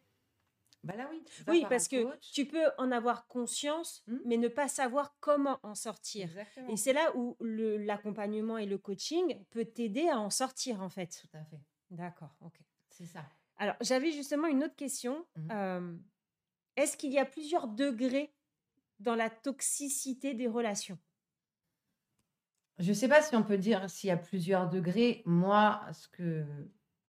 Bah 0.85 0.97
là, 0.97 1.09
oui. 1.49 1.65
parce 1.69 1.89
que 1.89 2.17
tu 2.21 2.47
peux 2.47 2.65
en 2.79 2.91
avoir 2.93 3.27
conscience, 3.27 4.03
Hmm. 4.07 4.19
mais 4.25 4.37
ne 4.37 4.49
pas 4.49 4.69
savoir 4.69 5.17
comment 5.21 5.59
en 5.63 5.75
sortir. 5.75 6.25
Exactement. 6.29 6.69
Et 6.69 6.77
c'est 6.77 6.93
là 6.93 7.11
où 7.17 7.37
l'accompagnement 7.41 8.59
et 8.59 8.67
le 8.67 8.79
coaching 8.79 9.43
peut 9.51 9.65
t'aider 9.65 10.09
à 10.09 10.19
en 10.19 10.31
sortir, 10.31 10.81
en 10.83 10.89
fait. 10.89 11.21
Tout 11.23 11.37
à 11.37 11.45
fait. 11.45 11.61
D'accord, 11.91 12.35
ok. 12.41 12.59
C'est 12.91 13.07
ça. 13.07 13.25
Alors, 13.57 13.77
j'avais 13.81 14.11
justement 14.13 14.47
une 14.49 14.65
autre 14.65 14.77
question. 14.77 15.25
Euh, 15.51 15.97
Est-ce 16.77 16.97
qu'il 16.97 17.13
y 17.13 17.19
a 17.19 17.25
plusieurs 17.25 17.69
degrés 17.69 18.35
dans 19.01 19.15
la 19.15 19.31
toxicité 19.31 20.35
des 20.35 20.49
relations? 20.49 20.99
Je 22.79 22.89
ne 22.89 22.95
sais 22.95 23.09
pas 23.09 23.23
si 23.23 23.37
on 23.37 23.43
peut 23.45 23.59
dire 23.59 23.89
s'il 23.89 24.09
y 24.09 24.11
a 24.13 24.17
plusieurs 24.17 24.69
degrés. 24.69 25.23
Moi, 25.27 25.81
ce 25.93 26.09
que, 26.09 26.45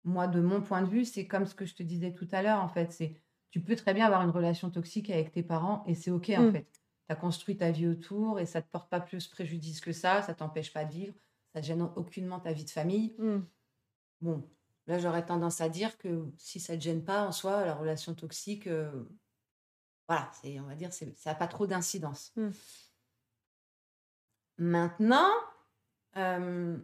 moi, 0.05 0.27
de 0.27 0.39
mon 0.39 0.61
point 0.61 0.81
de 0.81 0.87
vue, 0.87 1.03
c'est 1.03 1.27
comme 1.27 1.45
ce 1.45 1.53
que 1.55 1.65
je 1.65 1.75
te 1.75 1.83
disais 1.83 2.13
tout 2.13 2.27
à 2.31 2.41
l'heure, 2.41 2.61
en 2.61 2.69
fait. 2.69 2.93
C'est, 2.93 3.13
tu 3.51 3.61
peux 3.61 3.75
très 3.75 3.93
bien 3.93 4.05
avoir 4.05 4.21
une 4.21 4.29
relation 4.29 4.69
toxique 4.69 5.09
avec 5.09 5.31
tes 5.31 5.43
parents 5.43 5.83
et 5.87 5.95
c'est 5.95 6.11
OK, 6.11 6.29
en 6.37 6.43
Mm. 6.43 6.51
fait. 6.51 6.71
Tu 6.71 7.13
as 7.13 7.15
construit 7.15 7.57
ta 7.57 7.71
vie 7.71 7.87
autour 7.87 8.39
et 8.39 8.45
ça 8.45 8.59
ne 8.59 8.63
te 8.63 8.69
porte 8.69 8.89
pas 8.89 8.99
plus 8.99 9.27
préjudice 9.27 9.81
que 9.81 9.91
ça, 9.91 10.21
ça 10.21 10.33
t'empêche 10.35 10.71
pas 10.71 10.85
de 10.85 10.91
vivre, 10.91 11.15
ça 11.53 11.61
gêne 11.61 11.81
aucunement 11.95 12.39
ta 12.39 12.53
vie 12.53 12.65
de 12.65 12.69
famille. 12.69 13.15
Hmm. 13.17 13.39
Bon, 14.21 14.47
là, 14.85 14.99
j'aurais 14.99 15.25
tendance 15.25 15.61
à 15.61 15.69
dire 15.69 15.97
que 15.97 16.25
si 16.37 16.59
ça 16.59 16.73
ne 16.73 16.77
te 16.77 16.83
gêne 16.83 17.03
pas 17.03 17.25
en 17.25 17.31
soi, 17.31 17.65
la 17.65 17.73
relation 17.73 18.13
toxique, 18.13 18.67
euh, 18.67 18.91
voilà, 20.07 20.29
c'est, 20.41 20.59
on 20.59 20.63
va 20.65 20.75
dire, 20.75 20.93
c'est, 20.93 21.15
ça 21.17 21.31
n'a 21.31 21.35
pas 21.35 21.47
trop 21.47 21.65
d'incidence. 21.65 22.31
Mm. 22.35 22.49
Maintenant, 24.57 25.29
euh, 26.17 26.77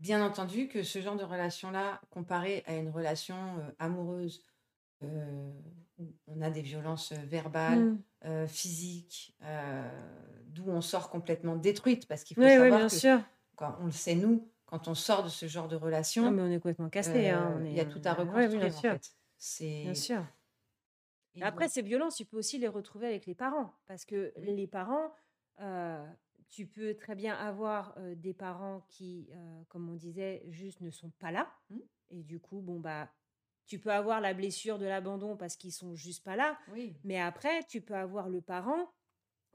bien 0.00 0.24
entendu 0.24 0.68
que 0.68 0.82
ce 0.82 1.00
genre 1.00 1.16
de 1.16 1.24
relation-là, 1.24 2.00
comparé 2.10 2.64
à 2.66 2.74
une 2.74 2.90
relation 2.90 3.36
euh, 3.58 3.70
amoureuse, 3.78 4.42
on 6.26 6.40
a 6.42 6.50
des 6.50 6.62
violences 6.62 7.12
euh, 7.12 7.16
verbales, 7.24 7.84
Hmm. 7.84 7.96
euh, 8.24 8.46
physiques, 8.46 9.36
euh, 9.42 9.88
d'où 10.46 10.64
on 10.68 10.80
sort 10.80 11.10
complètement 11.10 11.56
détruite, 11.56 12.06
parce 12.06 12.24
qu'il 12.24 12.36
faut 12.36 12.42
Oui, 12.42 12.48
oui, 12.58 12.58
savoir 12.58 12.80
bien 12.80 12.88
que, 12.88 12.96
sûr. 12.96 13.20
quand 13.56 13.76
on 13.80 13.86
le 13.86 13.92
sait 13.92 14.14
nous, 14.14 14.48
quand 14.66 14.88
on 14.88 14.94
sort 14.94 15.22
de 15.24 15.28
ce 15.28 15.46
genre 15.46 15.68
de 15.68 15.76
relation, 15.76 16.24
Non, 16.24 16.30
mais 16.30 16.42
on 16.42 16.50
est 16.50 16.56
complètement 16.56 16.88
cassé. 16.88 17.28
hein, 17.30 17.58
euh, 17.60 17.66
il 17.66 17.74
y 17.74 17.80
a 17.80 17.84
tout 17.84 18.00
à 18.04 18.14
Ouais, 18.14 18.46
oui, 18.46 18.58
reconstruire 18.58 18.60
bien 18.60 18.70
en 18.70 18.80
sûr. 18.80 18.92
fait. 18.92 19.12
C'est 19.38 19.84
Bien 19.84 19.94
sûr. 19.94 20.24
et 21.34 21.42
Après, 21.42 21.68
ces 21.68 21.82
violences, 21.82 22.16
tu 22.16 22.24
peux 22.24 22.36
aussi 22.38 22.58
les 22.58 22.68
retrouver 22.68 23.06
avec 23.06 23.26
les 23.26 23.34
parents. 23.34 23.74
Parce 23.86 24.04
que 24.04 24.32
les 24.36 24.66
parents, 24.66 25.12
euh, 25.60 26.06
tu 26.48 26.66
peux 26.66 26.94
très 26.94 27.14
bien 27.14 27.34
avoir 27.34 27.94
euh, 27.98 28.14
des 28.14 28.34
parents 28.34 28.84
qui, 28.88 29.28
euh, 29.32 29.62
comme 29.68 29.88
on 29.88 29.94
disait, 29.94 30.44
juste 30.48 30.80
ne 30.80 30.90
sont 30.90 31.10
pas 31.18 31.30
là. 31.32 31.50
Mm. 31.70 31.78
Et 32.10 32.22
du 32.22 32.38
coup, 32.38 32.60
bon, 32.60 32.80
bah, 32.80 33.10
tu 33.66 33.78
peux 33.78 33.92
avoir 33.92 34.20
la 34.20 34.34
blessure 34.34 34.78
de 34.78 34.86
l'abandon 34.86 35.36
parce 35.36 35.56
qu'ils 35.56 35.72
sont 35.72 35.94
juste 35.94 36.24
pas 36.24 36.36
là. 36.36 36.58
oui, 36.72 36.94
Mais 37.04 37.20
après, 37.20 37.64
tu 37.64 37.80
peux 37.80 37.94
avoir 37.94 38.28
le 38.28 38.40
parent 38.40 38.92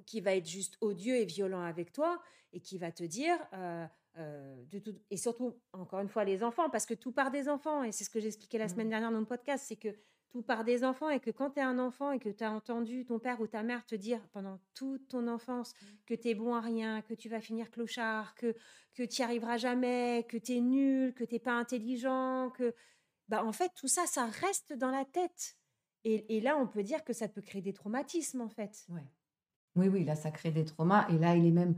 qui 0.06 0.22
va 0.22 0.36
être 0.36 0.48
juste 0.48 0.78
odieux 0.82 1.16
et 1.16 1.26
violent 1.26 1.62
avec 1.62 1.92
toi 1.92 2.22
et 2.54 2.62
qui 2.62 2.78
va 2.78 2.92
te 2.92 3.04
dire 3.04 3.38
euh, 3.54 3.86
et 5.12 5.18
surtout, 5.18 5.56
encore 5.74 6.00
une 6.00 6.10
fois, 6.10 6.24
les 6.24 6.44
enfants, 6.44 6.70
parce 6.70 6.86
que 6.86 6.96
tout 6.96 7.12
part 7.12 7.30
des 7.30 7.48
enfants, 7.48 7.84
et 7.84 7.92
c'est 7.92 8.04
ce 8.04 8.10
que 8.10 8.20
j'expliquais 8.20 8.58
la 8.58 8.66
mmh. 8.66 8.70
semaine 8.70 8.90
dernière 8.90 9.12
dans 9.12 9.20
le 9.20 9.26
podcast, 9.26 9.66
c'est 9.68 9.76
que 9.76 9.96
tout 10.30 10.42
part 10.42 10.64
des 10.64 10.84
enfants, 10.84 11.10
et 11.10 11.20
que 11.20 11.30
quand 11.30 11.52
tu 11.52 11.60
es 11.60 11.64
un 11.64 11.78
enfant 11.80 12.12
et 12.12 12.20
que 12.20 12.30
tu 12.30 12.44
as 12.44 12.52
entendu 12.52 13.06
ton 13.06 13.20
père 13.20 13.40
ou 13.42 13.48
ta 13.48 13.64
mère 13.64 13.86
te 13.86 13.96
dire 13.96 14.20
pendant 14.34 14.60
toute 14.74 15.08
ton 15.08 15.28
enfance 15.28 15.74
mmh. 15.74 15.86
que 16.08 16.14
tu 16.16 16.30
es 16.30 16.36
bon 16.36 16.56
à 16.56 16.62
rien, 16.62 17.02
que 17.04 17.14
tu 17.14 17.30
vas 17.30 17.42
finir 17.42 17.70
clochard, 17.70 18.34
que, 18.36 18.56
que 18.96 19.04
tu 19.04 19.22
n'y 19.22 19.26
arriveras 19.26 19.58
jamais, 19.58 20.26
que 20.28 20.38
tu 20.38 20.54
es 20.54 20.62
nul, 20.62 21.14
que 21.14 21.24
tu 21.24 21.36
n'es 21.36 21.40
pas 21.40 21.54
intelligent, 21.54 22.52
que... 22.52 22.74
Bah, 23.30 23.44
en 23.44 23.52
fait, 23.52 23.72
tout 23.76 23.88
ça, 23.88 24.06
ça 24.06 24.26
reste 24.26 24.74
dans 24.74 24.92
la 24.92 25.06
tête. 25.06 25.58
Et, 26.04 26.38
et, 26.38 26.42
là, 26.42 26.58
on 26.58 26.68
peut 26.68 26.84
dire 26.84 27.04
que 27.04 27.14
ça 27.14 27.28
peut 27.28 27.42
créer 27.42 27.62
des 27.62 27.74
traumatismes, 27.74 28.42
en 28.42 28.50
fait. 28.50 28.86
Ouais. 28.90 29.04
Oui, 29.76 29.90
oui, 29.90 30.04
là, 30.04 30.16
ça 30.16 30.32
crée 30.32 30.52
des 30.52 30.66
traumas. 30.66 31.08
Et 31.10 31.18
là, 31.18 31.36
il 31.36 31.46
est 31.46 31.52
même 31.52 31.76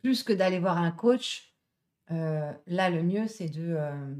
plus 0.00 0.22
que 0.22 0.32
d'aller 0.32 0.58
voir 0.58 0.78
un 0.78 0.90
coach, 0.90 1.54
euh, 2.10 2.52
là, 2.66 2.90
le 2.90 3.02
mieux, 3.02 3.28
c'est 3.28 3.48
de... 3.48 3.74
Euh, 3.76 4.14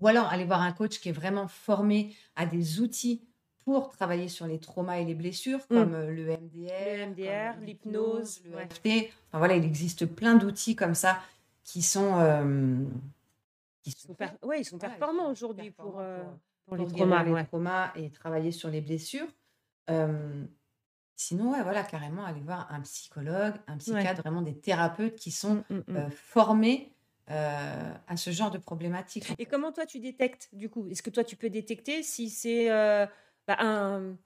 ou 0.00 0.06
alors 0.06 0.26
aller 0.26 0.44
voir 0.44 0.60
un 0.60 0.72
coach 0.72 1.00
qui 1.00 1.08
est 1.08 1.12
vraiment 1.12 1.48
formé 1.48 2.14
à 2.34 2.44
des 2.46 2.80
outils 2.80 3.22
pour 3.64 3.90
travailler 3.90 4.28
sur 4.28 4.46
les 4.46 4.58
traumas 4.58 4.98
et 4.98 5.04
les 5.04 5.14
blessures, 5.14 5.60
mmh. 5.70 5.74
comme 5.74 5.94
euh, 5.94 6.10
le 6.10 6.24
MDR, 6.26 7.60
l'hypnose, 7.60 8.42
le 8.44 8.58
FT. 8.58 9.10
Enfin, 9.28 9.38
voilà, 9.38 9.56
il 9.56 9.64
existe 9.64 10.06
plein 10.06 10.34
d'outils 10.34 10.76
comme 10.76 10.94
ça 10.94 11.20
qui 11.64 11.82
sont... 11.82 12.86
qui 13.82 13.92
sont, 13.92 14.16
ouais, 14.42 14.60
ils 14.60 14.64
sont 14.64 14.78
performants 14.78 15.30
aujourd'hui 15.30 15.70
pour, 15.70 16.02
pour, 16.66 16.76
les, 16.76 16.86
traumas, 16.86 17.24
les 17.24 17.44
traumas 17.44 17.92
et 17.96 18.10
travailler 18.10 18.52
sur 18.52 18.70
les 18.70 18.80
blessures. 18.80 19.28
Sinon, 21.16 21.52
ouais, 21.52 21.62
voilà, 21.62 21.82
carrément 21.82 22.24
aller 22.24 22.40
voir 22.40 22.72
un 22.72 22.80
psychologue, 22.80 23.54
un 23.66 23.76
psychiatre, 23.76 24.22
vraiment 24.22 24.42
des 24.42 24.58
thérapeutes 24.58 25.16
qui 25.16 25.30
sont 25.30 25.64
mmh, 25.68 25.78
mmh, 25.86 26.10
formés 26.10 26.92
à 27.28 28.16
ce 28.16 28.30
genre 28.30 28.50
de 28.50 28.58
problématiques. 28.58 29.34
Et 29.38 29.46
comment 29.46 29.72
toi 29.72 29.86
tu 29.86 30.00
détectes 30.00 30.48
du 30.52 30.68
coup? 30.68 30.88
Est-ce 30.88 31.02
que 31.02 31.10
toi 31.10 31.24
tu 31.24 31.36
peux 31.36 31.50
détecter 31.50 32.02
si 32.02 32.30
c'est 32.30 32.68
bah, 33.46 33.56
un, 33.58 34.16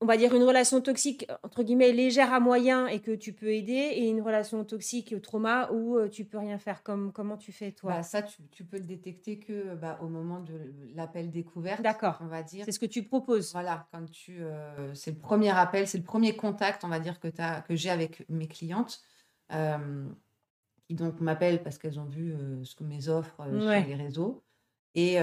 on 0.00 0.06
va 0.06 0.16
dire 0.16 0.34
une 0.34 0.42
relation 0.42 0.80
toxique 0.80 1.26
entre 1.42 1.62
guillemets 1.62 1.92
légère 1.92 2.32
à 2.32 2.40
moyen 2.40 2.86
et 2.86 3.00
que 3.00 3.12
tu 3.12 3.32
peux 3.32 3.52
aider 3.52 3.72
et 3.72 4.08
une 4.08 4.22
relation 4.22 4.64
toxique 4.64 5.20
trauma 5.20 5.70
où 5.72 5.98
tu 6.08 6.24
peux 6.24 6.38
rien 6.38 6.58
faire. 6.58 6.82
Comme 6.82 7.12
comment 7.12 7.36
tu 7.36 7.52
fais 7.52 7.72
toi? 7.72 7.96
Bah, 7.96 8.02
ça 8.02 8.22
tu, 8.22 8.64
peux 8.64 8.78
le 8.78 8.84
détecter 8.84 9.38
que 9.38 9.74
bah, 9.74 9.98
au 10.02 10.08
moment 10.08 10.40
de 10.40 10.72
l'appel 10.94 11.30
découverte 11.30 11.82
d'accord. 11.82 12.18
on 12.22 12.26
va 12.26 12.42
dire. 12.42 12.64
C'est 12.64 12.72
ce 12.72 12.78
que 12.78 12.86
tu 12.86 13.02
proposes. 13.02 13.52
Voilà 13.52 13.86
quand 13.92 14.04
tu 14.10 14.42
c'est 14.94 15.12
le 15.12 15.18
premier 15.18 15.50
appel 15.50 15.86
c'est 15.86 15.98
le 15.98 16.04
premier 16.04 16.34
contact 16.34 16.84
on 16.84 16.88
va 16.88 17.00
dire 17.00 17.20
que 17.20 17.28
as, 17.38 17.62
que 17.62 17.76
j'ai 17.76 17.90
avec 17.90 18.28
mes 18.28 18.48
clientes 18.48 19.02
qui 19.50 20.94
donc 20.94 21.20
m'appellent 21.20 21.62
parce 21.62 21.78
qu'elles 21.78 22.00
ont 22.00 22.06
vu 22.06 22.34
ce 22.64 22.74
que 22.74 22.84
mes 22.84 23.08
offres 23.08 23.36
sur 23.36 23.86
les 23.86 23.94
réseaux 23.94 24.42
et, 24.94 25.18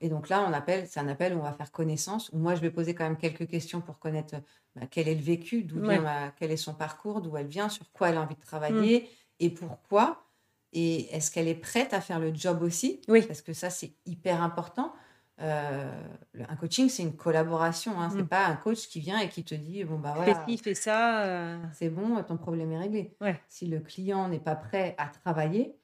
et, 0.00 0.08
donc 0.08 0.28
là, 0.28 0.44
on 0.48 0.52
appelle, 0.52 0.86
c'est 0.88 0.98
un 0.98 1.08
appel 1.08 1.34
où 1.34 1.38
on 1.38 1.42
va 1.42 1.52
faire 1.52 1.70
connaissance, 1.70 2.30
où 2.32 2.38
moi, 2.38 2.54
je 2.54 2.60
vais 2.60 2.70
poser 2.70 2.94
quand 2.94 3.04
même 3.04 3.16
quelques 3.16 3.46
questions 3.46 3.80
pour 3.80 3.98
connaître 3.98 4.36
bah, 4.74 4.86
quel 4.90 5.08
est 5.08 5.14
le 5.14 5.22
vécu, 5.22 5.62
d'où 5.62 5.80
vient 5.80 6.32
quel 6.36 6.50
est 6.50 6.56
son 6.56 6.74
parcours, 6.74 7.20
d'où 7.20 7.36
elle 7.36 7.46
vient, 7.46 7.68
sur 7.68 7.90
quoi 7.92 8.10
elle 8.10 8.16
a 8.16 8.22
envie 8.22 8.34
de 8.34 8.40
mmh. 8.40 8.44
travailler 8.44 9.08
et 9.38 9.50
pourquoi. 9.50 10.24
Et 10.72 11.14
est-ce 11.14 11.30
qu'elle 11.30 11.48
est 11.48 11.54
prête 11.54 11.94
à 11.94 12.00
faire 12.00 12.18
le 12.18 12.34
job 12.34 12.62
aussi? 12.62 13.00
Oui. 13.08 13.22
Parce 13.22 13.40
que 13.40 13.52
ça, 13.52 13.70
c'est 13.70 13.92
hyper 14.04 14.42
important. 14.42 14.92
un 15.38 16.56
coaching, 16.58 16.88
c'est 16.88 17.04
une 17.04 17.14
collaboration. 17.14 18.00
Hein. 18.00 18.10
C'est 18.10 18.22
mmh. 18.22 18.28
pas 18.28 18.46
un 18.46 18.56
coach 18.56 18.88
qui 18.88 18.98
vient 18.98 19.18
et 19.20 19.28
qui 19.28 19.44
te 19.44 19.54
dit 19.54 19.84
bon 19.84 19.98
bah 19.98 20.12
voilà, 20.16 20.44
fais 20.44 20.56
fait 20.56 20.74
ça, 20.74 21.58
c'est 21.72 21.88
bon, 21.88 22.22
ton 22.24 22.36
problème 22.36 22.72
est 22.72 22.78
réglé. 22.78 23.16
Ouais. 23.20 23.40
Si 23.48 23.66
le 23.66 23.78
client 23.78 24.28
n'est 24.28 24.40
pas 24.40 24.56
prêt 24.56 24.96
à 24.98 25.06
travailler, 25.06 25.78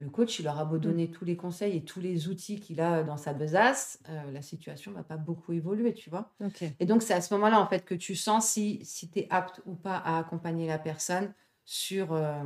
le 0.00 0.08
coach, 0.08 0.38
il 0.40 0.48
aura 0.48 0.64
beau 0.64 0.76
mmh. 0.76 0.80
donner 0.80 1.10
tous 1.10 1.26
les 1.26 1.36
conseils 1.36 1.76
et 1.76 1.84
tous 1.84 2.00
les 2.00 2.28
outils 2.28 2.58
qu'il 2.58 2.80
a 2.80 3.02
dans 3.02 3.18
sa 3.18 3.34
besace, 3.34 4.00
euh, 4.08 4.30
la 4.32 4.40
situation 4.40 4.92
va 4.92 5.02
pas 5.02 5.18
beaucoup 5.18 5.52
évoluer, 5.52 5.92
tu 5.92 6.08
vois. 6.08 6.32
Et 6.80 6.86
donc, 6.86 7.02
c'est 7.02 7.12
à 7.12 7.20
ce 7.20 7.32
moment-là, 7.34 7.60
en 7.60 7.66
fait, 7.66 7.84
que 7.84 7.94
tu 7.94 8.16
sens 8.16 8.48
si, 8.48 8.80
si 8.82 9.10
tu 9.10 9.20
es 9.20 9.26
apte 9.28 9.60
ou 9.66 9.74
pas 9.74 9.98
à 9.98 10.18
accompagner 10.18 10.66
la 10.66 10.78
personne 10.78 11.34
sur, 11.66 12.14
euh, 12.14 12.42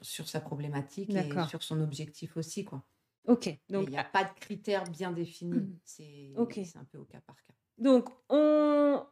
sur 0.00 0.28
sa 0.28 0.40
problématique 0.40 1.10
et 1.10 1.28
sur 1.48 1.62
son 1.62 1.80
objectif 1.80 2.36
aussi, 2.36 2.64
quoi. 2.64 2.84
Ok. 3.26 3.48
Donc, 3.68 3.84
il 3.88 3.90
n'y 3.90 3.98
a 3.98 4.04
pas 4.04 4.22
de 4.22 4.38
critères 4.38 4.84
bien 4.84 5.10
définis. 5.10 5.58
Mmh. 5.58 5.78
C'est 5.84 6.32
un 6.76 6.84
peu 6.84 6.98
au 6.98 7.04
cas 7.04 7.20
par 7.26 7.36
cas. 7.36 7.54
Donc, 7.78 8.08
on... 8.28 9.02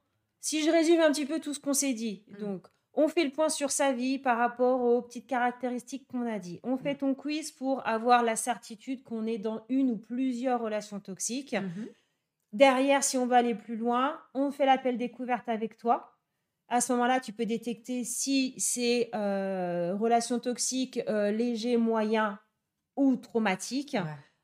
si 0.40 0.62
je 0.64 0.70
résume 0.70 1.00
un 1.00 1.10
petit 1.10 1.26
peu 1.26 1.40
tout 1.40 1.54
ce 1.54 1.58
qu'on 1.58 1.74
s'est 1.74 1.94
dit, 1.94 2.24
mmh. 2.28 2.36
donc 2.38 2.68
on 2.94 3.08
fait 3.08 3.24
le 3.24 3.30
point 3.30 3.48
sur 3.48 3.70
sa 3.70 3.92
vie 3.92 4.18
par 4.18 4.38
rapport 4.38 4.82
aux 4.82 5.00
petites 5.02 5.26
caractéristiques 5.26 6.06
qu'on 6.08 6.26
a 6.26 6.38
dit. 6.38 6.60
On 6.62 6.76
fait 6.76 6.96
ton 6.96 7.14
quiz 7.14 7.50
pour 7.50 7.86
avoir 7.86 8.22
la 8.22 8.36
certitude 8.36 9.02
qu'on 9.02 9.26
est 9.26 9.38
dans 9.38 9.64
une 9.68 9.90
ou 9.90 9.96
plusieurs 9.96 10.60
relations 10.60 11.00
toxiques. 11.00 11.54
Mmh 11.54 11.86
Derrière, 12.52 13.02
si 13.02 13.16
on 13.16 13.26
va 13.26 13.36
aller 13.38 13.54
plus 13.54 13.76
loin, 13.76 14.20
on 14.34 14.50
fait 14.50 14.66
l'appel 14.66 14.98
découverte 14.98 15.48
avec 15.48 15.78
toi. 15.78 16.18
À 16.68 16.82
ce 16.82 16.92
moment-là, 16.92 17.18
tu 17.18 17.32
peux 17.32 17.46
détecter 17.46 18.04
si 18.04 18.54
c'est 18.58 19.08
euh, 19.14 19.94
relation 19.96 20.38
toxique 20.38 21.00
euh, 21.08 21.30
léger, 21.30 21.78
moyen 21.78 22.38
ou 22.96 23.16
traumatique. 23.16 23.96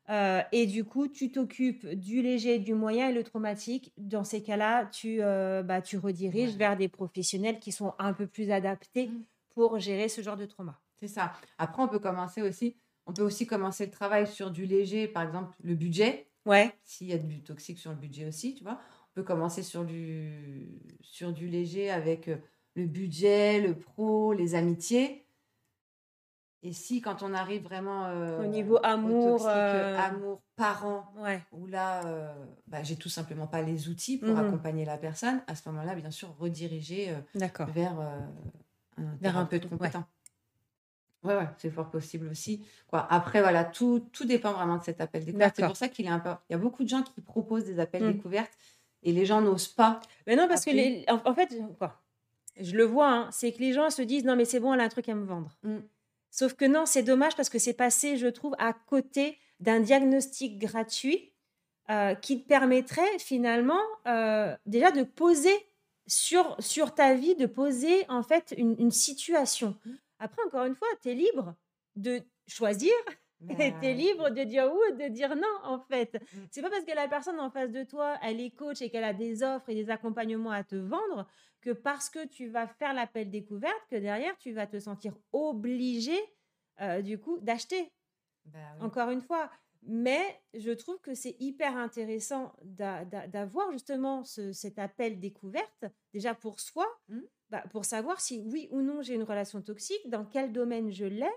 Euh, 0.09 0.41
et 0.51 0.65
du 0.65 0.85
coup, 0.85 1.07
tu 1.07 1.31
t'occupes 1.31 1.85
du 1.87 2.21
léger, 2.21 2.57
du 2.57 2.73
moyen 2.73 3.09
et 3.09 3.13
le 3.13 3.23
traumatique. 3.23 3.93
Dans 3.97 4.23
ces 4.23 4.41
cas-là, 4.41 4.85
tu, 4.87 5.21
euh, 5.21 5.61
bah, 5.61 5.81
tu 5.81 5.97
rediriges 5.97 6.55
vers 6.55 6.75
des 6.75 6.87
professionnels 6.87 7.59
qui 7.59 7.71
sont 7.71 7.93
un 7.99 8.13
peu 8.13 8.25
plus 8.25 8.49
adaptés 8.49 9.07
mmh. 9.07 9.23
pour 9.53 9.77
gérer 9.77 10.09
ce 10.09 10.21
genre 10.21 10.37
de 10.37 10.45
trauma. 10.45 10.79
C'est 10.99 11.07
ça. 11.07 11.33
Après, 11.57 11.83
on 11.83 11.87
peut 11.87 11.99
commencer 11.99 12.41
aussi. 12.41 12.75
On 13.05 13.13
peut 13.13 13.23
aussi 13.23 13.45
commencer 13.45 13.85
le 13.85 13.91
travail 13.91 14.27
sur 14.27 14.51
du 14.51 14.65
léger, 14.65 15.07
par 15.07 15.23
exemple 15.23 15.55
le 15.63 15.75
budget. 15.75 16.27
Ouais. 16.45 16.71
S'il 16.83 17.07
y 17.07 17.13
a 17.13 17.17
du 17.17 17.43
toxique 17.43 17.77
sur 17.77 17.91
le 17.91 17.97
budget 17.97 18.27
aussi, 18.27 18.55
tu 18.55 18.63
vois. 18.63 18.79
On 19.11 19.15
peut 19.15 19.23
commencer 19.23 19.63
sur 19.63 19.85
du, 19.85 20.79
sur 21.01 21.33
du 21.33 21.47
léger 21.47 21.91
avec 21.91 22.27
euh, 22.27 22.37
le 22.75 22.85
budget, 22.85 23.61
le 23.61 23.77
pro, 23.77 24.33
les 24.33 24.55
amitiés. 24.55 25.25
Et 26.61 26.73
si, 26.73 26.99
quand 26.99 27.23
on 27.23 27.33
arrive 27.33 27.63
vraiment 27.63 28.09
au 28.39 28.45
niveau 28.45 28.79
amour, 28.83 29.47
amour, 29.47 30.41
parent, 30.57 31.13
ouais. 31.17 31.41
où 31.53 31.67
là, 31.67 32.01
bah, 32.67 32.83
j'ai 32.83 32.97
tout 32.97 33.07
simplement 33.07 33.47
pas 33.47 33.61
les 33.61 33.87
outils 33.87 34.17
pour 34.17 34.35
mmh 34.35 34.39
accompagner 34.39 34.83
la 34.85 34.97
personne, 34.97 35.41
à 35.47 35.55
ce 35.55 35.69
moment-là, 35.69 35.95
bien 35.95 36.11
sûr, 36.11 36.35
rediriger 36.37 37.15
vers 37.73 37.97
un 37.99 39.15
vers 39.21 39.37
un 39.37 39.45
peu 39.45 39.59
de 39.59 39.67
compétent. 39.67 40.03
Ouais, 41.23 41.35
ouais, 41.35 41.47
c'est 41.57 41.69
fort 41.69 41.89
possible 41.89 42.29
aussi. 42.29 42.65
Quoi. 42.87 43.05
Après, 43.09 43.41
voilà, 43.41 43.65
tout, 43.65 44.07
tout 44.13 44.25
dépend 44.25 44.53
vraiment 44.53 44.77
de 44.77 44.83
cet 44.83 45.01
appel 45.01 45.25
découverte. 45.25 45.55
C'est 45.57 45.65
pour 45.65 45.75
ça 45.75 45.89
qu'il 45.89 46.05
est 46.05 46.09
un 46.09 46.19
peu... 46.19 46.29
Il 46.49 46.53
y 46.53 46.55
a 46.55 46.59
beaucoup 46.59 46.83
de 46.83 46.89
gens 46.89 47.03
qui 47.03 47.19
proposent 47.21 47.65
des 47.65 47.79
appels 47.79 48.03
mmh. 48.03 48.13
découvertes 48.13 48.53
et 49.03 49.11
les 49.11 49.25
gens 49.25 49.41
n'osent 49.41 49.67
pas. 49.67 49.99
Mais 50.27 50.35
non, 50.35 50.47
parce 50.47 50.63
que, 50.63 50.71
les... 50.71 51.05
en, 51.09 51.33
fait, 51.33 51.53
quoi, 51.77 52.01
je 52.59 52.75
le 52.75 52.85
vois, 52.85 53.11
hein, 53.11 53.27
c'est 53.31 53.51
que 53.51 53.59
les 53.59 53.73
gens 53.73 53.89
se 53.89 54.01
disent, 54.01 54.23
non, 54.23 54.37
mais 54.37 54.45
c'est 54.45 54.61
bon, 54.61 54.73
elle 54.73 54.79
a 54.79 54.83
un 54.83 54.89
truc 54.89 55.09
à 55.09 55.15
me 55.15 55.25
vendre. 55.25 55.57
Mmh. 55.63 55.79
Sauf 56.31 56.53
que 56.53 56.65
non, 56.65 56.85
c'est 56.85 57.03
dommage 57.03 57.35
parce 57.35 57.49
que 57.49 57.59
c'est 57.59 57.73
passé, 57.73 58.17
je 58.17 58.27
trouve, 58.27 58.55
à 58.59 58.73
côté 58.73 59.37
d'un 59.59 59.79
diagnostic 59.79 60.59
gratuit 60.59 61.33
euh, 61.89 62.13
qui 62.15 62.43
te 62.43 62.47
permettrait 62.47 63.17
finalement 63.19 63.81
euh, 64.07 64.55
déjà 64.65 64.91
de 64.91 65.03
poser 65.03 65.53
sur, 66.05 66.55
sur 66.59 66.93
ta 66.93 67.13
vie, 67.13 67.35
de 67.35 67.45
poser 67.45 68.05
en 68.09 68.23
fait 68.23 68.53
une, 68.57 68.91
situation. 68.91 69.75
Mmh. 69.85 69.91
Après, 70.19 70.41
encore 70.45 70.65
une 70.65 70.75
fois, 70.75 70.87
tu 71.01 71.09
es 71.09 71.13
libre 71.13 71.55
de 71.95 72.21
choisir 72.47 72.93
et 73.59 73.73
tu 73.79 73.85
es 73.85 73.93
libre 73.93 74.29
de 74.29 74.43
dire 74.43 74.69
oui 74.71 74.93
ou 74.93 74.97
de 74.97 75.07
dire 75.07 75.35
non, 75.35 75.47
en 75.63 75.79
fait. 75.79 76.13
Mmh. 76.13 76.37
C'est 76.51 76.61
pas 76.61 76.69
parce 76.69 76.85
que 76.85 76.93
la 76.93 77.07
personne 77.07 77.39
en 77.39 77.49
face 77.49 77.71
de 77.71 77.83
toi, 77.83 78.17
elle 78.21 78.39
est 78.39 78.51
coach 78.51 78.81
et 78.81 78.89
qu'elle 78.89 79.03
a 79.03 79.13
des 79.13 79.43
offres 79.43 79.69
et 79.69 79.75
des 79.75 79.89
accompagnements 79.89 80.51
à 80.51 80.63
te 80.63 80.75
vendre 80.75 81.27
que 81.61 81.71
parce 81.71 82.09
que 82.09 82.25
tu 82.27 82.47
vas 82.47 82.67
faire 82.67 82.93
l'appel 82.93 83.29
découverte, 83.29 83.81
que 83.89 83.95
derrière, 83.95 84.37
tu 84.37 84.51
vas 84.53 84.67
te 84.67 84.79
sentir 84.79 85.15
obligé, 85.31 86.17
euh, 86.81 87.01
du 87.01 87.19
coup, 87.19 87.39
d'acheter. 87.39 87.91
Bah 88.45 88.59
Encore 88.79 89.09
une 89.09 89.21
fois. 89.21 89.49
Mais 89.83 90.41
je 90.53 90.71
trouve 90.71 90.99
que 90.99 91.13
c'est 91.13 91.37
hyper 91.39 91.77
intéressant 91.77 92.53
d'avoir 92.63 93.71
justement 93.71 94.25
cet 94.25 94.77
appel 94.77 95.19
découverte, 95.19 95.85
déjà 96.11 96.35
pour 96.35 96.59
soi, 96.59 96.85
mmh. 97.07 97.19
bah, 97.49 97.63
pour 97.71 97.85
savoir 97.85 98.19
si 98.19 98.39
oui 98.39 98.67
ou 98.71 98.81
non 98.81 99.01
j'ai 99.01 99.15
une 99.15 99.23
relation 99.23 99.61
toxique, 99.61 100.09
dans 100.09 100.25
quel 100.25 100.51
domaine 100.51 100.91
je 100.91 101.05
l'ai, 101.05 101.31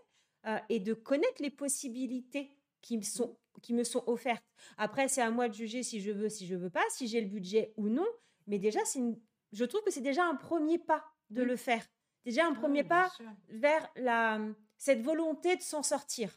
euh, 0.46 0.58
et 0.68 0.80
de 0.80 0.92
connaître 0.92 1.40
les 1.40 1.50
possibilités 1.50 2.50
qui 2.80 2.98
me 2.98 3.02
sont, 3.02 3.28
mmh. 3.28 3.60
qui 3.60 3.74
me 3.74 3.84
sont 3.84 4.02
offertes. 4.08 4.44
Après, 4.76 5.06
c'est 5.06 5.22
à 5.22 5.30
moi 5.30 5.48
de 5.48 5.54
juger 5.54 5.84
si 5.84 6.00
je 6.00 6.10
veux, 6.10 6.28
si 6.28 6.48
je 6.48 6.56
veux 6.56 6.70
pas, 6.70 6.84
si 6.90 7.06
j'ai 7.06 7.20
le 7.20 7.28
budget 7.28 7.72
ou 7.76 7.88
non. 7.88 8.06
Mais 8.48 8.58
déjà, 8.58 8.80
une, 8.96 9.16
je 9.52 9.64
trouve 9.64 9.82
que 9.82 9.90
c'est 9.90 10.00
déjà 10.00 10.24
un 10.24 10.34
premier 10.34 10.78
pas 10.78 11.04
de 11.30 11.42
le 11.42 11.56
faire. 11.56 11.84
Déjà 12.24 12.46
un 12.46 12.54
premier 12.54 12.84
pas 12.84 13.10
vers 13.48 13.88
la, 13.96 14.38
cette 14.78 15.02
volonté 15.02 15.56
de 15.56 15.62
s'en 15.62 15.82
sortir. 15.82 16.30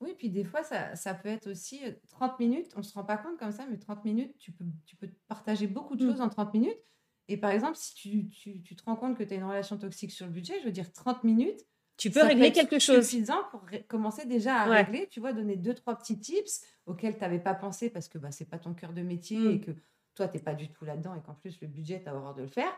Oui, 0.00 0.14
puis 0.16 0.30
des 0.30 0.44
fois, 0.44 0.62
ça, 0.62 0.94
ça, 0.94 1.12
peut 1.12 1.28
être 1.28 1.48
aussi 1.48 1.80
30 2.10 2.30
euh, 2.30 2.34
minutes. 2.38 2.72
On 2.76 2.78
ne 2.78 2.84
se 2.84 2.94
rend 2.94 3.02
pas 3.02 3.16
compte 3.16 3.36
comme 3.36 3.50
ça, 3.50 3.66
mais 3.68 3.78
30 3.78 4.04
minutes, 4.04 4.36
tu 4.38 4.52
peux, 4.52 4.64
tu 4.86 4.94
peux 4.94 5.08
partager 5.26 5.66
beaucoup 5.66 5.96
de 5.96 6.04
mmh. 6.04 6.10
choses 6.10 6.20
en 6.20 6.28
30 6.28 6.54
minutes. 6.54 6.78
Et 7.26 7.36
par 7.36 7.50
exemple, 7.50 7.76
si 7.76 7.94
tu, 7.94 8.28
tu, 8.28 8.62
tu 8.62 8.76
te 8.76 8.84
rends 8.84 8.96
compte 8.96 9.18
que 9.18 9.24
tu 9.24 9.34
as 9.34 9.36
une 9.36 9.44
relation 9.44 9.76
toxique 9.76 10.12
sur 10.12 10.26
le 10.26 10.32
budget, 10.32 10.54
je 10.60 10.66
veux 10.66 10.72
dire 10.72 10.92
30 10.92 11.24
minutes, 11.24 11.66
tu 11.96 12.10
peux 12.10 12.22
régler 12.22 12.52
quelque 12.52 12.78
chose. 12.78 13.04
suffisant 13.04 13.42
pour 13.50 13.66
commencer 13.88 14.24
déjà 14.24 14.62
à 14.62 14.64
régler, 14.66 15.08
tu 15.10 15.18
vois, 15.18 15.32
donner 15.32 15.56
deux, 15.56 15.74
trois 15.74 15.98
petits 15.98 16.18
tips 16.18 16.62
auxquels 16.86 17.14
tu 17.14 17.20
n'avais 17.20 17.40
pas 17.40 17.54
pensé 17.54 17.90
parce 17.90 18.08
que 18.08 18.18
bah, 18.18 18.30
ce 18.30 18.44
n'est 18.44 18.48
pas 18.48 18.58
ton 18.58 18.72
cœur 18.72 18.92
de 18.92 19.02
métier 19.02 19.36
et 19.36 19.56
mmh. 19.56 19.60
que 19.62 19.72
toi, 20.18 20.28
tu 20.28 20.36
n'es 20.36 20.42
pas 20.42 20.54
du 20.54 20.70
tout 20.70 20.84
là-dedans 20.84 21.14
et 21.14 21.22
qu'en 21.22 21.34
plus, 21.34 21.60
le 21.60 21.66
budget, 21.66 22.02
tu 22.02 22.08
as 22.08 22.14
horreur 22.14 22.34
de 22.34 22.42
le 22.42 22.48
faire. 22.48 22.72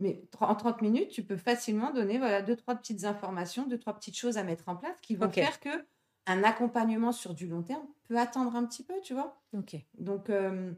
Mais 0.00 0.22
en 0.40 0.54
30 0.54 0.82
minutes, 0.82 1.10
tu 1.10 1.22
peux 1.22 1.36
facilement 1.36 1.92
donner 1.92 2.18
voilà, 2.18 2.42
deux, 2.42 2.56
trois 2.56 2.74
petites 2.74 3.04
informations, 3.04 3.66
deux, 3.66 3.78
trois 3.78 3.94
petites 3.94 4.16
choses 4.16 4.36
à 4.36 4.42
mettre 4.42 4.68
en 4.68 4.76
place 4.76 4.96
qui 5.00 5.14
vont 5.14 5.30
faire 5.30 5.60
que 5.60 5.86
un 6.26 6.42
accompagnement 6.42 7.12
sur 7.12 7.34
du 7.34 7.46
long 7.46 7.62
terme 7.62 7.86
peut 8.08 8.18
attendre 8.18 8.56
un 8.56 8.64
petit 8.64 8.82
peu, 8.82 8.94
tu 9.02 9.14
vois. 9.14 9.40
Ok. 9.56 9.76
Donc, 9.98 10.30
euh, 10.30 10.72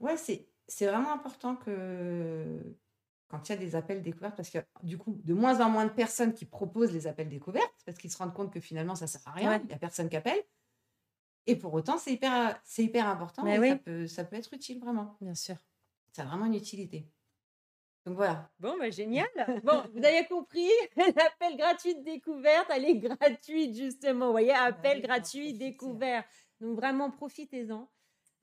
ouais, 0.00 0.16
c'est, 0.16 0.48
c'est 0.68 0.86
vraiment 0.86 1.12
important 1.12 1.56
que 1.56 2.60
quand 3.28 3.48
il 3.48 3.52
y 3.52 3.54
a 3.54 3.58
des 3.58 3.76
appels 3.76 4.02
découvertes, 4.02 4.36
parce 4.36 4.50
que 4.50 4.58
du 4.82 4.96
coup, 4.96 5.20
de 5.24 5.34
moins 5.34 5.60
en 5.60 5.68
moins 5.68 5.86
de 5.86 5.90
personnes 5.90 6.32
qui 6.32 6.44
proposent 6.44 6.92
les 6.92 7.06
appels 7.06 7.28
découvertes, 7.28 7.82
parce 7.84 7.98
qu'ils 7.98 8.10
se 8.10 8.18
rendent 8.18 8.34
compte 8.34 8.52
que 8.52 8.60
finalement, 8.60 8.94
ça 8.94 9.06
ne 9.06 9.10
sert 9.10 9.22
à 9.26 9.32
rien, 9.32 9.58
il 9.58 9.66
n'y 9.66 9.72
a 9.74 9.78
personne 9.78 10.08
qui 10.08 10.16
appelle. 10.16 10.40
Et 11.46 11.56
pour 11.56 11.74
autant, 11.74 11.98
c'est 11.98 12.12
hyper, 12.12 12.60
c'est 12.64 12.84
hyper 12.84 13.08
important 13.08 13.46
et 13.46 13.68
ça, 13.70 13.76
peut, 13.76 14.06
ça 14.06 14.24
peut 14.24 14.36
être 14.36 14.52
utile 14.52 14.78
vraiment. 14.78 15.16
Bien 15.20 15.34
sûr. 15.34 15.56
Ça 16.12 16.22
a 16.22 16.24
vraiment 16.26 16.46
une 16.46 16.54
utilité. 16.54 17.08
Donc 18.04 18.16
voilà. 18.16 18.50
Bon, 18.58 18.76
bah, 18.78 18.90
génial. 18.90 19.26
Bon, 19.64 19.82
vous 19.94 20.04
avez 20.04 20.26
compris, 20.26 20.68
l'appel 20.96 21.56
gratuit 21.56 21.94
de 21.94 22.02
découverte, 22.02 22.66
elle 22.70 22.84
est 22.84 22.98
gratuite 22.98 23.76
justement. 23.76 24.26
Vous 24.26 24.32
voyez, 24.32 24.52
appel 24.52 25.02
gratuit 25.02 25.54
découvert. 25.54 26.24
Donc 26.60 26.76
vraiment, 26.76 27.10
profitez-en. 27.10 27.88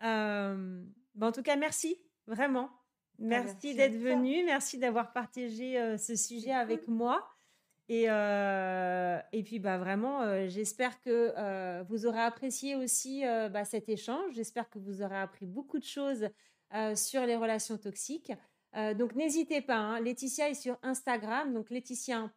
Euh, 0.04 0.84
en 1.22 1.32
tout 1.32 1.44
cas, 1.44 1.56
merci, 1.56 2.02
vraiment. 2.28 2.70
Bah, 3.18 3.44
merci, 3.44 3.76
d'être 3.76 3.98
venu, 3.98 4.46
merci 4.46 4.78
d'avoir 4.78 5.12
partagé 5.12 5.80
euh, 5.80 5.98
ce 5.98 6.16
sujet 6.16 6.54
avec 6.54 6.88
moi. 6.88 7.28
Et, 7.90 8.06
euh, 8.08 9.20
et 9.34 9.44
puis 9.44 9.60
bah, 9.60 9.78
vraiment, 9.78 10.48
j'espère 10.48 11.02
que 11.02 11.84
vous 11.90 12.06
aurez 12.06 12.22
apprécié 12.22 12.76
aussi 12.76 13.24
bah, 13.24 13.66
cet 13.66 13.90
échange. 13.90 14.34
J'espère 14.36 14.70
que 14.70 14.80
vous 14.80 15.02
aurez 15.02 15.18
appris 15.18 15.48
beaucoup 15.48 15.80
de 15.80 15.84
choses 15.84 16.30
sur 16.96 17.26
les 17.26 17.36
relations 17.36 17.78
toxiques. 17.78 18.32
Euh, 18.76 18.94
donc 18.94 19.16
n'hésitez 19.16 19.62
pas, 19.62 19.78
hein. 19.78 20.00
Laetitia 20.00 20.50
est 20.50 20.54
sur 20.54 20.78
Instagram, 20.84 21.54
donc 21.54 21.70
Laetitia 21.70 22.30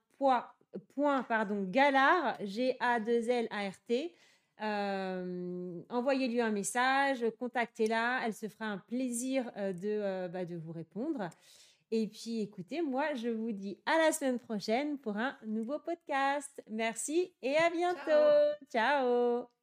point, 0.94 1.22
pardon, 1.24 1.64
Galard, 1.68 2.36
G-A-2-L-A-R-T. 2.40 4.14
Euh, 4.62 5.82
envoyez-lui 5.88 6.40
un 6.40 6.50
message, 6.50 7.24
contactez-la, 7.38 8.22
elle 8.24 8.32
se 8.34 8.48
fera 8.48 8.66
un 8.66 8.78
plaisir 8.78 9.50
euh, 9.56 10.28
bah, 10.28 10.44
de 10.44 10.56
vous 10.56 10.72
répondre. 10.72 11.28
Et 11.94 12.08
puis 12.08 12.40
écoutez, 12.40 12.80
moi 12.80 13.14
je 13.14 13.28
vous 13.28 13.52
dis 13.52 13.78
à 13.84 13.98
la 13.98 14.12
semaine 14.12 14.38
prochaine 14.38 14.98
pour 14.98 15.18
un 15.18 15.36
nouveau 15.46 15.78
podcast. 15.78 16.62
Merci 16.70 17.34
et 17.42 17.54
à 17.56 17.68
bientôt. 17.68 18.56
Ciao. 18.72 19.61